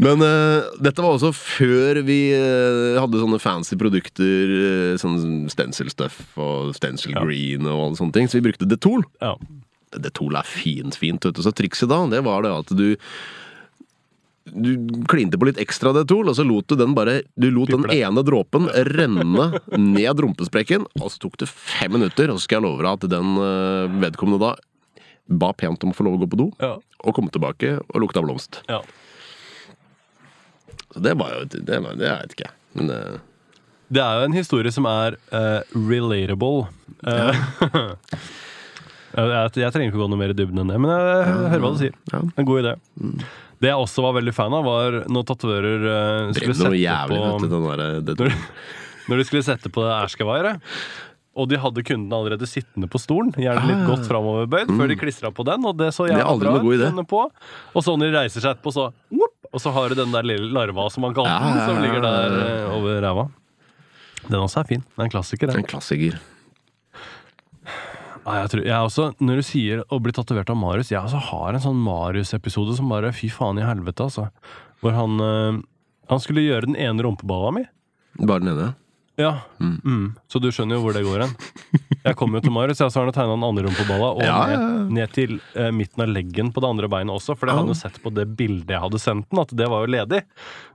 [0.02, 5.92] Men uh, dette var også før vi uh, hadde sånne fancy produkter, uh, sånn stencil
[5.94, 7.22] stuff og stencil Ja.
[7.26, 9.04] green og alle sånne ting, så vi brukte Detol.
[9.22, 9.36] Ja.
[9.94, 11.44] Detol er fint, fint, vet du.
[11.46, 12.88] Så trikset da, det var det at du
[14.46, 17.86] du klinte på litt ekstra Detol, og så lot du den bare Du lot den
[17.94, 19.46] ene dråpen renne
[19.80, 23.10] ned rumpesprekken, og så tok det fem minutter, og så skal jeg love deg at
[23.14, 24.54] den eh, vedkommende da
[25.32, 26.76] ba pent om å få lov å gå på do, Ja.
[26.76, 28.60] og komme tilbake og lukta blomst.
[28.68, 28.82] ja.
[30.94, 32.54] Så det var jo Det, var, det vet ikke jeg.
[32.78, 32.98] Men det
[33.94, 36.68] Det er jo en historie som er uh, relatable.
[37.06, 37.40] Eh,
[39.18, 41.50] jeg, jeg, trenger ikke å gå noe mer i dybden enn det, men jeg, jeg
[41.54, 41.98] hører hva du sier.
[42.14, 42.76] En god idé.
[43.64, 47.40] Det jeg også var veldig fan av, var når tatoverer uh, skulle sette jævlig, på
[47.40, 48.36] du, der det, når,
[49.10, 50.74] Når de skulle sette på det Erskevairet.
[51.34, 53.88] Og de hadde kundene allerede sittende på stolen, gjerne litt Ah.
[53.90, 55.64] godt framoverbøyd, før de klistra på den.
[55.66, 57.08] Og det så aldri bra ut.
[57.10, 57.24] På.
[57.74, 60.26] Og så når de reiser seg etterpå, så whoop, Og så har du den der
[60.26, 63.26] lille larva, som man kaller den, ja, som ligger der eh, over ræva.
[64.28, 64.82] Den også er fin.
[64.82, 65.52] Det er en klassiker.
[65.52, 65.62] Den.
[65.62, 66.16] En klassiker.
[68.24, 71.20] Nei, jeg, tror, jeg også, når du sier å bli tatovert av Marius Jeg også
[71.32, 74.30] har en sånn Marius-episode som bare Fy faen i helvete, altså.
[74.84, 75.60] Hvor han øh,
[76.12, 77.66] Han skulle gjøre den ene rumpeballa mi.
[78.24, 78.70] Bare den ene.
[79.20, 79.44] Ja.
[79.62, 80.16] Mm.
[80.32, 81.36] Så du skjønner jo hvor det går hen.
[82.04, 84.40] Jeg kom jo til Marius, jeg, så har han tegna den andre rumpeballa, og Ja,
[84.50, 84.64] ja, ja.
[84.64, 87.36] ned, ned til eh, midten av leggen på det andre beinet også.
[87.38, 89.86] For det hadde jo sett på det bildet jeg hadde sendt den, at det var
[89.86, 90.24] jo ledig.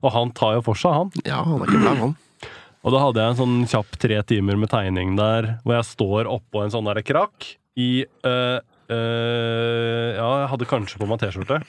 [0.05, 1.13] Og han tar jo for seg, han.
[1.27, 2.17] Ja, han er ikke flau, han.
[2.87, 6.31] Og da hadde jeg en sånn kjapp tre timer med tegning der, hvor jeg står
[6.31, 8.59] oppå en sånn der krakk i øh,
[8.95, 11.61] øh, Ja, jeg hadde kanskje på meg T-skjorte.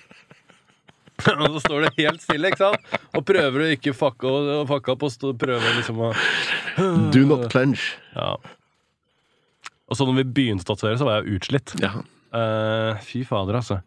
[1.42, 2.94] og så står det helt stille, ikke sant?
[3.18, 4.30] Og prøver å ikke fucke,
[4.70, 6.14] opp og stå, prøver liksom å
[7.14, 7.92] Do not clench.
[8.14, 8.38] Ja.
[9.90, 11.74] Og så når vi begynte å tatovere, så var jeg utslitt.
[11.82, 11.98] Ja.
[12.30, 13.82] Uh, fy fader, altså.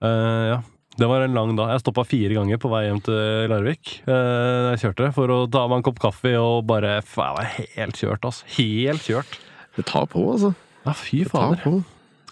[0.00, 0.58] Uh, ja.
[0.96, 1.74] Det var en lang dag.
[1.74, 3.98] Jeg stoppa fire ganger på vei hjem til Larvik.
[4.08, 7.50] eh, jeg kjørte For å ta meg en kopp kaffe og bare faen, Jeg var
[7.76, 8.44] helt kjørt, altså.
[8.56, 9.38] Helt kjørt.
[9.76, 10.54] Det tar på, altså.
[10.86, 11.60] Ja, fy fader.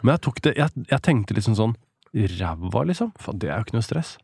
[0.02, 1.76] Men jeg tok det Jeg, jeg tenkte liksom sånn
[2.14, 3.12] Ræva, liksom?
[3.18, 4.16] Faen, det er jo ikke noe stress.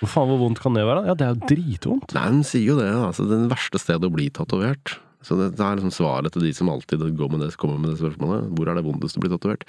[0.00, 1.04] Hvor faen, hvor vondt kan det være?
[1.10, 2.14] Ja, det er jo dritvondt.
[2.14, 2.88] Nei, hun sier jo det.
[2.94, 4.96] Altså, det verste stedet å bli tatovert.
[5.22, 7.92] Så det, det er liksom svaret til de som alltid går med det, kommer med
[7.92, 8.48] det spørsmålet.
[8.56, 9.66] Hvor er det vondest å bli tatovert?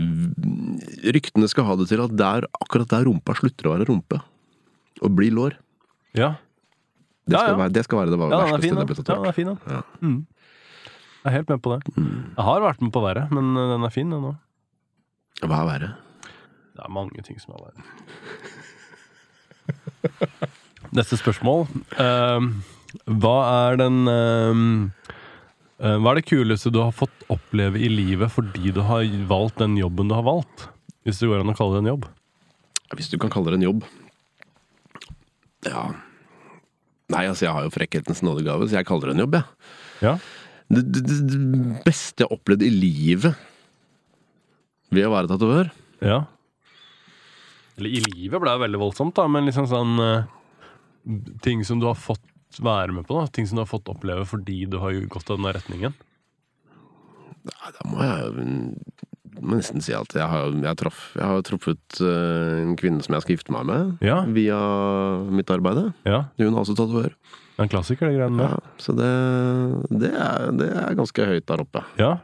[0.00, 4.20] Ryktene skal ha det til at der, akkurat der rumpa slutter å være rumpe,
[5.00, 5.56] og blir lår.
[6.16, 6.34] Ja,
[7.28, 7.56] Det skal, ja.
[7.60, 9.36] Være, det skal være det ja verste er fin, stedet å bli Ja, den er
[9.36, 9.58] fin, den.
[9.70, 9.82] Ja.
[10.00, 10.20] Mm.
[11.20, 11.80] Jeg er helt med på det.
[12.00, 14.38] Jeg har vært med på verre, men eh, den er fin, den òg.
[15.44, 15.90] Hva er verre?
[16.74, 17.82] Det er mange ting som er verre.
[20.96, 21.68] Neste spørsmål.
[22.00, 22.40] Uh,
[23.20, 23.36] hva
[23.68, 24.90] er den uh,
[25.80, 29.78] Hva er det kuleste du har fått oppleve i livet fordi du har valgt den
[29.80, 30.66] jobben du har valgt?
[31.08, 32.08] Hvis det går an å kalle det en jobb.
[32.98, 33.84] Hvis du kan kalle det en jobb
[35.68, 35.90] Ja
[37.10, 39.70] Nei, altså, jeg har jo frekkhetens nådegave, så jeg kaller det en jobb, jeg.
[40.06, 40.12] Ja.
[40.70, 43.40] Det, det, det, det beste jeg har opplevd i livet
[44.94, 45.72] ved å være tatovør
[46.06, 46.20] ja.
[47.80, 50.30] Eller i livet ble det veldig voldsomt, da, men liksom sånn eh,
[51.42, 52.22] Ting som du har fått
[52.58, 53.26] være med på, da.
[53.30, 55.94] Ting som du har fått oppleve fordi du har gått av denne retningen.
[57.46, 58.74] Nei, Da må jeg
[59.40, 63.14] må nesten si at jeg har, jeg traff, jeg har truffet eh, en kvinne som
[63.14, 64.18] jeg skal gifte meg med, Ja.
[64.26, 64.58] via
[65.32, 65.92] mitt arbeid.
[66.04, 67.14] Ja, Hun har også tatovør.
[67.14, 68.50] det er en klassiker, det greiene der.
[68.58, 69.08] Ja, så det,
[70.02, 71.84] det, er, det er ganske høyt der oppe.
[71.96, 72.18] Ja.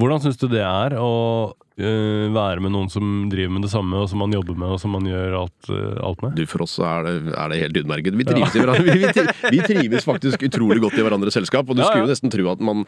[0.00, 3.98] Hvordan syns du det er å øh, være med noen som driver med det samme,
[3.98, 6.34] og som man jobber med, og som man gjør alt, uh, alt med?
[6.38, 8.18] Du, For oss er det, er det helt utmerket.
[8.18, 8.84] Vi trives, i hverandre.
[8.88, 12.12] Vi, vi, vi trives faktisk utrolig godt i hverandres selskap, og du Ja, skulle jo
[12.12, 12.84] nesten tro at man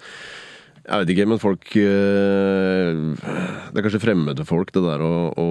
[0.86, 3.00] Jeg vet ikke, men folk eh,
[3.72, 5.48] Det er kanskje fremmede folk, det der å, å,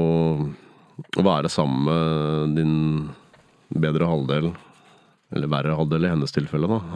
[1.19, 2.75] å være sammen med din
[3.75, 4.53] bedre halvdel.
[5.33, 6.81] Eller verre halvdel i hennes tilfelle, da.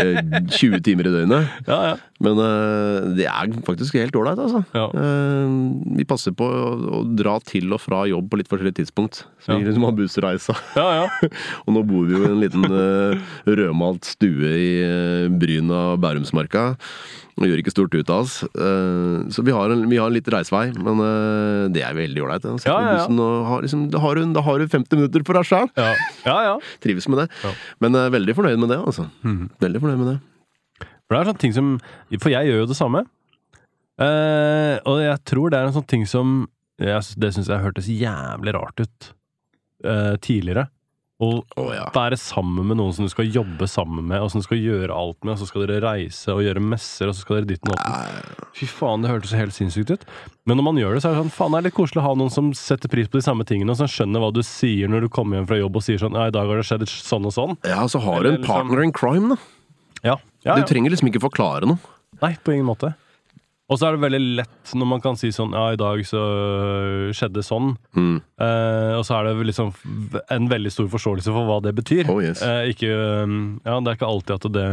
[0.00, 0.20] Eh,
[0.54, 1.48] 20 timer i døgnet.
[1.66, 1.94] Ja, ja.
[2.22, 4.62] Men eh, det er faktisk helt ålreit, altså.
[4.76, 5.54] Eh,
[5.98, 9.24] vi passer på å, dra til og fra jobb på litt forskjellige tidspunkt.
[9.42, 10.56] Så vi liksom har bussreisa.
[10.78, 11.30] ja, ja.
[11.66, 14.70] Og nå bor vi jo i en liten eh, rødmalt stue i
[15.42, 16.70] Bryna Bærumsmarka.
[17.40, 18.34] Og gjør ikke stort ut av oss.
[18.44, 22.24] Eh, så vi har, en, vi har en litt reisevei, men eh, det er veldig
[22.26, 22.44] ålreit.
[22.68, 23.60] Ja, ja, ja.
[23.64, 25.70] liksom, da, har du, da har du 50 minutter for deg sjøl!
[25.80, 25.94] ja.
[26.26, 26.58] ja, ja.
[26.84, 27.54] Trives med det.
[27.80, 29.08] Men eh, veldig fornøyd med det, altså.
[29.24, 29.48] Mhm.
[29.64, 30.18] Veldig fornøyd med det.
[31.08, 31.70] For det er sånne ting som
[32.22, 33.00] For jeg gjør jo det samme.
[34.00, 36.44] Eh, og jeg tror det er en sånn ting som
[36.80, 39.08] jeg, Det syns jeg hørtes jævlig rart ut
[39.84, 40.68] eh, tidligere.
[41.20, 41.26] Å
[41.60, 41.84] oh, ja.
[41.92, 44.94] være sammen med noen som du skal jobbe sammen med, og som du skal gjøre
[44.96, 47.74] alt med, og så skal dere reise og gjøre messer, og så skal dere ditten
[47.74, 48.46] og datten.
[48.56, 50.06] Fy faen, det hørtes helt sinnssykt ut.
[50.48, 52.06] Men når man gjør det, så er det sånn Faen, det er litt koselig å
[52.06, 54.88] ha noen som setter pris på de samme tingene, og som skjønner hva du sier
[54.88, 56.88] når du kommer hjem fra jobb og sier sånn Ja, i dag har det skjedd
[56.88, 57.54] sånn og sånn.
[57.68, 59.40] Ja, så har du en liksom- partner in crime, da.
[60.00, 60.16] Ja.
[60.48, 61.78] ja, Du trenger liksom ikke forklare noe.
[62.24, 62.94] Nei, på ingen måte.
[63.70, 66.22] Og så er det veldig lett når man kan si sånn Ja, i dag så
[67.16, 67.76] skjedde sånn.
[67.94, 68.18] Mm.
[68.42, 69.70] Eh, og så er det liksom
[70.26, 72.10] en veldig stor forståelse for hva det betyr.
[72.10, 72.42] Oh, yes.
[72.42, 74.66] Eh, ikke Ja, det er ikke alltid at det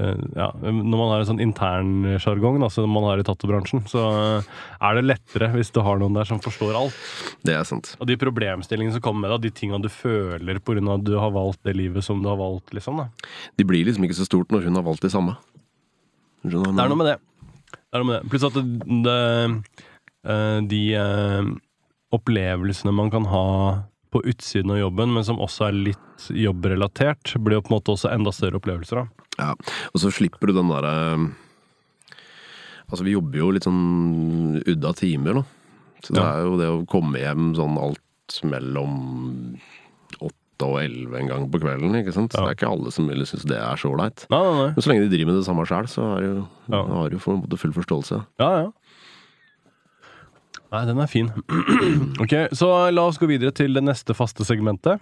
[0.00, 4.04] eh, ja, Når man har en sånn intern sjargong altså man har i tattobransjen, så
[4.18, 4.50] eh,
[4.82, 7.00] er det lettere hvis du har noen der som forstår alt.
[7.46, 7.94] Det er sant.
[8.00, 10.82] Og de problemstillingene som kommer med deg, de tingene du føler pga.
[10.96, 13.04] at du har valgt det livet som du har valgt, liksom.
[13.04, 13.30] da.
[13.60, 15.38] De blir liksom ikke så stort når hun har valgt det samme.
[16.42, 17.20] Det er noe med det.
[17.92, 18.64] Pluss at det,
[19.04, 19.16] det,
[20.24, 21.50] eh, de eh,
[22.16, 23.44] opplevelsene man kan ha
[24.12, 27.92] på utsiden av jobben, men som også er litt jobbrelatert, blir jo på en måte
[27.94, 29.02] også enda større opplevelser.
[29.02, 29.26] da.
[29.40, 29.52] Ja,
[29.92, 31.30] og så slipper du den derre
[32.92, 35.42] Altså, vi jobber jo litt sånn udda timer, da.
[36.04, 36.32] Så det Ja.
[36.36, 39.56] er jo det å komme hjem sånn alt mellom
[40.62, 41.94] åtte og elleve en gang på kvelden.
[41.98, 42.32] ikke sant?
[42.32, 44.26] Så Det er ikke alle som ville synes det er så ålreit.
[44.30, 46.82] Men så lenge de driver med det samme sjøl, så er det jo, ja.
[46.84, 48.24] har du på full forståelse.
[48.40, 48.70] Ja, ja.
[50.72, 51.30] Nei, den er fin.
[52.22, 55.00] ok, så la oss gå videre til det neste faste segmentet,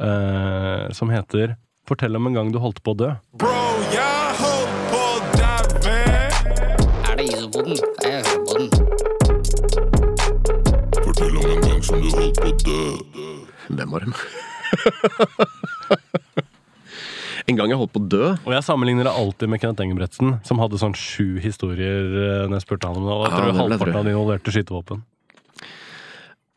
[0.00, 1.56] eh, som heter
[1.86, 3.10] Fortell om en gang du holdt på å dø.
[3.38, 3.50] Bro,
[3.90, 5.96] jeg holdt på å daue!
[7.10, 7.78] Er det isopoden?
[8.02, 8.70] Er jeg isopoden?
[11.02, 12.80] Fortell om en gang som du holdt på å dø.
[13.72, 14.14] Hvem var dem?
[17.52, 18.26] jeg holdt på å dø.
[18.46, 22.58] Og jeg sammenligner det alltid med Kenneth Engebretsen, som hadde sånn sju historier eh, når
[22.60, 23.16] jeg spurte han om det.
[23.16, 24.98] Og jeg Ja, tror jeg halvparten av de involverte skytevåpen.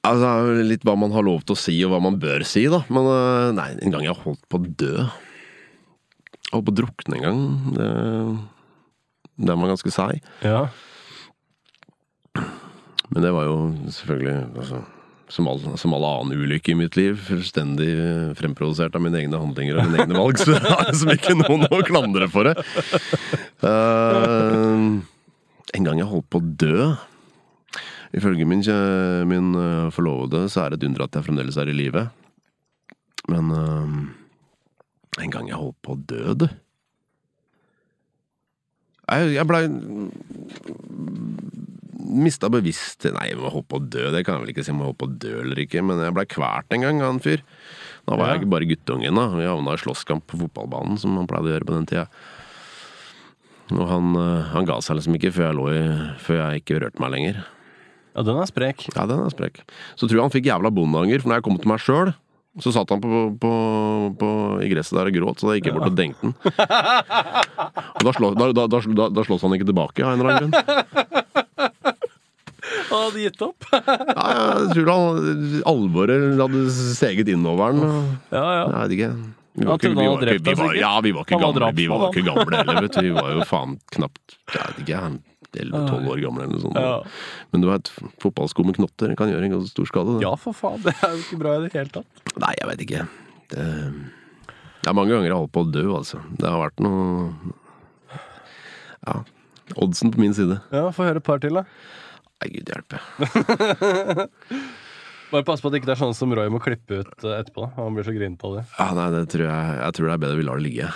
[0.06, 2.84] Altså, litt hva man har lov til å si, og hva man bør si, da.
[2.94, 4.98] Men øh, nei, en gang jeg holdt på å dø
[6.56, 7.40] holdt på å drukne en gang.
[7.76, 7.88] Det,
[9.50, 10.20] den var ganske seig.
[10.46, 10.62] Ja.
[13.10, 13.58] Men det var jo
[13.94, 14.78] selvfølgelig altså,
[15.28, 17.90] som, all, som alle annen ulykke i mitt liv, fullstendig
[18.38, 21.82] fremprodusert av mine egne handlinger og mine egne valg, så det liksom ikke noen å
[21.88, 22.56] klandre for det.
[23.64, 25.02] Uh,
[25.76, 26.94] en gang jeg holdt på å dø
[28.16, 28.62] Ifølge min,
[29.28, 32.06] min eh, forlovede så er det et under at jeg fremdeles er i live.
[33.28, 33.98] Men uh,
[35.20, 36.46] en gang jeg holdt på å dø, du
[39.06, 39.66] Jeg, jeg blei
[42.06, 44.74] mista bevisst Nei, jeg må håpe på å dø, det kan jeg vel ikke si
[44.74, 47.14] om jeg holdt på å dø eller ikke, men jeg blei kvalt en gang av
[47.16, 47.44] en fyr.
[48.06, 49.28] Da var jeg ikke bare guttungen, da.
[49.34, 52.06] Vi havna i slåsskamp på fotballbanen, som han pleide å gjøre på den tida.
[53.74, 55.80] Og han, eh, han ga seg liksom ikke før jeg, lå i,
[56.22, 57.42] før jeg ikke rørte meg lenger.
[58.14, 58.86] ja, den er sprek.
[58.94, 59.64] Ja, den er sprek.
[59.98, 62.14] Så tror jeg han fikk jævla bondeanger, for når jeg kom til meg sjøl,
[62.62, 63.10] så satt han på,
[63.42, 63.54] på,
[64.20, 64.28] på,
[64.64, 66.36] i gresset der og gråt, så da gikk jeg bort og dengte den.
[67.96, 70.36] Og da, slå, da, da, da, da, da slåss han ikke tilbake av en eller
[70.36, 71.25] annen grunn.
[72.90, 73.66] Han hadde gitt opp.
[73.76, 74.26] Ja,
[74.62, 76.66] jeg tror han, alvoret hadde
[76.96, 77.84] seget innover han.
[78.34, 78.66] Ja, ja.
[78.66, 79.12] Jeg vet ikke.
[79.56, 82.26] Vi var ikke, vi var vi var, ja, vi var ikke gamle, vi var ikke
[82.28, 83.06] gamle heller, vet du.
[83.06, 85.04] Vi var jo faen knapt jeg vet ikke,
[85.56, 86.76] 11-12 år gamle eller noe sånt.
[86.76, 86.98] Ja.
[87.54, 90.18] Men du vet, fotballsko med knotter kan gjøre en ganske stor skade.
[90.18, 90.26] det.
[90.28, 90.82] ja, for faen.
[90.84, 92.26] Det er jo ikke bra i det hele tatt.
[92.44, 93.06] Nei, jeg vet ikke.
[93.54, 93.68] Det,
[94.50, 96.20] det er mange ganger jeg har holdt på å dø, altså.
[96.36, 97.30] Det har vært noe
[99.06, 99.22] Ja.
[99.82, 100.60] Oddsen på min side.
[100.76, 101.64] Ja, Få høre et par til, da.
[102.42, 103.00] Nei, gud hjelpe.
[105.32, 107.68] Bare pass på at det ikke er sånn som Roy må klippe ut eh, etterpå.
[107.80, 108.64] Han blir så grinete av det.
[108.78, 110.88] Ja, nei, det tror jeg, jeg tror det er bedre vi lar det ligge.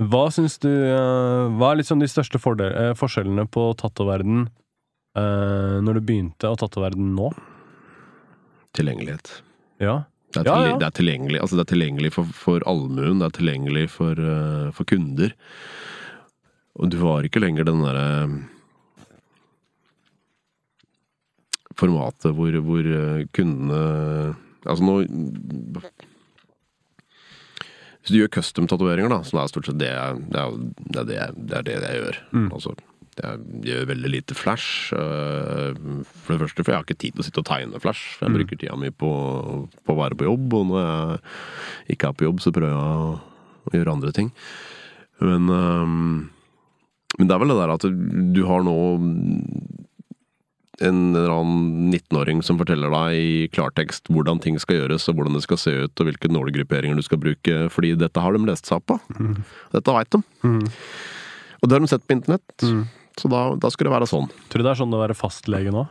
[0.00, 4.46] Hva syns du eh, Hva er liksom de største fordel, eh, forskjellene på tattoverden
[5.18, 7.28] uh, når du begynte, og tattoverden nå?
[8.78, 9.34] Tilgjengelighet.
[9.82, 9.96] Ja.
[10.30, 10.74] Det er, Ja, ja.
[10.78, 14.68] Det er tilgjengelig, altså det er tilgjengelig for, for allmuen, det er tilgjengelig for, eh,
[14.76, 15.32] for kunder.
[16.78, 18.04] Og du var ikke lenger den derre
[21.80, 23.80] formatet hvor, hvor eh, kundene
[24.68, 24.98] Altså nå
[28.00, 30.54] Hvis du gjør custom-tatoveringer, da, som er stort sett det jeg, det er,
[30.88, 32.18] det er det, jeg- det, er det jeg gjør.
[32.56, 32.72] Altså,
[33.20, 34.92] jeg gjør veldig lite flash.
[34.96, 35.74] øh,
[36.24, 38.16] For det første, for jeg har ikke tid til å sitte og tegne flash.
[38.16, 39.10] For jeg bruker tida mi på,
[39.84, 42.80] på å være på jobb, og når jeg ikke er på jobb, så prøver jeg
[42.80, 43.20] å,
[43.68, 44.30] å gjøre andre ting.
[45.20, 45.44] Men,
[47.18, 47.84] men det er vel det der at
[48.32, 48.78] du har nå
[50.80, 55.36] en eller annen 19-åring som forteller deg i klartekst hvordan ting skal gjøres, og hvordan
[55.36, 58.70] det skal se ut, og hvilke nålegrupperinger du skal bruke, fordi dette har de lest
[58.70, 58.98] seg opp på.
[59.76, 60.22] Dette veit de.
[61.60, 62.64] Og det har de sett på internett.
[63.20, 64.30] Så da, da skal det være sånn.
[64.48, 65.84] Tror du det er sånn å være fastlege nå?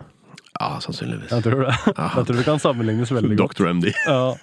[0.59, 1.29] Ja, sannsynligvis.
[1.31, 1.75] Jeg tror det.
[1.93, 3.59] Jeg tror det kan sammenlignes veldig godt.
[3.59, 3.69] Dr.
[3.75, 3.91] MD.
[4.07, 4.33] Ja.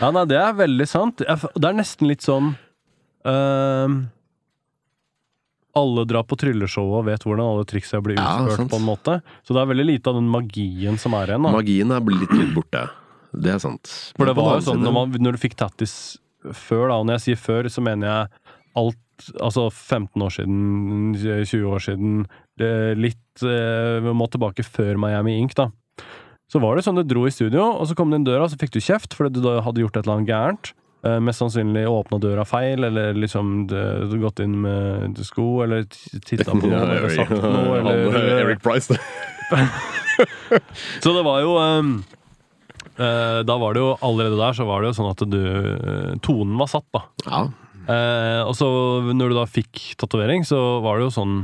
[0.00, 1.20] ja, nei, det er veldig sant.
[1.20, 2.54] Det er nesten litt sånn
[3.28, 4.00] ehm,
[5.78, 9.18] Alle drar på trylleshowet og vet hvordan alle triksa blir utført, Ja, på en måte.
[9.46, 11.46] Så det er veldig lite av den magien som er igjen.
[11.46, 12.86] da Magien er blitt litt borte.
[13.32, 13.90] Det er sant.
[14.16, 15.92] For det var jo sånn når, man, når du fikk tattis
[16.54, 19.04] før, da, og når jeg sier før, så mener jeg alt
[19.42, 20.58] Altså 15 år siden,
[21.18, 22.12] 20 år siden,
[23.02, 25.72] litt eh, Vi må tilbake før Miami Ink, da.
[26.48, 28.54] Så var det sånn du dro i studio, og så kom du inn døra, så
[28.60, 30.70] fikk du kjeft fordi du hadde gjort et eller annet gærent.
[31.06, 36.50] Eh, mest sannsynlig åpna døra feil, eller liksom du gått inn med sko, eller titta
[36.50, 38.98] på noe, eller sagt noe, eller Eric Price, det.
[41.04, 41.92] så det var jo um,
[42.98, 46.10] uh, Da var det jo allerede der så var det jo sånn at du eh,
[46.26, 47.04] Tonen var satt, da.
[47.28, 47.40] Ja.
[47.88, 48.66] Uh, og så
[49.16, 51.38] når du da fikk tatovering, så var det jo sånn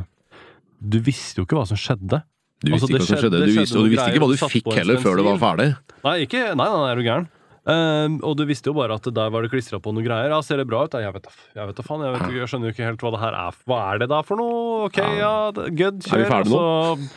[0.83, 2.21] Du visste jo ikke hva som skjedde.
[2.61, 3.55] Du visste Altså, ikke hva som skjedde- skjedde.
[3.55, 5.71] Du visste, og du visste ikke hva du fikk heller før det var ferdig.
[6.05, 7.31] Nei, ikke, nei, nei, er du gæren?
[7.65, 10.33] Eh, og du visste jo bare at der var det klistra på noen greier.
[10.35, 10.93] Ja, Ser det bra ut?
[11.01, 12.05] Jeg vet da jeg vet faen.
[12.05, 13.59] Jeg, vet, jeg skjønner jo ikke helt hva det her er.
[13.71, 14.85] Hva er det da for noe?
[14.91, 16.31] Ok, ja, good, Er vi kjør.
[16.37, 17.09] ferdige nå?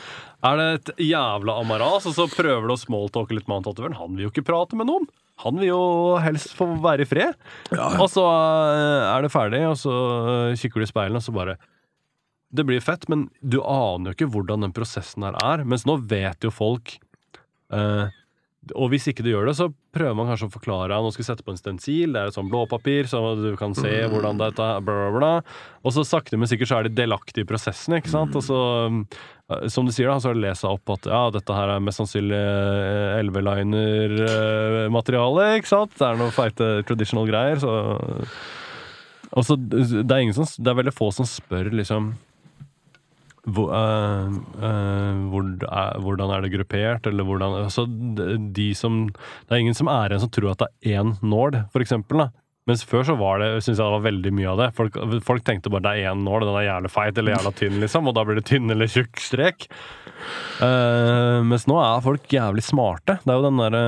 [0.48, 3.96] er det et jævla amaras, og så prøver du å smalltalke litt med han tatoveren.
[3.98, 5.08] Han vil jo ikke prate med noen.
[5.42, 5.80] Han vil jo
[6.22, 7.34] helst få være i fred.
[7.74, 9.94] Og så eh, er det ferdig, og så
[10.52, 11.56] eh, kikker du i speilet, og så bare
[12.54, 15.64] Det blir fett, men du aner jo ikke hvordan den prosessen her er.
[15.68, 16.94] Mens nå vet jo folk
[17.74, 18.06] eh,
[18.74, 21.28] og hvis ikke du gjør det, så prøver man kanskje å forklare Nå skal vi
[21.28, 24.66] sette på en stensil, det er et sånt blåpapir, så du kan se hvordan dette
[24.84, 25.32] bla, bla, bla.
[25.86, 28.32] Og så sakte, men sikkert så er de delaktige i prosessen, ikke sant?
[28.36, 28.58] Og så,
[28.90, 28.94] eh,
[29.72, 31.98] som du sier, da, så har du lest opp at ja, dette her er mest
[32.02, 35.92] sannsynlig eh, elveliner-materiale, ikke sant?
[35.96, 37.70] Det er noe feite traditional greier, så
[39.38, 42.02] Og så det er ingen som Det er veldig få som spør, liksom
[43.54, 49.54] hvor, uh, uh, hvor, uh, hvordan er det gruppert, eller hvordan altså, de, som Det
[49.54, 52.24] er ingen som er igjen som tror at det er én nål, for eksempel.
[52.24, 52.28] Da.
[52.68, 54.68] Mens før så var det synes jeg det var veldig mye av det.
[54.76, 57.80] Folk, folk tenkte bare det er én nål, den er jævlig feit eller jævla tynn,
[57.80, 59.68] liksom, og da blir det tynn eller tjukk strek.
[61.48, 63.16] Mens nå er folk jævlig smarte.
[63.22, 63.84] Det er jo den derre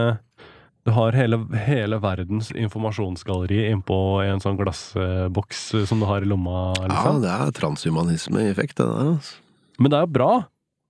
[0.88, 5.60] du har hele, hele verdens informasjonsgalleri innpå en sånn glassboks
[5.90, 6.70] som du har i lomma.
[6.80, 7.20] Ja, Liksom.
[7.20, 9.10] det er transhumanisme i effekt, det der.
[9.12, 9.36] Altså.
[9.80, 10.32] Men det er jo bra.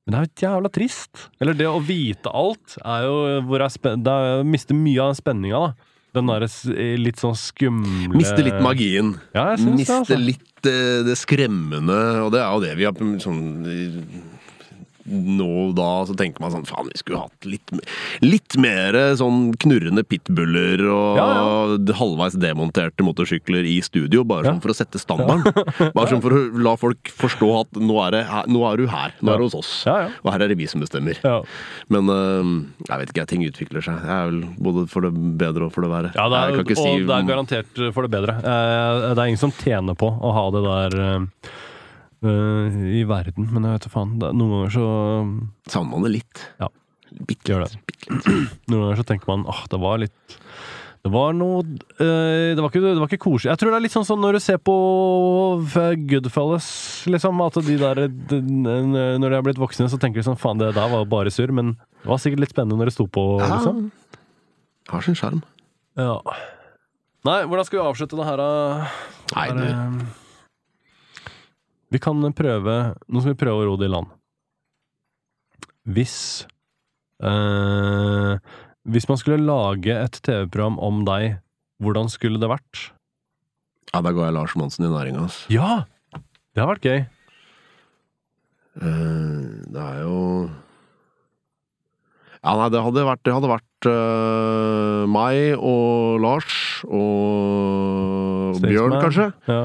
[0.05, 1.29] Men det er jo jævla trist.
[1.43, 3.15] Eller det å vite alt er jo
[3.47, 5.89] hvor jeg, spen Det er å miste mye av spenninga, da.
[6.19, 6.49] Den derre
[6.99, 9.13] litt sånn skumle Miste litt magien.
[9.31, 10.17] Ja, jeg syns det, Miste altså.
[10.19, 13.43] litt eh, det skremmende, og det er jo det vi har sånn
[15.11, 17.73] nå da så tenker man sånn Faen, vi skulle hatt litt,
[18.23, 24.53] litt mer sånn knurrende pitbuller og Ja, halvveis demonterte motorsykler i studio, bare Ja.
[24.55, 25.45] sånn for å sette standarden.
[25.97, 28.23] Bare sånn for å la folk forstå at nå er, det,
[28.53, 29.15] nå er du her.
[29.21, 29.71] Nå er du hos oss.
[29.89, 30.09] Ja, ja.
[30.25, 31.19] Og her er det vi som bestemmer.
[31.25, 31.41] Ja.
[31.93, 32.07] Men
[32.87, 33.99] jeg vet ikke, ting utvikler seg.
[34.05, 36.13] Jeg er vel både for det bedre og for det verre.
[36.15, 38.37] Ja, det er, Jeg kan ikke si- og det er garantert for det bedre.
[38.41, 41.21] Eh, det er ingen som tjener på å ha det der
[42.23, 44.19] eh, eh, i verden, men jeg vet da faen.
[44.21, 44.87] Det, er- noen ganger så
[45.73, 46.45] Savner man det litt.
[46.61, 46.69] Ja.
[47.27, 47.73] Bitte litt.
[47.73, 47.81] det.
[47.87, 48.61] Bitte litt.
[48.71, 50.37] Noen ganger så tenker man åh, det var litt
[51.01, 53.49] det var noe øh, det, var ikke, det var ikke koselig.
[53.49, 54.75] Jeg tror det er litt sånn som når du ser på
[55.81, 56.67] eh, Goodfellas,
[57.09, 57.41] liksom.
[57.41, 60.75] At de der de, Når de har blitt voksne, så tenker de sånn faen, det
[60.77, 61.55] der var bare surr.
[61.57, 61.73] Men
[62.03, 63.87] det var sikkert litt spennende når det sto på, liksom.
[64.93, 65.41] Har sin sjarm.
[65.97, 66.19] Ja.
[67.25, 68.51] Nei, hvordan skal vi avslutte det her, da?
[69.39, 70.20] Nei, Er det-
[71.91, 72.75] Vi kan prøve
[73.11, 74.11] Nå skal vi prøve å ro det i land.
[75.91, 76.17] Hvis
[77.25, 78.37] eh,
[78.91, 81.41] Hvis man skulle lage et TV-program om deg,
[81.83, 82.91] hvordan skulle det vært?
[83.91, 85.49] ja, da går jeg Lars Monsen i næringa, altså.
[85.51, 85.85] Ja!
[86.55, 87.01] Det har vært gøy.
[88.79, 89.39] Eh,
[89.75, 90.19] det er jo
[92.41, 96.55] Ja, nei, det hadde vært, det hadde vært eh, meg og Lars
[96.87, 99.27] og Bjørn, kanskje.
[99.51, 99.63] Ja.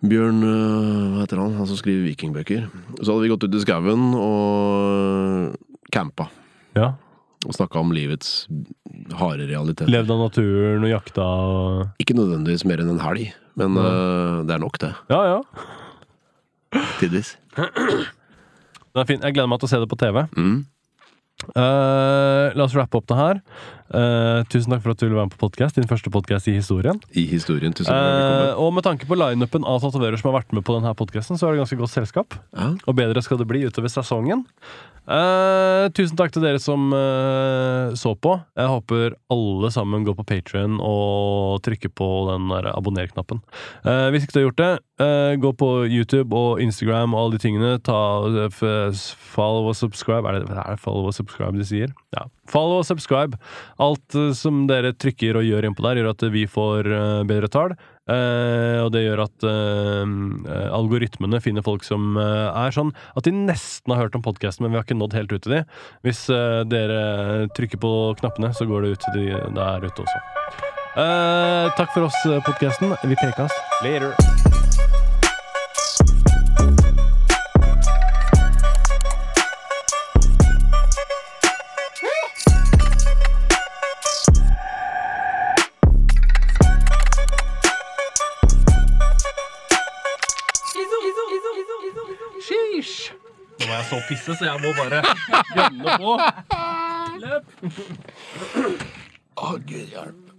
[0.00, 1.56] Bjørn eh, Hva heter han?
[1.58, 2.66] Han som skriver vikingbøker.
[3.00, 5.60] Så hadde vi gått ut i skauen og
[5.92, 6.30] campa.
[6.78, 6.94] ja.
[7.48, 8.50] Og snakka om livets
[9.16, 9.88] harde realitet.
[9.88, 14.58] Levd av naturen og jakta og Ikke nødvendigvis mer enn en helg, men eh, det
[14.58, 14.90] er nok, det.
[15.08, 16.82] Ja, ja.
[17.00, 17.30] Tidvis.
[17.56, 19.24] Det er fint.
[19.24, 20.20] Jeg gleder meg til å se det på TV.
[20.36, 20.58] Mm.
[21.56, 23.40] Uh, la oss rappe opp det her.
[23.90, 26.54] Eh, tusen takk for at du ville være med på podcast, din første podkast i
[26.54, 27.00] historien.
[27.10, 27.74] I historien.
[27.74, 28.62] Tusen takk kom.
[28.66, 31.48] og med tanke på lineupen av tatoverer som har vært med på denne podcasten, så
[31.48, 32.38] er det ganske godt selskap.
[32.54, 32.70] Ja.
[32.86, 34.46] Og bedre skal det bli utover sesongen.
[35.10, 36.92] Uh, tusen takk til dere som
[37.98, 38.36] så på.
[38.54, 43.40] Jeg håper alle sammen går på Patrion og trykker på den abonner-knappen.
[43.82, 44.70] Hvis ikke du har gjort det,
[45.42, 47.72] gå på YouTube og Instagram og alle de tingene.
[47.82, 47.98] Ta,
[49.34, 50.28] follow og subscribe.
[50.28, 51.96] Er det, er det follow og subscribe de sier?
[52.14, 52.28] Ja.
[52.50, 53.38] Follow og subscribe.
[53.80, 57.50] Alt eh, som dere trykker og gjør innpå der, gjør at vi får eh, bedre
[57.52, 57.76] tall.
[58.10, 60.14] Uh, og det gjør at eh,
[60.74, 64.74] algoritmene finner folk som uh, er sånn at de nesten har hørt om podkasten, men
[64.74, 65.62] vi har ikke nådd helt ut til de.
[66.02, 66.24] Hvis
[66.72, 70.22] dere trykker på knappene, så går det ut til de der ute også.
[71.78, 72.96] Takk for oss, podkasten.
[73.06, 73.60] Vi prekes.
[73.86, 74.49] Later.
[94.00, 95.02] Må pisse, så jeg må bare
[95.54, 96.16] gønne på.
[97.20, 97.44] Løp.
[99.36, 100.29] Å, gud hjelpe.